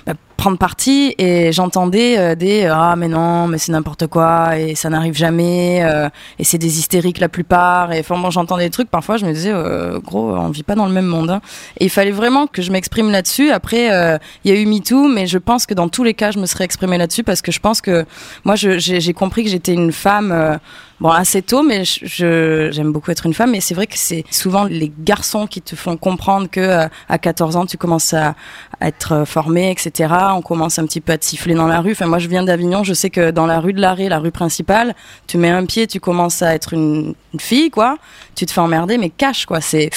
bah, 0.05 0.13
prendre 0.35 0.57
parti 0.57 1.15
et 1.17 1.51
j'entendais 1.51 2.17
euh, 2.17 2.35
des 2.35 2.65
ah 2.65 2.95
mais 2.97 3.07
non 3.07 3.47
mais 3.47 3.57
c'est 3.57 3.71
n'importe 3.71 4.07
quoi 4.07 4.57
et 4.57 4.75
ça 4.75 4.89
n'arrive 4.89 5.15
jamais 5.15 5.83
euh, 5.83 6.09
et 6.39 6.43
c'est 6.43 6.57
des 6.57 6.79
hystériques 6.79 7.19
la 7.19 7.29
plupart 7.29 7.91
et 7.93 7.99
enfin 7.99 8.17
bon 8.17 8.29
j'entendais 8.29 8.65
des 8.65 8.69
trucs 8.69 8.89
parfois 8.89 9.17
je 9.17 9.25
me 9.25 9.33
disais 9.33 9.51
euh, 9.53 9.99
gros 9.99 10.35
on 10.35 10.49
vit 10.49 10.63
pas 10.63 10.75
dans 10.75 10.85
le 10.85 10.91
même 10.91 11.05
monde 11.05 11.29
hein. 11.29 11.41
et 11.79 11.85
il 11.85 11.89
fallait 11.89 12.11
vraiment 12.11 12.47
que 12.47 12.61
je 12.61 12.71
m'exprime 12.71 13.11
là-dessus 13.11 13.51
après 13.51 13.93
euh, 13.93 14.17
il 14.43 14.53
y 14.53 14.57
a 14.57 14.59
eu 14.59 14.65
MeToo 14.65 15.07
mais 15.07 15.27
je 15.27 15.37
pense 15.37 15.65
que 15.65 15.73
dans 15.73 15.89
tous 15.89 16.03
les 16.03 16.13
cas 16.13 16.31
je 16.31 16.39
me 16.39 16.45
serais 16.45 16.65
exprimée 16.65 16.97
là-dessus 16.97 17.23
parce 17.23 17.41
que 17.41 17.51
je 17.51 17.59
pense 17.59 17.81
que 17.81 18.05
moi 18.43 18.55
j'ai 18.55 19.13
compris 19.13 19.43
que 19.43 19.49
j'étais 19.49 19.73
une 19.73 19.91
femme 19.91 20.31
euh, 20.31 20.57
bon 20.99 21.09
assez 21.09 21.41
tôt 21.41 21.61
mais 21.61 21.83
je- 21.83 22.69
j'aime 22.71 22.91
beaucoup 22.93 23.11
être 23.11 23.25
une 23.25 23.33
femme 23.33 23.51
mais 23.51 23.59
c'est 23.59 23.73
vrai 23.75 23.85
que 23.85 23.97
c'est 23.97 24.23
souvent 24.31 24.63
les 24.63 24.91
garçons 24.99 25.45
qui 25.45 25.61
te 25.61 25.75
font 25.75 25.97
comprendre 25.97 26.47
que 26.49 26.59
euh, 26.61 26.87
à 27.09 27.17
14 27.17 27.55
ans 27.57 27.65
tu 27.65 27.77
commences 27.77 28.13
à, 28.13 28.35
à 28.79 28.87
être 28.87 29.11
euh, 29.11 29.25
formé 29.25 29.71
etc 29.71 30.13
on 30.31 30.41
commence 30.41 30.79
un 30.79 30.85
petit 30.85 31.01
peu 31.01 31.11
à 31.13 31.17
te 31.17 31.25
siffler 31.25 31.53
dans 31.53 31.67
la 31.67 31.81
rue. 31.81 31.91
Enfin 31.91 32.07
moi 32.07 32.19
je 32.19 32.27
viens 32.29 32.43
d'Avignon 32.43 32.83
je 32.83 32.93
sais 32.93 33.09
que 33.09 33.31
dans 33.31 33.45
la 33.45 33.59
rue 33.59 33.73
de 33.73 33.81
l'Arrêt 33.81 34.07
la 34.09 34.19
rue 34.19 34.31
principale 34.31 34.95
tu 35.27 35.37
mets 35.37 35.49
un 35.49 35.65
pied 35.65 35.85
tu 35.87 35.99
commences 35.99 36.41
à 36.41 36.55
être 36.55 36.73
une, 36.73 37.13
une 37.33 37.39
fille 37.39 37.69
quoi. 37.71 37.97
Tu 38.35 38.45
te 38.45 38.51
fais 38.51 38.61
emmerder 38.61 38.97
mais 38.97 39.09
cache 39.09 39.45
quoi. 39.45 39.59
C'est 39.61 39.89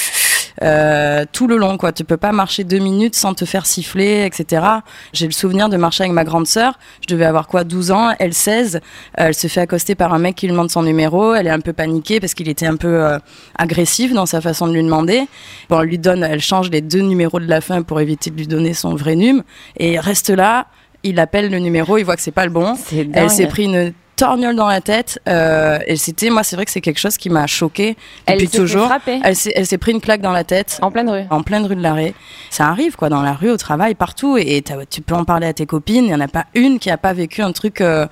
euh, 0.61 1.25
tout 1.31 1.47
le 1.47 1.57
long 1.57 1.77
quoi. 1.77 1.91
Tu 1.91 2.03
peux 2.03 2.17
pas 2.17 2.31
marcher 2.31 2.63
deux 2.63 2.79
minutes 2.79 3.15
sans 3.15 3.33
te 3.33 3.45
faire 3.45 3.65
siffler 3.65 4.25
etc 4.25 4.61
j'ai 5.13 5.25
le 5.25 5.31
souvenir 5.31 5.69
de 5.69 5.77
marcher 5.77 6.03
avec 6.03 6.13
ma 6.13 6.23
grande 6.23 6.47
sœur. 6.47 6.77
Je 7.01 7.13
devais 7.13 7.25
avoir 7.25 7.47
quoi 7.47 7.63
12 7.63 7.91
ans? 7.91 8.09
Elle 8.19 8.33
16 8.33 8.75
euh, 8.75 8.79
elle 9.15 9.33
se 9.33 9.47
fait 9.47 9.61
accoster 9.61 9.95
par 9.95 10.13
un 10.13 10.19
mec 10.19 10.35
qui 10.35 10.47
lui 10.47 10.53
demande 10.53 10.71
son 10.71 10.83
numéro. 10.83 11.33
Elle 11.33 11.47
est 11.47 11.51
un 11.51 11.59
peu 11.59 11.73
paniquée 11.73 12.19
parce 12.19 12.33
qu'il 12.33 12.49
était 12.49 12.65
un 12.65 12.75
peu 12.75 13.03
euh, 13.03 13.19
agressif 13.57 14.13
dans 14.13 14.25
sa 14.25 14.41
façon 14.41 14.67
de 14.67 14.73
lui 14.73 14.83
demander. 14.83 15.27
Bon 15.69 15.81
elle 15.81 15.89
lui 15.89 15.99
donne 15.99 16.23
elle 16.23 16.41
change 16.41 16.69
les 16.69 16.81
deux 16.81 17.01
numéros 17.01 17.39
de 17.39 17.47
la 17.47 17.61
fin 17.61 17.81
pour 17.81 17.99
éviter 17.99 18.29
de 18.29 18.35
lui 18.35 18.47
donner 18.47 18.73
son 18.73 18.95
vrai 18.95 19.15
num. 19.15 19.43
Et 19.77 19.99
reste 19.99 20.29
là. 20.29 20.67
Il 21.03 21.17
appelle 21.19 21.49
le 21.49 21.59
numéro. 21.59 21.97
Il 21.97 22.03
voit 22.03 22.17
que 22.17 22.21
c'est 22.21 22.31
pas 22.31 22.45
le 22.45 22.51
bon. 22.51 22.75
Elle 23.13 23.29
s'est 23.29 23.47
pris 23.47 23.65
une 23.65 23.93
torgnole 24.19 24.55
dans 24.55 24.67
la 24.67 24.81
tête 24.81 25.19
euh, 25.27 25.79
et 25.87 25.95
c'était 25.95 26.29
moi 26.29 26.43
c'est 26.43 26.55
vrai 26.55 26.65
que 26.65 26.71
c'est 26.71 26.81
quelque 26.81 26.99
chose 26.99 27.17
qui 27.17 27.29
m'a 27.29 27.47
choqué 27.47 27.95
depuis 28.27 28.49
toujours 28.49 28.91
elle 29.23 29.35
s'est 29.35 29.53
elle 29.55 29.65
s'est 29.65 29.77
pris 29.77 29.91
une 29.91 30.01
claque 30.01 30.21
dans 30.21 30.31
la 30.31 30.43
tête 30.43 30.79
en 30.81 30.91
pleine 30.91 31.09
rue. 31.09 31.23
en 31.29 31.43
pleine 31.43 31.65
rue 31.65 31.75
de 31.75 31.81
l'Arrêt. 31.81 32.13
Ça 32.49 32.67
arrive, 32.67 32.95
quoi, 32.95 33.09
dans 33.09 33.21
la 33.21 33.33
rue, 33.33 33.49
au 33.51 33.57
travail, 33.57 33.95
partout. 33.95 34.37
Et 34.37 34.63
tu 34.89 35.01
peux 35.01 35.15
en 35.15 35.25
parler 35.25 35.47
à 35.47 35.53
tes 35.53 35.65
copines. 35.65 36.05
Il 36.05 36.07
n'y 36.07 36.15
en 36.15 36.19
a 36.19 36.27
pas 36.27 36.45
une 36.55 36.79
qui 36.79 36.89
a 36.89 36.97
pas 36.97 37.13
vécu 37.13 37.41
un 37.41 37.51
truc. 37.51 37.81
euh, 37.81 38.07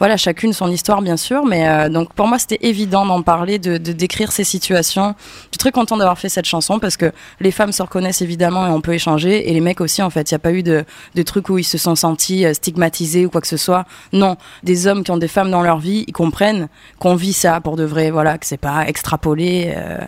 voilà, 0.00 0.16
chacune 0.16 0.52
son 0.52 0.68
histoire, 0.70 1.02
bien 1.02 1.16
sûr. 1.16 1.44
Mais 1.44 1.68
euh, 1.68 1.88
donc, 1.88 2.12
pour 2.14 2.26
moi, 2.26 2.38
c'était 2.38 2.58
évident 2.62 3.06
d'en 3.06 3.22
parler, 3.22 3.60
de, 3.60 3.78
de 3.78 3.92
décrire 3.92 4.32
ces 4.32 4.42
situations. 4.42 5.14
Je 5.18 5.48
suis 5.52 5.58
très 5.58 5.70
contente 5.70 5.98
d'avoir 5.98 6.18
fait 6.18 6.28
cette 6.30 6.46
chanson 6.46 6.80
parce 6.80 6.96
que 6.96 7.12
les 7.38 7.52
femmes 7.52 7.70
se 7.70 7.82
reconnaissent 7.82 8.22
évidemment 8.22 8.66
et 8.66 8.70
on 8.70 8.80
peut 8.80 8.94
échanger. 8.94 9.48
Et 9.48 9.52
les 9.54 9.60
mecs 9.60 9.80
aussi, 9.80 10.02
en 10.02 10.10
fait. 10.10 10.30
Il 10.30 10.34
n'y 10.34 10.36
a 10.36 10.40
pas 10.40 10.52
eu 10.52 10.62
de, 10.62 10.84
de 11.14 11.22
trucs 11.22 11.48
où 11.50 11.58
ils 11.58 11.64
se 11.64 11.78
sont 11.78 11.94
sentis 11.94 12.46
euh, 12.46 12.54
stigmatisés 12.54 13.26
ou 13.26 13.30
quoi 13.30 13.40
que 13.40 13.46
ce 13.46 13.56
soit. 13.56 13.84
Non. 14.12 14.36
Des 14.62 14.86
hommes 14.86 15.04
qui 15.04 15.10
ont 15.12 15.18
des 15.18 15.28
femmes 15.28 15.50
dans 15.50 15.62
leur 15.62 15.78
vie, 15.78 16.04
ils 16.08 16.12
comprennent 16.12 16.68
qu'on 16.98 17.14
vit 17.14 17.32
ça 17.34 17.60
pour 17.60 17.76
de 17.76 17.84
vrai. 17.84 18.10
Voilà, 18.10 18.38
que 18.38 18.46
c'est 18.46 18.56
pas 18.56 18.88
extrapolé. 18.88 19.74
euh, 19.76 19.98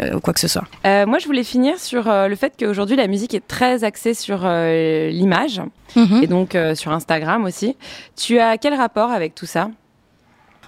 ou 0.00 0.20
quoi 0.20 0.32
que 0.32 0.40
ce 0.40 0.48
soit. 0.48 0.64
Euh, 0.86 1.06
moi, 1.06 1.18
je 1.18 1.26
voulais 1.26 1.44
finir 1.44 1.78
sur 1.78 2.08
euh, 2.08 2.28
le 2.28 2.34
fait 2.36 2.54
qu'aujourd'hui, 2.58 2.96
la 2.96 3.06
musique 3.06 3.34
est 3.34 3.46
très 3.46 3.84
axée 3.84 4.14
sur 4.14 4.40
euh, 4.44 5.10
l'image 5.10 5.60
Mhm. 5.94 6.20
et 6.22 6.26
donc 6.26 6.54
euh, 6.54 6.74
sur 6.74 6.90
Instagram 6.92 7.44
aussi. 7.44 7.76
Tu 8.16 8.38
as 8.38 8.56
quel 8.56 8.72
rapport 8.74 9.10
avec 9.10 9.34
tout 9.34 9.44
ça? 9.46 9.68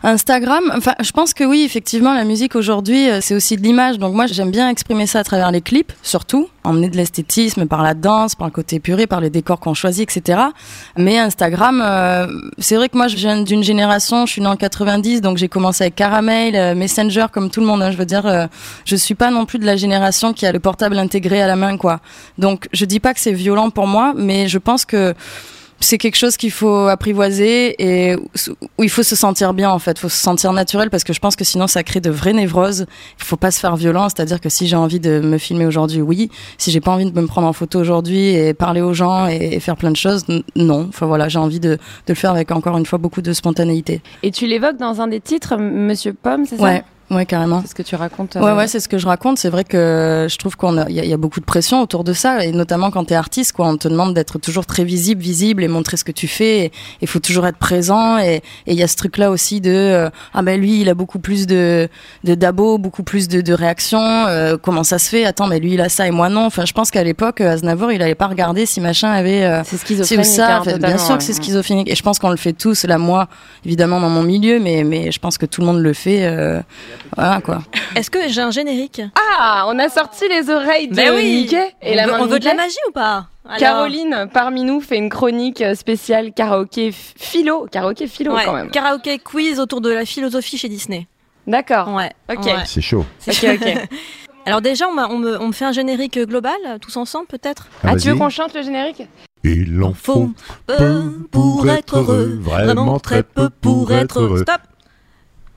Instagram, 0.04 0.70
enfin, 0.76 0.94
je 1.00 1.10
pense 1.12 1.32
que 1.32 1.44
oui, 1.44 1.62
effectivement, 1.64 2.12
la 2.12 2.24
musique 2.24 2.56
aujourd'hui, 2.56 3.08
euh, 3.08 3.20
c'est 3.22 3.34
aussi 3.34 3.56
de 3.56 3.62
l'image. 3.62 3.98
Donc 3.98 4.14
moi, 4.14 4.26
j'aime 4.26 4.50
bien 4.50 4.68
exprimer 4.68 5.06
ça 5.06 5.20
à 5.20 5.24
travers 5.24 5.50
les 5.50 5.62
clips, 5.62 5.92
surtout, 6.02 6.48
emmener 6.62 6.90
de 6.90 6.96
l'esthétisme 6.98 7.66
par 7.66 7.82
la 7.82 7.94
danse, 7.94 8.34
par 8.34 8.46
le 8.46 8.52
côté 8.52 8.80
puré, 8.80 9.06
par 9.06 9.22
les 9.22 9.30
décors 9.30 9.60
qu'on 9.60 9.72
choisit, 9.72 10.02
etc. 10.14 10.40
Mais 10.98 11.18
Instagram, 11.18 11.82
euh, 11.82 12.26
c'est 12.58 12.76
vrai 12.76 12.90
que 12.90 12.98
moi, 12.98 13.08
je 13.08 13.16
viens 13.16 13.40
d'une 13.42 13.64
génération, 13.64 14.26
je 14.26 14.32
suis 14.32 14.42
née 14.42 14.46
en 14.46 14.56
90, 14.56 15.22
donc 15.22 15.38
j'ai 15.38 15.48
commencé 15.48 15.84
avec 15.84 15.94
Caramel, 15.94 16.54
euh, 16.54 16.74
Messenger, 16.74 17.26
comme 17.32 17.50
tout 17.50 17.60
le 17.60 17.66
monde. 17.66 17.80
hein. 17.82 17.90
je 17.90 17.96
veux 17.96 18.06
dire, 18.06 18.26
euh, 18.26 18.46
je 18.84 18.96
suis 18.96 19.14
pas 19.14 19.30
non 19.30 19.46
plus 19.46 19.58
de 19.58 19.64
la 19.64 19.76
génération 19.76 20.34
qui 20.34 20.44
a 20.44 20.52
le 20.52 20.60
portable 20.60 20.98
intégré 20.98 21.40
à 21.40 21.46
la 21.46 21.56
main, 21.56 21.78
quoi. 21.78 22.00
Donc, 22.36 22.68
je 22.74 22.84
dis 22.84 23.00
pas 23.00 23.14
que 23.14 23.20
c'est 23.20 23.32
violent 23.32 23.70
pour 23.70 23.86
moi, 23.86 24.12
mais 24.14 24.48
je 24.48 24.58
pense 24.58 24.84
que 24.84 25.14
c'est 25.84 25.98
quelque 25.98 26.16
chose 26.16 26.36
qu'il 26.36 26.50
faut 26.50 26.88
apprivoiser 26.88 27.74
et 27.78 28.16
où 28.78 28.82
il 28.82 28.90
faut 28.90 29.02
se 29.02 29.14
sentir 29.14 29.54
bien 29.54 29.70
en 29.70 29.78
fait, 29.78 29.92
il 29.92 30.00
faut 30.00 30.08
se 30.08 30.20
sentir 30.20 30.52
naturel 30.52 30.90
parce 30.90 31.04
que 31.04 31.12
je 31.12 31.20
pense 31.20 31.36
que 31.36 31.44
sinon 31.44 31.66
ça 31.66 31.82
crée 31.82 32.00
de 32.00 32.10
vraies 32.10 32.32
névroses. 32.32 32.86
Il 33.18 33.24
faut 33.24 33.36
pas 33.36 33.50
se 33.50 33.60
faire 33.60 33.76
violent, 33.76 34.08
c'est-à-dire 34.08 34.40
que 34.40 34.48
si 34.48 34.66
j'ai 34.66 34.76
envie 34.76 35.00
de 35.00 35.20
me 35.20 35.38
filmer 35.38 35.66
aujourd'hui, 35.66 36.00
oui. 36.00 36.30
Si 36.58 36.70
j'ai 36.70 36.80
pas 36.80 36.92
envie 36.92 37.10
de 37.10 37.20
me 37.20 37.26
prendre 37.26 37.46
en 37.46 37.52
photo 37.52 37.78
aujourd'hui 37.78 38.28
et 38.28 38.54
parler 38.54 38.80
aux 38.80 38.94
gens 38.94 39.26
et, 39.26 39.60
faire 39.60 39.76
plein 39.76 39.90
de 39.90 39.96
choses, 39.96 40.24
non. 40.56 40.86
Enfin 40.88 41.06
voilà, 41.06 41.28
j'ai 41.28 41.38
envie 41.38 41.60
de, 41.60 41.70
de 41.70 41.78
le 42.08 42.14
faire 42.14 42.30
avec 42.30 42.50
encore 42.50 42.76
une 42.78 42.86
fois 42.86 42.98
beaucoup 42.98 43.22
de 43.22 43.32
spontanéité. 43.32 44.00
Et 44.22 44.30
tu 44.30 44.46
l'évoques 44.46 44.78
dans 44.78 45.00
un 45.00 45.08
des 45.08 45.20
titres, 45.20 45.56
Monsieur 45.56 46.14
Pomme, 46.14 46.46
c'est 46.46 46.56
ça? 46.56 46.62
Ouais, 46.62 46.84
Ouais, 47.10 47.26
carrément. 47.26 47.60
C'est 47.62 47.68
ce 47.68 47.74
que 47.74 47.82
tu 47.82 47.96
racontes. 47.96 48.34
Ouais, 48.36 48.42
euh, 48.50 48.56
ouais, 48.56 48.66
c'est 48.66 48.80
ce 48.80 48.88
que 48.88 48.96
je 48.98 49.06
raconte. 49.06 49.38
C'est 49.38 49.50
vrai 49.50 49.62
que 49.64 50.26
je 50.30 50.36
trouve 50.38 50.56
qu'on 50.56 50.78
a, 50.78 50.88
il 50.88 50.94
y, 50.96 51.00
a- 51.00 51.04
il 51.04 51.10
y 51.10 51.12
a 51.12 51.16
beaucoup 51.18 51.38
de 51.38 51.44
pression 51.44 51.82
autour 51.82 52.02
de 52.02 52.12
ça, 52.14 52.44
et 52.44 52.50
notamment 52.52 52.90
quand 52.90 53.04
t'es 53.04 53.14
artiste, 53.14 53.52
quoi. 53.52 53.66
On 53.68 53.76
te 53.76 53.88
demande 53.88 54.14
d'être 54.14 54.38
toujours 54.38 54.64
très 54.64 54.84
visible, 54.84 55.20
visible, 55.20 55.62
et 55.62 55.68
montrer 55.68 55.96
ce 55.98 56.04
que 56.04 56.12
tu 56.12 56.26
fais. 56.28 56.72
Il 57.02 57.06
faut 57.08 57.18
toujours 57.20 57.46
être 57.46 57.58
présent, 57.58 58.18
et 58.18 58.42
il 58.66 58.74
y 58.74 58.82
a 58.82 58.88
ce 58.88 58.96
truc-là 58.96 59.30
aussi 59.30 59.60
de 59.60 59.70
euh, 59.70 60.10
ah 60.32 60.42
ben 60.42 60.58
lui, 60.58 60.80
il 60.80 60.88
a 60.88 60.94
beaucoup 60.94 61.18
plus 61.18 61.46
de 61.46 61.88
de 62.24 62.34
d'abos, 62.34 62.78
beaucoup 62.78 63.02
plus 63.02 63.28
de, 63.28 63.42
de 63.42 63.52
réactions. 63.52 64.00
euh, 64.28 64.56
comment 64.60 64.82
ça 64.82 64.98
se 64.98 65.10
fait? 65.10 65.24
Attends, 65.26 65.46
mais 65.46 65.60
lui, 65.60 65.74
il 65.74 65.80
a 65.82 65.88
ça 65.90 66.06
et 66.06 66.10
moi 66.10 66.28
non. 66.30 66.46
Enfin, 66.46 66.64
je 66.64 66.72
pense 66.72 66.90
qu'à 66.90 67.04
l'époque, 67.04 67.42
euh, 67.42 67.50
Aznavour, 67.52 67.92
il 67.92 68.00
allait 68.02 68.14
pas 68.14 68.28
regarder 68.28 68.64
si 68.66 68.80
machin 68.80 69.10
avait 69.10 69.62
C'est 69.64 69.76
schizophrénique. 69.76 70.24
ça. 70.24 70.56
hein, 70.56 70.60
Enfin, 70.60 70.78
bien 70.78 70.96
sûr 70.98 71.10
ouais. 71.12 71.18
que 71.18 71.24
c'est 71.24 71.34
schizophrénique, 71.34 71.90
et 71.90 71.94
je 71.94 72.02
pense 72.02 72.18
qu'on 72.18 72.30
le 72.30 72.36
fait 72.38 72.54
tous. 72.54 72.84
Là, 72.86 72.96
moi, 72.96 73.28
évidemment, 73.66 74.00
dans 74.00 74.08
mon 74.10 74.22
milieu, 74.22 74.58
mais 74.58 74.84
mais 74.84 75.12
je 75.12 75.18
pense 75.20 75.36
que 75.38 75.44
tout 75.46 75.60
le 75.60 75.66
monde 75.66 75.80
le 75.80 75.92
fait. 75.92 76.24
Voilà 77.16 77.40
quoi. 77.40 77.62
Est-ce 77.94 78.10
que 78.10 78.28
j'ai 78.28 78.40
un 78.42 78.50
générique? 78.50 79.02
Ah, 79.38 79.64
on 79.68 79.78
a 79.78 79.88
sorti 79.88 80.28
les 80.28 80.50
oreilles 80.50 80.88
de 80.88 80.94
Ben 80.94 81.14
oui. 81.14 81.42
Mickey 81.42 81.74
et 81.82 81.92
on 81.92 81.96
la 81.96 82.06
veut, 82.06 82.12
main 82.12 82.18
on 82.20 82.26
de 82.26 82.30
veut 82.32 82.38
de 82.38 82.44
la 82.44 82.54
magie 82.54 82.76
ou 82.88 82.92
pas? 82.92 83.26
Alors, 83.46 83.58
Caroline, 83.58 84.28
parmi 84.32 84.64
nous, 84.64 84.80
fait 84.80 84.96
une 84.96 85.10
chronique 85.10 85.60
euh, 85.60 85.74
spéciale 85.74 86.32
karaoké 86.32 86.92
philo. 86.92 87.66
Karaoké 87.70 88.06
philo, 88.06 88.34
ouais, 88.34 88.44
quand 88.44 88.54
même. 88.54 88.70
Karaoké 88.70 89.18
quiz 89.18 89.60
autour 89.60 89.80
de 89.82 89.90
la 89.90 90.06
philosophie 90.06 90.56
chez 90.56 90.68
Disney. 90.68 91.06
D'accord. 91.46 91.88
Ouais. 91.92 92.10
Ok. 92.30 92.44
ouais. 92.46 92.54
C'est 92.64 92.80
chaud. 92.80 93.04
Ok, 93.28 93.46
ok. 93.60 93.88
Alors 94.46 94.60
déjà, 94.60 94.86
on, 94.88 95.18
me, 95.18 95.40
on 95.40 95.48
me 95.48 95.52
fait 95.52 95.64
un 95.64 95.72
générique 95.72 96.18
global, 96.18 96.52
tous 96.80 96.96
ensemble 96.96 97.26
peut-être? 97.26 97.68
Ah, 97.82 97.96
tu 97.96 98.08
veux 98.08 98.16
qu'on 98.16 98.28
chante 98.28 98.54
le 98.54 98.62
générique? 98.62 99.02
Il 99.42 99.82
en 99.82 99.92
faut 99.92 100.30
peu 100.66 101.26
pour 101.30 101.68
être 101.68 101.98
heureux, 101.98 102.38
vraiment 102.40 102.98
très 102.98 103.22
peu 103.22 103.50
pour 103.50 103.92
être 103.92 104.20
heureux. 104.20 104.42
Stop 104.42 104.60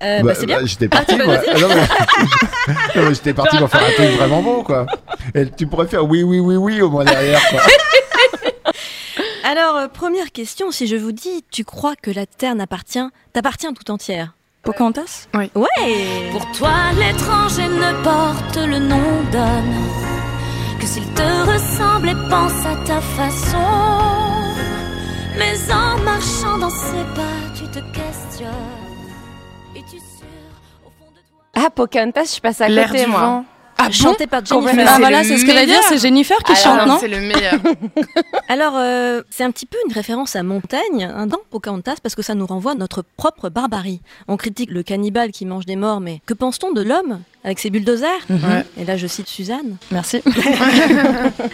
Euh, 0.04 0.18
bah, 0.22 0.24
Bah, 0.28 0.34
c'est 0.40 0.46
bien. 0.46 0.60
bah, 0.60 0.66
j'étais 0.66 0.88
parti, 0.88 1.16
bah, 1.16 1.26
moi. 1.26 1.38
Ah, 1.48 1.60
non, 1.60 1.68
mais- 1.70 2.74
Non, 3.02 3.14
j'étais 3.14 3.34
parti 3.34 3.58
pour 3.58 3.70
faire 3.70 3.82
un 3.84 3.92
truc 3.94 4.10
vraiment 4.18 4.42
beau, 4.42 4.64
quoi. 4.64 4.86
Et 5.34 5.50
tu 5.50 5.66
pourrais 5.68 5.88
faire 5.88 6.06
oui, 6.06 6.24
oui, 6.24 6.40
oui, 6.40 6.56
oui 6.56 6.82
au 6.82 6.90
moins 6.90 7.04
derrière, 7.06 7.42
quoi. 7.50 7.62
Alors, 9.44 9.78
euh, 9.78 9.88
première 9.88 10.32
question, 10.32 10.72
si 10.72 10.88
je 10.88 10.96
vous 10.98 11.14
dis, 11.14 11.44
tu 11.52 11.64
crois 11.64 11.96
que 11.96 12.12
la 12.12 12.26
Terre 12.26 12.54
n'appartient, 12.56 13.08
t'appartient 13.34 13.68
tout 13.74 13.92
entière? 13.92 14.34
Pocahontas? 14.64 15.28
Ouais 15.34 15.50
Pour 16.32 16.52
toi, 16.52 16.74
l'étranger 17.00 17.68
ne 17.70 18.04
porte 18.04 18.58
le 18.58 18.80
nom 18.80 19.24
d'homme 19.32 19.76
que 20.80 20.86
s'il 20.86 21.06
te 21.14 21.22
ressemble 21.50 22.10
et 22.10 22.30
pense 22.30 22.66
à 22.66 22.76
ta 22.86 23.00
façon. 23.00 23.58
Mais 25.38 25.56
en 25.72 25.98
marchant 26.04 26.58
dans 26.58 26.70
ses 26.70 27.06
pas, 27.16 27.38
tu 27.56 27.64
te 27.70 27.80
questionnes. 27.80 28.87
Ah, 31.56 31.70
Pocahontas, 31.70 32.24
je 32.26 32.30
suis 32.30 32.42
passée 32.42 32.64
à 32.64 32.70
L'air 32.70 32.90
côté, 32.90 33.06
du 33.06 33.10
moi. 33.12 33.20
vent. 33.20 33.46
Ah 33.80 33.92
Chanté 33.92 34.26
par 34.26 34.44
Jennifer. 34.44 34.74
Ah 34.88 34.94
c'est 34.96 35.00
voilà, 35.00 35.24
c'est 35.24 35.38
ce 35.38 35.46
que 35.46 35.52
j'allais 35.52 35.68
dire, 35.68 35.84
c'est 35.84 36.00
Jennifer 36.00 36.36
qui 36.40 36.52
Alors, 36.54 36.80
chante, 36.80 36.88
non 36.88 36.98
C'est 37.00 37.08
le 37.08 37.20
meilleur. 37.22 37.54
Alors, 38.50 38.74
euh, 38.76 39.22
c'est 39.30 39.44
un 39.44 39.52
petit 39.52 39.68
peu 39.68 39.78
une 39.88 39.94
référence 39.94 40.36
à 40.36 40.42
Montaigne, 40.42 41.04
hein, 41.16 41.28
dans 41.28 41.38
Pocahontas, 41.52 41.98
parce 42.02 42.16
que 42.16 42.24
ça 42.24 42.34
nous 42.34 42.48
renvoie 42.48 42.72
à 42.72 42.76
notre 42.76 43.04
propre 43.18 43.50
barbarie. 43.50 44.02
On 44.28 44.36
critique 44.36 44.72
le 44.72 44.82
cannibale 44.82 45.32
qui 45.32 45.46
mange 45.46 45.66
des 45.68 45.76
morts, 45.76 46.00
mais 46.00 46.22
que 46.26 46.34
pense-t-on 46.34 46.72
de 46.72 46.82
l'homme 46.82 47.20
avec 47.48 47.60
ses 47.60 47.70
bulldozers 47.72 48.10
Ouais. 48.30 48.64
Et 48.80 48.86
là, 48.86 48.98
je 48.98 49.08
cite 49.08 49.28
Suzanne. 49.28 49.78
Merci. 49.92 50.22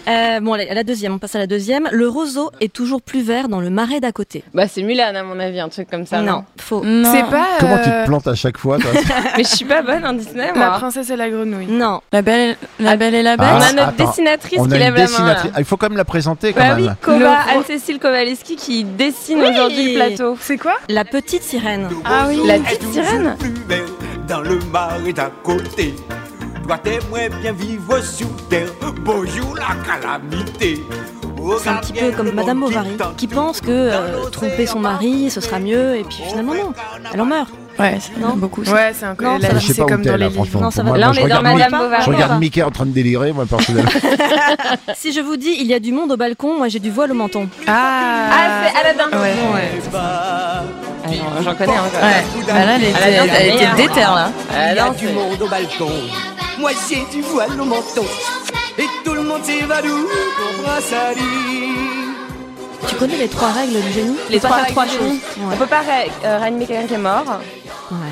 Euh, 0.08 0.39
bon, 0.41 0.53
allez, 0.53 0.67
à 0.67 0.73
la 0.73 0.84
deuxième, 0.84 1.13
on 1.13 1.17
passe 1.17 1.36
à 1.36 1.39
la 1.39 1.47
deuxième. 1.47 1.88
Le 1.91 2.08
roseau 2.10 2.51
est 2.60 2.71
toujours 2.73 3.01
plus 3.01 3.21
vert 3.21 3.47
dans 3.47 3.62
le 3.62 3.69
marais 3.69 3.99
d'à 4.01 4.12
côté. 4.12 4.43
Bah, 4.53 4.67
c'est 4.67 4.82
Mulan, 4.84 5.15
à 5.15 5.23
mon 5.23 5.39
avis, 5.39 5.60
un 5.62 5.69
truc 5.69 5.89
comme 5.89 6.06
ça. 6.06 6.21
non, 6.21 6.43
faux. 6.60 6.84
C'est 6.84 7.23
pas 7.29 7.45
Comment 7.60 7.77
tu 7.82 7.89
euh, 7.89 8.01
te 8.03 8.08
plantes 8.08 8.27
à 8.27 8.36
chaque 8.36 8.58
fois, 8.58 8.77
toi 8.79 8.91
Mais 9.38 9.43
je 9.43 9.49
suis 9.49 9.65
pas 9.65 9.82
bonne 9.82 10.06
en 10.06 10.13
Disney, 10.13 10.47
la 10.47 10.53
moi. 10.53 10.69
princesse 10.77 11.10
et 11.10 11.15
la 11.15 11.29
grenouille. 11.29 11.67
Non. 11.67 12.01
La 12.12 12.21
belle, 12.21 12.58
la 12.79 12.97
belle 12.97 13.15
et 13.15 13.23
la 13.23 13.38
bête. 13.38 13.47
On 13.49 13.60
Ah, 13.62 13.65
a 13.67 13.73
notre 13.73 13.88
attends. 13.89 14.06
dessinatrice 14.10 14.60
On 14.60 14.67
qui 14.67 14.73
a 14.75 14.77
lève 14.79 14.95
la 14.95 15.08
main. 15.08 15.25
là. 15.25 15.43
Ah, 15.53 15.60
il 15.60 15.65
faut 15.65 15.77
quand 15.77 15.89
même 15.89 15.97
la 15.97 16.06
présenter, 16.06 16.51
quand 16.53 16.60
Bah 16.62 16.75
oui, 16.77 16.84
même. 16.86 16.95
Koba, 17.01 17.17
Le- 17.19 17.25
Anne-Cécile 17.58 17.99
Kowaleski 17.99 18.56
qui 18.58 18.84
dessine 18.84 19.39
Oui. 19.41 19.49
aujourd'hui 19.51 19.93
le 19.93 19.95
plateau. 19.95 20.38
C'est 20.39 20.58
quoi? 20.58 20.75
La 20.89 21.06
petite 21.06 21.43
sirène. 21.43 21.88
Ah 22.03 22.25
oui, 22.27 22.41
la 22.45 22.60
petite 22.60 22.91
sirène. 22.91 23.38
Dans 24.27 24.41
le 24.41 24.59
marais 24.71 25.13
d'à 25.13 25.29
côté. 25.43 25.95
Toi 26.65 26.77
t'aimerais 26.77 27.29
bien 27.41 27.51
vivre 27.53 27.99
sous 28.01 28.25
terre, 28.49 28.67
bonjour 29.01 29.55
la 29.55 29.75
calamité. 29.86 30.81
C'est 31.62 31.67
un 31.69 31.75
petit 31.75 31.91
peu 31.91 32.12
comme 32.12 32.31
Madame 32.31 32.62
Bovary, 32.62 32.95
qui 33.17 33.27
pense 33.27 33.59
que 33.59 33.67
euh, 33.69 34.29
tromper 34.31 34.65
son 34.65 34.79
mari, 34.79 35.29
ce 35.29 35.41
sera 35.41 35.59
mieux, 35.59 35.97
et 35.97 36.03
puis 36.05 36.19
finalement 36.29 36.53
non. 36.53 36.73
Elle 37.13 37.19
en 37.19 37.25
meurt. 37.25 37.49
Ouais, 37.77 37.97
c'est 37.99 38.17
Non. 38.17 38.36
beaucoup. 38.38 38.63
ça. 38.63 38.71
Ouais, 38.73 38.91
c'est 38.93 39.03
un 39.05 39.15
Non, 39.19 39.38
la 39.39 39.59
c'est 39.59 39.75
comme 39.79 40.03
dans 40.03 40.15
les 40.15 40.29
livres. 40.29 40.62
Non, 40.62 40.69
ça 40.71 40.83
va. 40.83 40.89
moi, 40.89 40.97
Là, 40.99 41.09
on 41.09 41.13
je 41.13 41.19
est 41.19 41.21
dans 41.23 41.39
regarde 41.39 41.43
Madame 41.43 41.57
Mickey- 41.71 41.77
Bovary. 41.83 42.01
Je 42.05 42.09
regarde 42.12 42.39
Mickey 42.39 42.63
en 42.63 42.71
train 42.71 42.86
de 42.86 42.91
délirer, 42.91 43.33
moi, 43.33 43.45
personnellement. 43.45 43.89
Si 44.95 45.12
je 45.12 45.19
vous 45.19 45.36
dis, 45.36 45.53
il 45.59 45.65
y 45.65 45.73
a 45.73 45.79
du 45.79 45.91
monde 45.91 46.12
au 46.12 46.17
balcon, 46.17 46.57
moi 46.59 46.67
j'ai 46.69 46.79
du 46.79 46.91
voile 46.91 47.12
au 47.12 47.15
menton. 47.15 47.49
Ah, 47.67 48.29
Ah, 48.31 48.67
c'est 48.71 48.79
Aladdin. 48.79 49.17
Ouais. 49.17 49.71
Ah, 49.93 50.63
non, 50.82 50.82
J'en 51.43 51.54
connais 51.56 51.71
encore. 51.71 52.02
Ouais. 52.02 52.43
Bah 52.47 52.65
là, 52.65 52.76
elle 52.76 52.84
était, 52.84 52.99
Elle 53.06 53.13
a 53.19 53.23
elle, 53.23 53.30
bien 53.30 53.34
était 53.39 53.54
meilleure. 53.54 53.76
déter 53.76 53.99
là. 54.02 54.30
Il 54.71 54.76
y 54.76 54.80
a 54.80 54.89
du 54.89 55.08
monde 55.10 55.41
au 55.41 55.47
balcon, 55.47 55.91
moi 56.60 56.71
j'ai 56.89 57.04
du 57.15 57.21
voile 57.21 57.60
au 57.60 57.65
menton. 57.65 58.06
Et 58.78 58.86
tout 59.06 59.13
le 59.13 59.21
monde 59.23 59.43
s'évanouit 59.43 59.89
pour 60.38 60.63
Brassari. 60.63 61.19
Tu 62.88 62.95
connais 62.95 63.17
les 63.17 63.28
trois 63.30 63.52
règles 63.52 63.82
du 63.82 63.91
génie? 63.93 64.17
Les 64.30 64.39
Faut 64.39 64.47
pas 64.47 64.54
trois 64.56 64.63
faire 64.65 64.71
trois 64.71 64.86
choses. 64.86 64.93
génie. 64.99 65.19
Ouais. 65.39 65.54
On 65.54 65.58
peut 65.58 65.67
pas 65.67 65.80
ré- 65.80 66.12
euh, 66.26 66.38
réanimer 66.39 66.65
quelqu'un 66.65 66.88
qui 66.88 66.93
est 66.95 66.97
mort. 66.97 67.23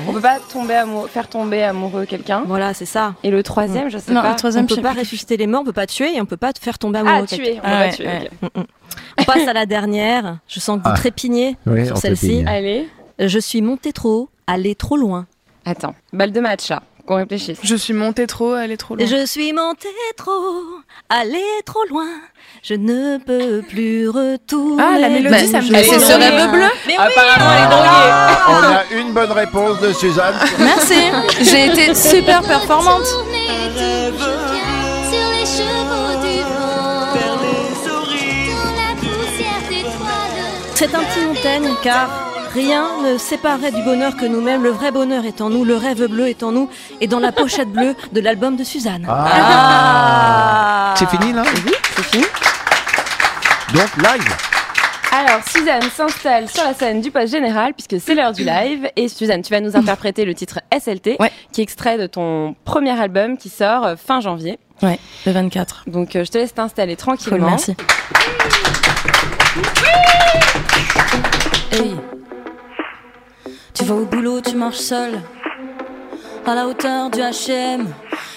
On 0.08 0.12
peut 0.12 0.20
pas 0.20 0.38
tomber 0.52 0.74
amoureux, 0.74 1.08
faire 1.08 1.28
tomber 1.28 1.62
amoureux 1.62 2.04
quelqu'un. 2.04 2.42
Voilà, 2.46 2.74
c'est 2.74 2.84
ça. 2.86 3.14
Et 3.22 3.30
le 3.30 3.42
troisième, 3.42 3.88
je 3.90 3.98
sais 3.98 4.12
Non, 4.12 4.22
pas. 4.22 4.30
le 4.30 4.36
troisième, 4.36 4.64
on 4.64 4.66
peut 4.68 4.74
sais 4.76 4.82
pas 4.82 4.92
ressusciter 4.92 5.36
les 5.36 5.46
morts, 5.46 5.62
on 5.62 5.64
peut 5.64 5.72
pas 5.72 5.86
tuer 5.86 6.16
et 6.16 6.20
on 6.20 6.26
peut 6.26 6.36
pas 6.36 6.52
te 6.52 6.58
faire 6.60 6.78
tomber 6.78 6.98
amoureux. 7.00 7.26
Ah, 7.30 7.36
tuer. 7.36 7.58
On 7.62 7.66
Ah 7.66 7.70
va 7.78 7.78
ouais, 7.86 7.92
tuer. 7.92 8.06
ouais. 8.06 8.30
ok. 8.42 8.64
On 9.18 9.24
passe 9.24 9.46
à 9.48 9.52
la 9.52 9.66
dernière. 9.66 10.38
Je 10.48 10.60
sens 10.60 10.78
que 10.78 10.84
vous 10.84 10.90
Ah. 10.92 10.96
trépignez 10.96 11.56
Oui, 11.66 11.86
sur 11.86 11.96
celle-ci. 11.96 12.44
Allez. 12.46 12.88
Je 13.18 13.38
suis 13.38 13.62
montée 13.62 13.92
trop 13.92 14.10
haut, 14.22 14.28
allée 14.46 14.74
trop 14.74 14.96
loin. 14.96 15.26
Attends. 15.64 15.94
Balle 16.12 16.32
de 16.32 16.40
match, 16.40 16.68
là. 16.70 16.82
Qu'on 17.06 17.16
réfléchisse. 17.16 17.58
Je 17.62 17.74
suis 17.74 17.94
montée 17.94 18.26
trop, 18.26 18.54
elle 18.56 18.70
est 18.72 18.76
trop 18.76 18.94
loin. 18.94 19.04
Je 19.06 19.26
suis 19.26 19.52
montée 19.52 19.88
trop, 20.16 20.62
allée 21.08 21.40
trop 21.64 21.84
loin. 21.90 22.06
Je 22.62 22.74
ne 22.74 23.18
peux 23.18 23.62
plus 23.68 24.08
retourner. 24.08 24.82
Ah, 24.82 24.98
la 24.98 25.08
mélodie, 25.08 25.48
ça 25.48 25.60
me 25.60 25.72
Bah, 25.72 25.82
dit 25.82 25.88
c'est 25.88 25.98
ce 25.98 26.12
rêve 26.12 26.50
bleu. 26.50 26.60
Mais 26.86 26.94
oui, 26.96 27.04
Apparemment, 27.04 27.52
elle 27.56 27.64
est 27.64 27.70
droguée. 27.70 28.38
On 28.48 28.96
a 28.96 29.00
une 29.00 29.12
bonne 29.12 29.32
réponse 29.32 29.80
de 29.80 29.92
Suzanne. 29.92 30.34
Merci. 30.60 31.10
J'ai 31.40 31.66
été 31.66 31.94
super 31.94 32.40
performante. 32.42 33.06
C'est 40.74 40.94
un 40.94 41.00
petit 41.04 41.20
montagne 41.24 41.74
car 41.82 42.31
rien 42.54 43.02
ne 43.02 43.16
séparait 43.18 43.70
du 43.72 43.82
bonheur 43.82 44.16
que 44.16 44.24
nous-mêmes. 44.26 44.62
Le 44.62 44.70
vrai 44.70 44.90
bonheur 44.92 45.24
est 45.24 45.40
en 45.40 45.50
nous, 45.50 45.64
le 45.64 45.76
rêve 45.76 46.06
bleu 46.06 46.28
est 46.28 46.42
en 46.42 46.52
nous 46.52 46.68
et 47.00 47.06
dans 47.06 47.18
la 47.20 47.32
pochette 47.32 47.70
bleue 47.70 47.94
de 48.12 48.20
l'album 48.20 48.56
de 48.56 48.64
Suzanne. 48.64 49.06
Ah. 49.08 50.94
C'est 50.96 51.08
fini, 51.08 51.32
là 51.32 51.42
Oui, 51.66 51.72
c'est 51.96 52.04
fini. 52.04 52.24
Donc, 53.74 53.96
live. 53.96 54.28
Alors, 55.14 55.40
Suzanne 55.46 55.82
s'installe 55.94 56.48
sur 56.48 56.64
la 56.64 56.72
scène 56.74 57.00
du 57.02 57.10
poste 57.10 57.32
général 57.32 57.74
puisque 57.74 58.02
c'est 58.04 58.14
l'heure 58.14 58.32
du 58.32 58.44
live. 58.44 58.88
Et 58.96 59.08
Suzanne, 59.08 59.42
tu 59.42 59.52
vas 59.52 59.60
nous 59.60 59.76
interpréter 59.76 60.24
le 60.24 60.34
titre 60.34 60.60
SLT, 60.78 61.16
Ouais. 61.20 61.30
qui 61.52 61.60
est 61.60 61.64
extrait 61.64 61.98
de 61.98 62.06
ton 62.06 62.54
premier 62.64 62.98
album 62.98 63.36
qui 63.36 63.48
sort 63.50 63.84
euh, 63.84 63.94
fin 63.96 64.20
janvier. 64.20 64.58
Ouais, 64.82 64.98
le 65.26 65.32
24. 65.32 65.84
Donc, 65.86 66.16
euh, 66.16 66.24
je 66.24 66.30
te 66.30 66.38
laisse 66.38 66.54
t'installer 66.54 66.96
Cool, 66.96 67.16
tranquillement. 67.16 67.50
merci. 67.50 67.74
Hey. 71.72 71.94
Tu 73.74 73.84
vas 73.84 73.94
au 73.94 74.04
boulot, 74.04 74.40
tu 74.40 74.54
marches 74.54 74.76
seul. 74.76 75.20
À 76.44 76.54
la 76.54 76.66
hauteur 76.66 77.08
du 77.10 77.20
HM, 77.20 77.86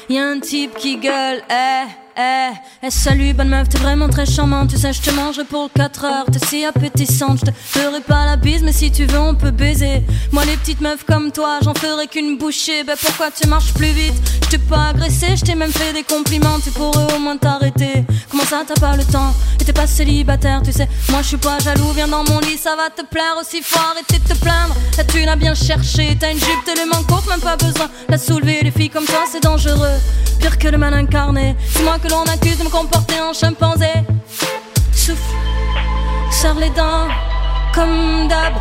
y 0.09 0.17
a 0.17 0.25
un 0.25 0.39
type 0.39 0.75
qui 0.75 0.97
gueule. 0.97 1.41
Eh, 1.49 2.04
eh, 2.17 2.51
eh, 2.81 2.89
salut, 2.89 3.33
bonne 3.33 3.49
meuf, 3.49 3.67
t'es 3.67 3.77
vraiment 3.77 4.07
très 4.07 4.25
charmante. 4.25 4.69
Tu 4.69 4.77
sais, 4.77 4.93
je 4.93 5.01
te 5.01 5.09
mangerai 5.11 5.43
pour 5.43 5.69
4 5.73 6.05
heures. 6.05 6.25
T'es 6.31 6.39
si 6.47 6.63
appétissante, 6.63 7.39
je 7.39 7.45
te 7.45 7.51
ferai 7.51 7.99
pas 7.99 8.25
la 8.25 8.37
bise, 8.37 8.63
mais 8.63 8.71
si 8.71 8.89
tu 8.89 9.05
veux, 9.05 9.19
on 9.19 9.35
peut 9.35 9.51
baiser. 9.51 10.01
Moi, 10.31 10.45
les 10.45 10.55
petites 10.55 10.79
meufs 10.79 11.03
comme 11.03 11.31
toi, 11.31 11.59
j'en 11.61 11.73
ferai 11.73 12.07
qu'une 12.07 12.37
bouchée. 12.37 12.83
Ben 12.85 12.95
pourquoi 13.01 13.31
tu 13.31 13.47
marches 13.49 13.73
plus 13.73 13.91
vite? 13.91 14.13
Je 14.43 14.49
t'ai 14.49 14.57
pas 14.57 14.89
agressé, 14.89 15.35
je 15.35 15.43
t'ai 15.43 15.55
même 15.55 15.71
fait 15.71 15.91
des 15.91 16.03
compliments. 16.03 16.59
Tu 16.63 16.71
pourrais 16.71 17.13
au 17.13 17.19
moins 17.19 17.35
t'arrêter. 17.37 18.05
Comment 18.31 18.45
ça, 18.45 18.63
t'as 18.65 18.79
pas 18.79 18.95
le 18.95 19.03
temps? 19.03 19.33
Et 19.59 19.65
t'es 19.65 19.73
pas 19.73 19.87
célibataire, 19.87 20.61
tu 20.63 20.71
sais. 20.71 20.87
Moi, 21.09 21.21
je 21.21 21.27
suis 21.27 21.37
pas 21.37 21.59
jaloux, 21.59 21.91
viens 21.93 22.07
dans 22.07 22.23
mon 22.23 22.39
lit, 22.39 22.57
ça 22.57 22.75
va 22.77 22.89
te 22.89 23.05
plaire 23.05 23.35
aussi 23.39 23.61
fort. 23.61 23.91
Arrêtez 23.91 24.19
de 24.19 24.33
te 24.33 24.39
plaindre, 24.39 24.75
là 24.97 25.03
tu 25.03 25.25
l'as 25.25 25.35
bien 25.35 25.53
cherché. 25.53 26.15
T'as 26.17 26.31
une 26.31 26.39
jupe 26.39 26.63
tellement 26.65 27.03
courte, 27.03 27.27
même 27.27 27.41
pas 27.41 27.57
besoin 27.57 27.89
la 28.07 28.17
soulever. 28.17 28.61
Les 28.63 28.71
filles 28.71 28.89
comme 28.89 29.05
toi, 29.05 29.25
c'est 29.29 29.43
dangereux. 29.43 29.99
Pire 30.39 30.57
que 30.57 30.67
le 30.67 30.77
mal 30.77 30.93
incarné. 30.93 31.55
C'est 31.73 31.83
moi 31.83 31.97
que 32.05 32.11
l'on 32.11 32.23
accuse 32.23 32.57
de 32.57 32.63
me 32.63 32.69
comporter 32.69 33.19
en 33.21 33.33
chimpanzé. 33.33 33.91
Souffle, 34.93 35.35
serre 36.31 36.55
les 36.55 36.69
dents, 36.69 37.07
comme 37.73 38.27
d'hab. 38.27 38.53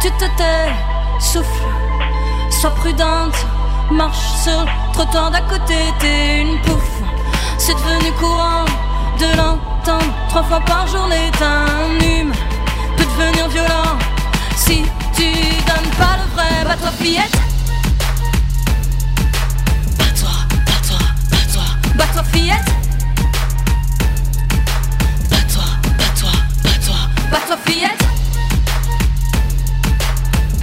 Tu 0.00 0.10
te 0.12 0.24
tais, 0.36 0.70
souffle, 1.20 1.66
sois 2.50 2.70
prudente. 2.70 3.36
marche 3.90 4.28
sur 4.42 4.60
le 4.60 4.92
trottoir 4.92 5.30
d'à 5.30 5.40
côté, 5.42 5.76
t'es 5.98 6.42
une 6.42 6.60
pouffe. 6.62 7.00
C'est 7.58 7.74
devenu 7.74 8.12
courant 8.12 8.64
de 9.18 9.36
l'entendre 9.36 10.12
trois 10.28 10.42
fois 10.42 10.60
par 10.60 10.86
journée. 10.86 11.30
T'as 11.38 11.46
un 11.46 12.00
hume, 12.00 12.32
peut 12.96 13.04
devenir 13.04 13.48
violent 13.48 13.98
si 14.56 14.82
tu 15.14 15.32
donnes 15.68 15.92
pas 15.98 16.16
le 16.20 16.34
vrai. 16.34 16.64
Bah 16.64 16.76
toi 16.80 16.90
fillette, 17.00 17.38
bats-toi, 19.98 20.30
bats-toi, 20.66 20.98
bats-toi, 21.30 21.64
bats-toi 21.96 22.22
fillette. 22.32 22.75
Bats-toi, 27.36 27.56
fillette. 27.66 28.02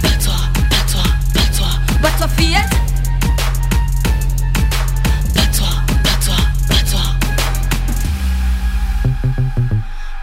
Bats-toi, 0.02 0.34
bats-toi. 0.68 1.02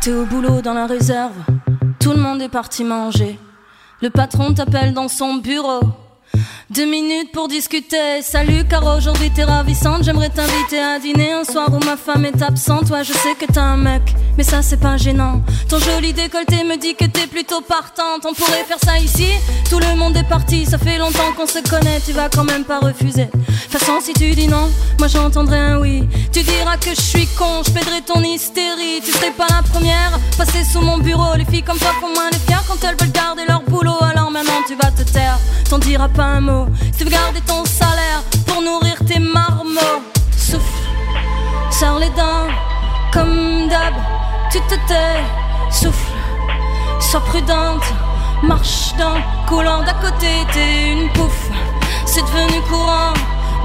T'es 0.02 0.14
au 0.14 0.26
boulot 0.26 0.62
dans 0.62 0.74
la 0.74 0.88
réserve, 0.88 1.36
tout 2.00 2.12
le 2.12 2.18
monde 2.18 2.42
est 2.42 2.50
parti 2.50 2.84
manger. 2.84 3.40
Le 4.02 4.10
patron 4.10 4.54
t'appelle 4.54 4.94
dans 4.94 5.08
son 5.08 5.36
bureau. 5.36 5.80
Deux 6.72 6.86
minutes 6.86 7.34
pour 7.34 7.50
discuter. 7.50 8.22
Salut 8.22 8.64
Caro, 8.66 8.96
aujourd'hui 8.96 9.30
t'es 9.30 9.44
ravissante. 9.44 10.06
J'aimerais 10.06 10.30
t'inviter 10.30 10.80
à 10.80 11.00
dîner 11.00 11.34
un 11.34 11.44
soir 11.44 11.68
où 11.68 11.84
ma 11.84 11.98
femme 11.98 12.24
est 12.24 12.42
absente. 12.42 12.90
Ouais, 12.90 13.04
je 13.04 13.12
sais 13.12 13.36
que 13.38 13.44
t'as 13.52 13.62
un 13.62 13.76
mec, 13.76 14.02
mais 14.38 14.44
ça 14.44 14.62
c'est 14.62 14.80
pas 14.80 14.96
gênant. 14.96 15.42
Ton 15.68 15.80
joli 15.80 16.14
décolleté 16.14 16.64
me 16.64 16.78
dit 16.78 16.96
que 16.96 17.04
t'es 17.04 17.28
plutôt 17.28 17.60
partante. 17.60 18.26
On 18.26 18.34
pourrait 18.34 18.64
faire 18.66 18.78
ça 18.82 18.98
ici. 19.00 19.28
Tout 19.70 19.80
le 19.80 19.98
monde 19.98 20.16
est 20.16 20.30
parti, 20.30 20.66
ça 20.66 20.78
fait 20.78 20.98
longtemps 20.98 21.34
qu'on 21.36 21.46
se 21.46 21.60
connaît. 21.70 22.00
Tu 22.06 22.14
vas 22.14 22.30
quand 22.30 22.46
même 22.46 22.64
pas 22.64 22.80
refuser. 22.80 23.26
De 23.26 23.32
toute 23.32 23.78
façon, 23.78 24.00
si 24.02 24.14
tu 24.14 24.32
dis 24.32 24.48
non, 24.48 24.70
moi 24.98 25.10
j'entendrai 25.10 25.58
un 25.60 25.80
oui. 25.82 26.08
Tu 26.32 26.42
diras 26.42 26.78
que 26.78 26.92
je 26.92 27.02
suis 27.02 27.28
con, 27.38 27.64
je 27.68 27.72
pèderai 27.72 28.00
ton 28.02 28.24
hystérie. 28.24 29.02
Tu 29.04 29.12
serais 29.12 29.32
pas 29.32 29.48
la 29.50 29.62
première, 29.62 30.18
passer 30.38 30.64
sous 30.64 30.80
mon 30.80 31.00
bureau. 31.00 31.36
Les 31.36 31.44
filles 31.44 31.64
comme 31.64 31.80
toi 31.80 31.92
font 32.00 32.14
moins 32.14 32.30
les 32.32 32.40
fiers 32.40 32.64
quand 32.66 32.82
elles 32.88 32.96
veulent 32.98 33.12
garder 33.12 33.44
leur 33.46 33.62
boulot. 33.64 34.02
Alors 34.02 34.32
maintenant 34.32 34.64
tu 34.66 34.76
vas 34.76 34.92
te 34.92 35.04
taire, 35.04 35.38
t'en 35.70 35.80
diras 35.80 36.08
pas 36.08 36.24
un 36.24 36.40
mot. 36.40 36.61
Tu 36.98 37.04
veux 37.04 37.10
garder 37.10 37.42
ton 37.42 37.64
salaire 37.66 38.22
pour 38.46 38.62
nourrir 38.62 38.96
tes 39.08 39.20
marmots. 39.20 40.02
Souffle, 40.38 40.84
serre 41.70 42.00
les 42.00 42.10
dents, 42.10 42.48
comme 43.12 43.68
d'hab, 43.70 43.94
tu 44.52 44.60
te 44.62 44.76
tais. 44.88 45.24
Souffle, 45.70 46.12
sois 47.00 47.22
prudente, 47.22 47.84
marche 48.44 48.94
dans 48.98 49.18
coulant 49.48 49.84
d'à 49.84 49.94
côté, 49.94 50.46
t'es 50.54 50.92
une 50.92 51.10
pouffe. 51.14 51.50
C'est 52.06 52.22
devenu 52.22 52.62
courant 52.70 53.14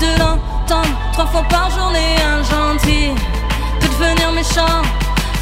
de 0.00 0.06
l'entendre 0.20 0.96
trois 1.12 1.26
fois 1.26 1.42
par 1.48 1.70
journée. 1.70 2.16
Un 2.22 2.42
gentil 2.42 3.10
peut 3.80 3.88
devenir 3.88 4.32
méchant. 4.32 4.82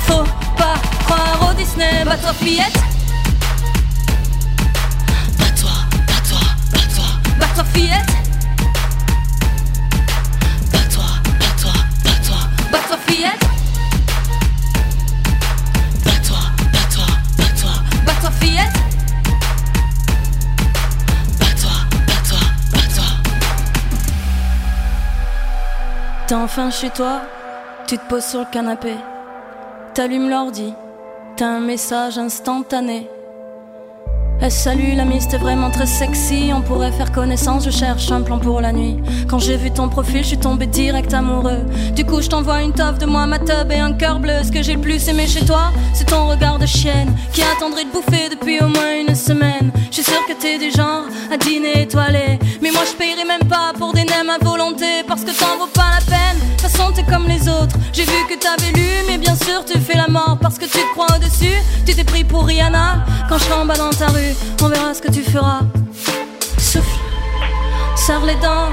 Faut 0.06 0.24
pas 0.56 0.76
croire 1.04 1.50
au 1.50 1.54
Disney, 1.54 2.04
bah 2.04 2.16
toi 2.16 2.32
fillette. 2.32 2.93
Bats-toi, 7.44 7.64
bats-toi 7.64 7.64
fillette. 7.64 8.10
Bats-toi, 10.72 11.04
bats-toi, 11.40 11.72
bats-toi, 12.04 12.36
bats-toi 12.72 12.96
fillette. 13.06 13.44
Bats-toi, 16.04 16.38
bats-toi, 16.72 17.06
bats-toi, 17.38 17.70
bats-toi 18.06 18.30
fillette. 18.30 18.76
Bats-toi, 21.38 21.76
bats-toi, 22.06 22.38
bats-toi. 22.72 23.10
T'es 26.26 26.34
enfin 26.34 26.70
chez 26.70 26.90
toi, 26.90 27.22
tu 27.86 27.98
te 27.98 28.08
poses 28.08 28.24
sur 28.24 28.40
le 28.40 28.46
canapé, 28.46 28.94
t'allumes 29.92 30.30
l'ordi, 30.30 30.74
t'as 31.36 31.46
un 31.46 31.60
message 31.60 32.18
instantané. 32.18 33.10
Eh 34.46 34.50
salut 34.50 34.94
l'ami, 34.94 35.22
c'était 35.22 35.38
vraiment 35.38 35.70
très 35.70 35.86
sexy, 35.86 36.50
on 36.54 36.60
pourrait 36.60 36.92
faire 36.92 37.10
connaissance, 37.12 37.64
je 37.64 37.70
cherche 37.70 38.10
un 38.10 38.20
plan 38.20 38.38
pour 38.38 38.60
la 38.60 38.72
nuit. 38.72 38.98
Quand 39.26 39.38
j'ai 39.38 39.56
vu 39.56 39.70
ton 39.70 39.88
profil, 39.88 40.18
je 40.18 40.28
suis 40.28 40.36
tombé 40.36 40.66
direct 40.66 41.14
amoureux. 41.14 41.64
Du 41.96 42.04
coup, 42.04 42.20
je 42.20 42.28
t'envoie 42.28 42.60
une 42.60 42.74
toffe 42.74 42.98
de 42.98 43.06
moi, 43.06 43.26
ma 43.26 43.38
tub 43.38 43.72
et 43.72 43.78
un 43.78 43.94
cœur 43.94 44.20
bleu. 44.20 44.44
Ce 44.44 44.52
que 44.52 44.62
j'ai 44.62 44.74
le 44.74 44.82
plus 44.82 45.08
aimé 45.08 45.26
chez 45.26 45.46
toi, 45.46 45.72
c'est 45.94 46.04
ton 46.04 46.26
regard 46.28 46.58
de 46.58 46.66
chienne 46.66 47.10
qui 47.32 47.40
attendrait 47.40 47.86
de 47.86 47.90
bouffer 47.90 48.28
depuis 48.30 48.60
au 48.60 48.68
moins 48.68 49.00
une 49.08 49.14
semaine. 49.14 49.72
Je 49.88 50.02
suis 50.02 50.04
sûr 50.04 50.20
que 50.28 50.34
t'es 50.34 50.58
du 50.58 50.70
genre 50.70 51.04
à 51.32 51.38
dîner 51.38 51.80
étoilé, 51.80 52.38
mais 52.60 52.70
moi 52.70 52.82
je 52.86 52.94
payerai 52.98 53.24
même 53.24 53.48
pas 53.48 53.72
pour 53.78 53.94
des 53.94 54.04
nems 54.04 54.28
à 54.28 54.44
volonté 54.44 55.04
parce 55.08 55.24
que 55.24 55.30
t'en 55.30 55.56
vaut 55.56 55.72
pas 55.72 55.88
la 55.98 56.04
peine. 56.04 56.53
T'es 56.94 57.02
comme 57.02 57.26
les 57.26 57.48
autres. 57.48 57.74
J'ai 57.92 58.04
vu 58.04 58.26
que 58.28 58.38
t'avais 58.38 58.70
lu, 58.70 58.88
mais 59.08 59.18
bien 59.18 59.34
sûr, 59.34 59.64
tu 59.64 59.76
fais 59.80 59.96
la 59.96 60.06
mort 60.06 60.38
parce 60.40 60.58
que 60.58 60.64
tu 60.64 60.78
te 60.78 60.92
crois 60.92 61.08
au-dessus. 61.16 61.56
Tu 61.84 61.92
t'es 61.92 62.04
pris 62.04 62.22
pour 62.22 62.46
Rihanna 62.46 63.04
quand 63.28 63.36
je 63.36 63.44
serai 63.44 63.54
en 63.54 63.66
bas 63.66 63.74
dans 63.74 63.90
ta 63.90 64.06
rue. 64.06 64.32
On 64.62 64.68
verra 64.68 64.94
ce 64.94 65.02
que 65.02 65.10
tu 65.10 65.22
feras. 65.22 65.62
Souffle, 66.56 67.00
serre 67.96 68.24
les 68.24 68.36
dents, 68.36 68.70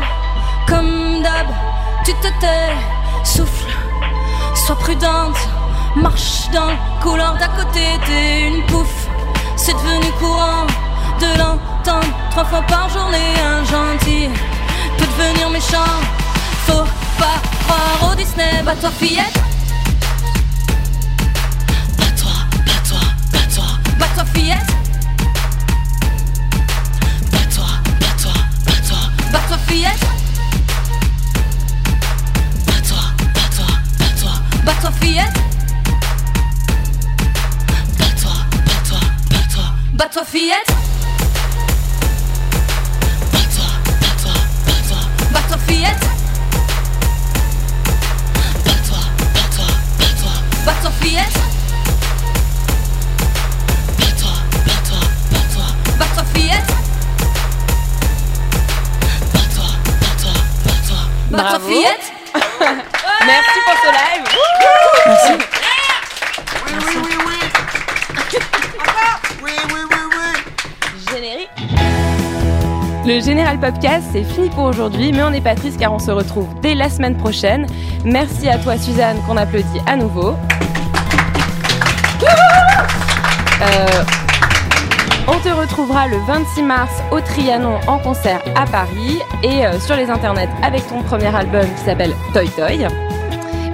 comme 0.68 1.24
d'hab. 1.24 1.48
Tu 2.06 2.14
te 2.14 2.28
tais, 2.40 2.76
souffle, 3.24 3.74
sois 4.54 4.78
prudente. 4.78 5.38
Marche 5.96 6.48
dans 6.54 6.70
le 6.70 7.02
couloir 7.02 7.38
d'à 7.40 7.48
côté, 7.48 7.82
t'es 8.06 8.48
une 8.50 8.64
pouffe. 8.68 9.08
C'est 9.56 9.74
devenu 9.74 10.12
courant 10.20 10.68
de 11.20 11.40
l'entendre 11.40 12.14
trois 12.30 12.46
fois 12.46 12.62
par 12.68 12.88
journée. 12.90 13.34
Un 13.44 13.64
gentil 13.64 14.30
peut 15.00 15.08
devenir 15.18 15.50
méchant. 15.50 15.98
Faut 16.68 16.86
pas 17.18 17.42
croire 17.72 18.12
au 18.12 18.16
Disney, 18.16 18.62
bah 18.64 18.76
toi 18.80 18.92
fillette. 18.92 19.34
Bats-toi, 21.98 22.32
bats-toi, 22.66 23.00
bats-toi, 23.32 23.66
bats-toi 24.00 24.26
fillette. 24.34 24.72
Bats-toi, 27.32 27.66
bats-toi, 28.00 28.34
bats-toi, 28.66 28.98
bats-toi 29.32 29.58
fillette. 29.68 30.06
Bats-toi, 32.68 33.04
bats-toi, 33.36 33.68
bats-toi, 34.00 34.34
bats-toi 34.66 34.92
fillette. 35.00 35.38
Bats-toi, 37.98 38.36
bats-toi, 38.66 39.00
bats-toi, 39.30 39.66
bats-toi 39.94 40.26
fillette. 40.26 40.72
Bats-toi, 43.32 43.70
bats-toi, 44.02 44.34
bats-toi, 44.66 45.00
bats-toi 45.34 45.58
fillette. 45.68 46.11
Bats-toi, 50.72 50.92
bats-toi 50.92 50.92
fillette. 51.02 51.38
Bats-toi, 54.00 54.34
bats-toi, 54.66 55.00
bats-toi, 55.32 55.66
bats-toi 56.00 56.24
fillette. 56.34 56.72
Bats-toi, 59.32 59.70
bats-toi. 61.40 62.72
Merci 63.26 63.60
pour 63.66 63.76
ce 63.84 63.90
live. 63.92 64.24
Oui, 64.32 64.44
oui, 66.78 66.94
oui, 66.96 67.16
oui. 67.28 67.40
Oui, 69.44 69.52
oui, 69.74 69.82
oui, 69.90 70.02
oui. 70.12 70.30
Générique. 71.14 71.56
Le 73.06 73.20
Général 73.20 73.60
Podcast, 73.60 74.06
c'est 74.14 74.24
fini 74.24 74.50
pour 74.50 74.66
aujourd'hui, 74.66 75.12
mais 75.12 75.24
on 75.24 75.32
n'est 75.32 75.42
pas 75.42 75.56
triste 75.56 75.80
car 75.80 75.92
on 75.92 76.00
se 76.00 76.12
retrouve 76.12 76.48
dès 76.62 76.76
la 76.76 76.90
semaine 76.90 77.18
prochaine. 77.18 77.66
Merci 78.06 78.48
à 78.48 78.58
toi 78.60 78.78
Suzanne 78.78 79.18
qu'on 79.28 79.38
applaudit 79.38 79.82
à 79.88 79.96
nouveau. 79.96 80.36
On 85.28 85.40
te 85.40 85.50
retrouvera 85.50 86.08
le 86.08 86.18
26 86.28 86.64
mars 86.64 86.92
au 87.12 87.20
Trianon 87.20 87.80
en 87.88 88.00
concert 88.00 88.42
à 88.56 88.66
Paris 88.66 89.20
et 89.44 89.66
euh, 89.66 89.80
sur 89.80 89.96
les 89.96 90.10
internets 90.10 90.50
avec 90.64 90.88
ton 90.88 91.02
premier 91.04 91.34
album 91.36 91.66
qui 91.78 91.84
s'appelle 91.84 92.14
Toy 92.34 92.50
Toy. 92.50 92.88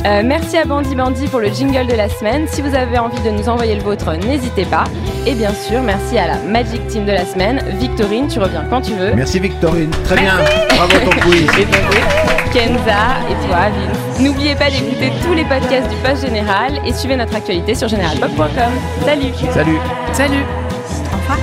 Euh, 0.06 0.22
merci 0.24 0.58
à 0.58 0.66
Bandy 0.66 0.96
Bandy 0.96 1.28
pour 1.28 1.40
le 1.40 1.50
jingle 1.50 1.88
de 1.88 1.96
la 1.96 2.08
semaine. 2.08 2.48
Si 2.48 2.62
vous 2.62 2.76
avez 2.76 2.98
envie 2.98 3.20
de 3.22 3.30
nous 3.30 3.50
envoyer 3.50 3.76
le 3.76 3.82
vôtre, 3.82 4.14
n'hésitez 4.14 4.66
pas. 4.66 4.86
Et 5.26 5.34
bien 5.34 5.54
sûr, 5.54 5.82
merci 5.82 6.18
à 6.18 6.28
la 6.28 6.38
Magic 6.38 6.86
Team 6.88 7.06
de 7.06 7.12
la 7.12 7.26
semaine. 7.26 7.62
Victorine, 7.80 8.28
tu 8.28 8.40
reviens 8.40 8.66
quand 8.70 8.82
tu 8.82 8.94
veux. 8.94 9.14
Merci 9.16 9.40
Victorine. 9.40 9.92
Très 10.06 10.16
bien. 10.16 10.36
Bravo 10.70 10.98
ton 11.04 11.20
quiz. 11.22 11.48
Kenza 12.52 13.20
et 13.30 13.48
toi, 13.48 13.70
Vince. 13.70 14.20
N'oubliez 14.20 14.56
pas 14.56 14.70
d'écouter 14.70 15.12
tous 15.24 15.34
les 15.34 15.44
podcasts 15.46 15.90
du 15.90 15.96
Poste 15.98 16.26
Général 16.26 16.80
et 16.86 16.94
suivez 16.94 17.16
notre 17.16 17.36
actualité 17.36 17.76
sur 17.76 17.88
généralpop.com. 17.88 18.74
Salut 19.06 19.34
Salut. 19.54 19.80
Salut. 20.14 20.46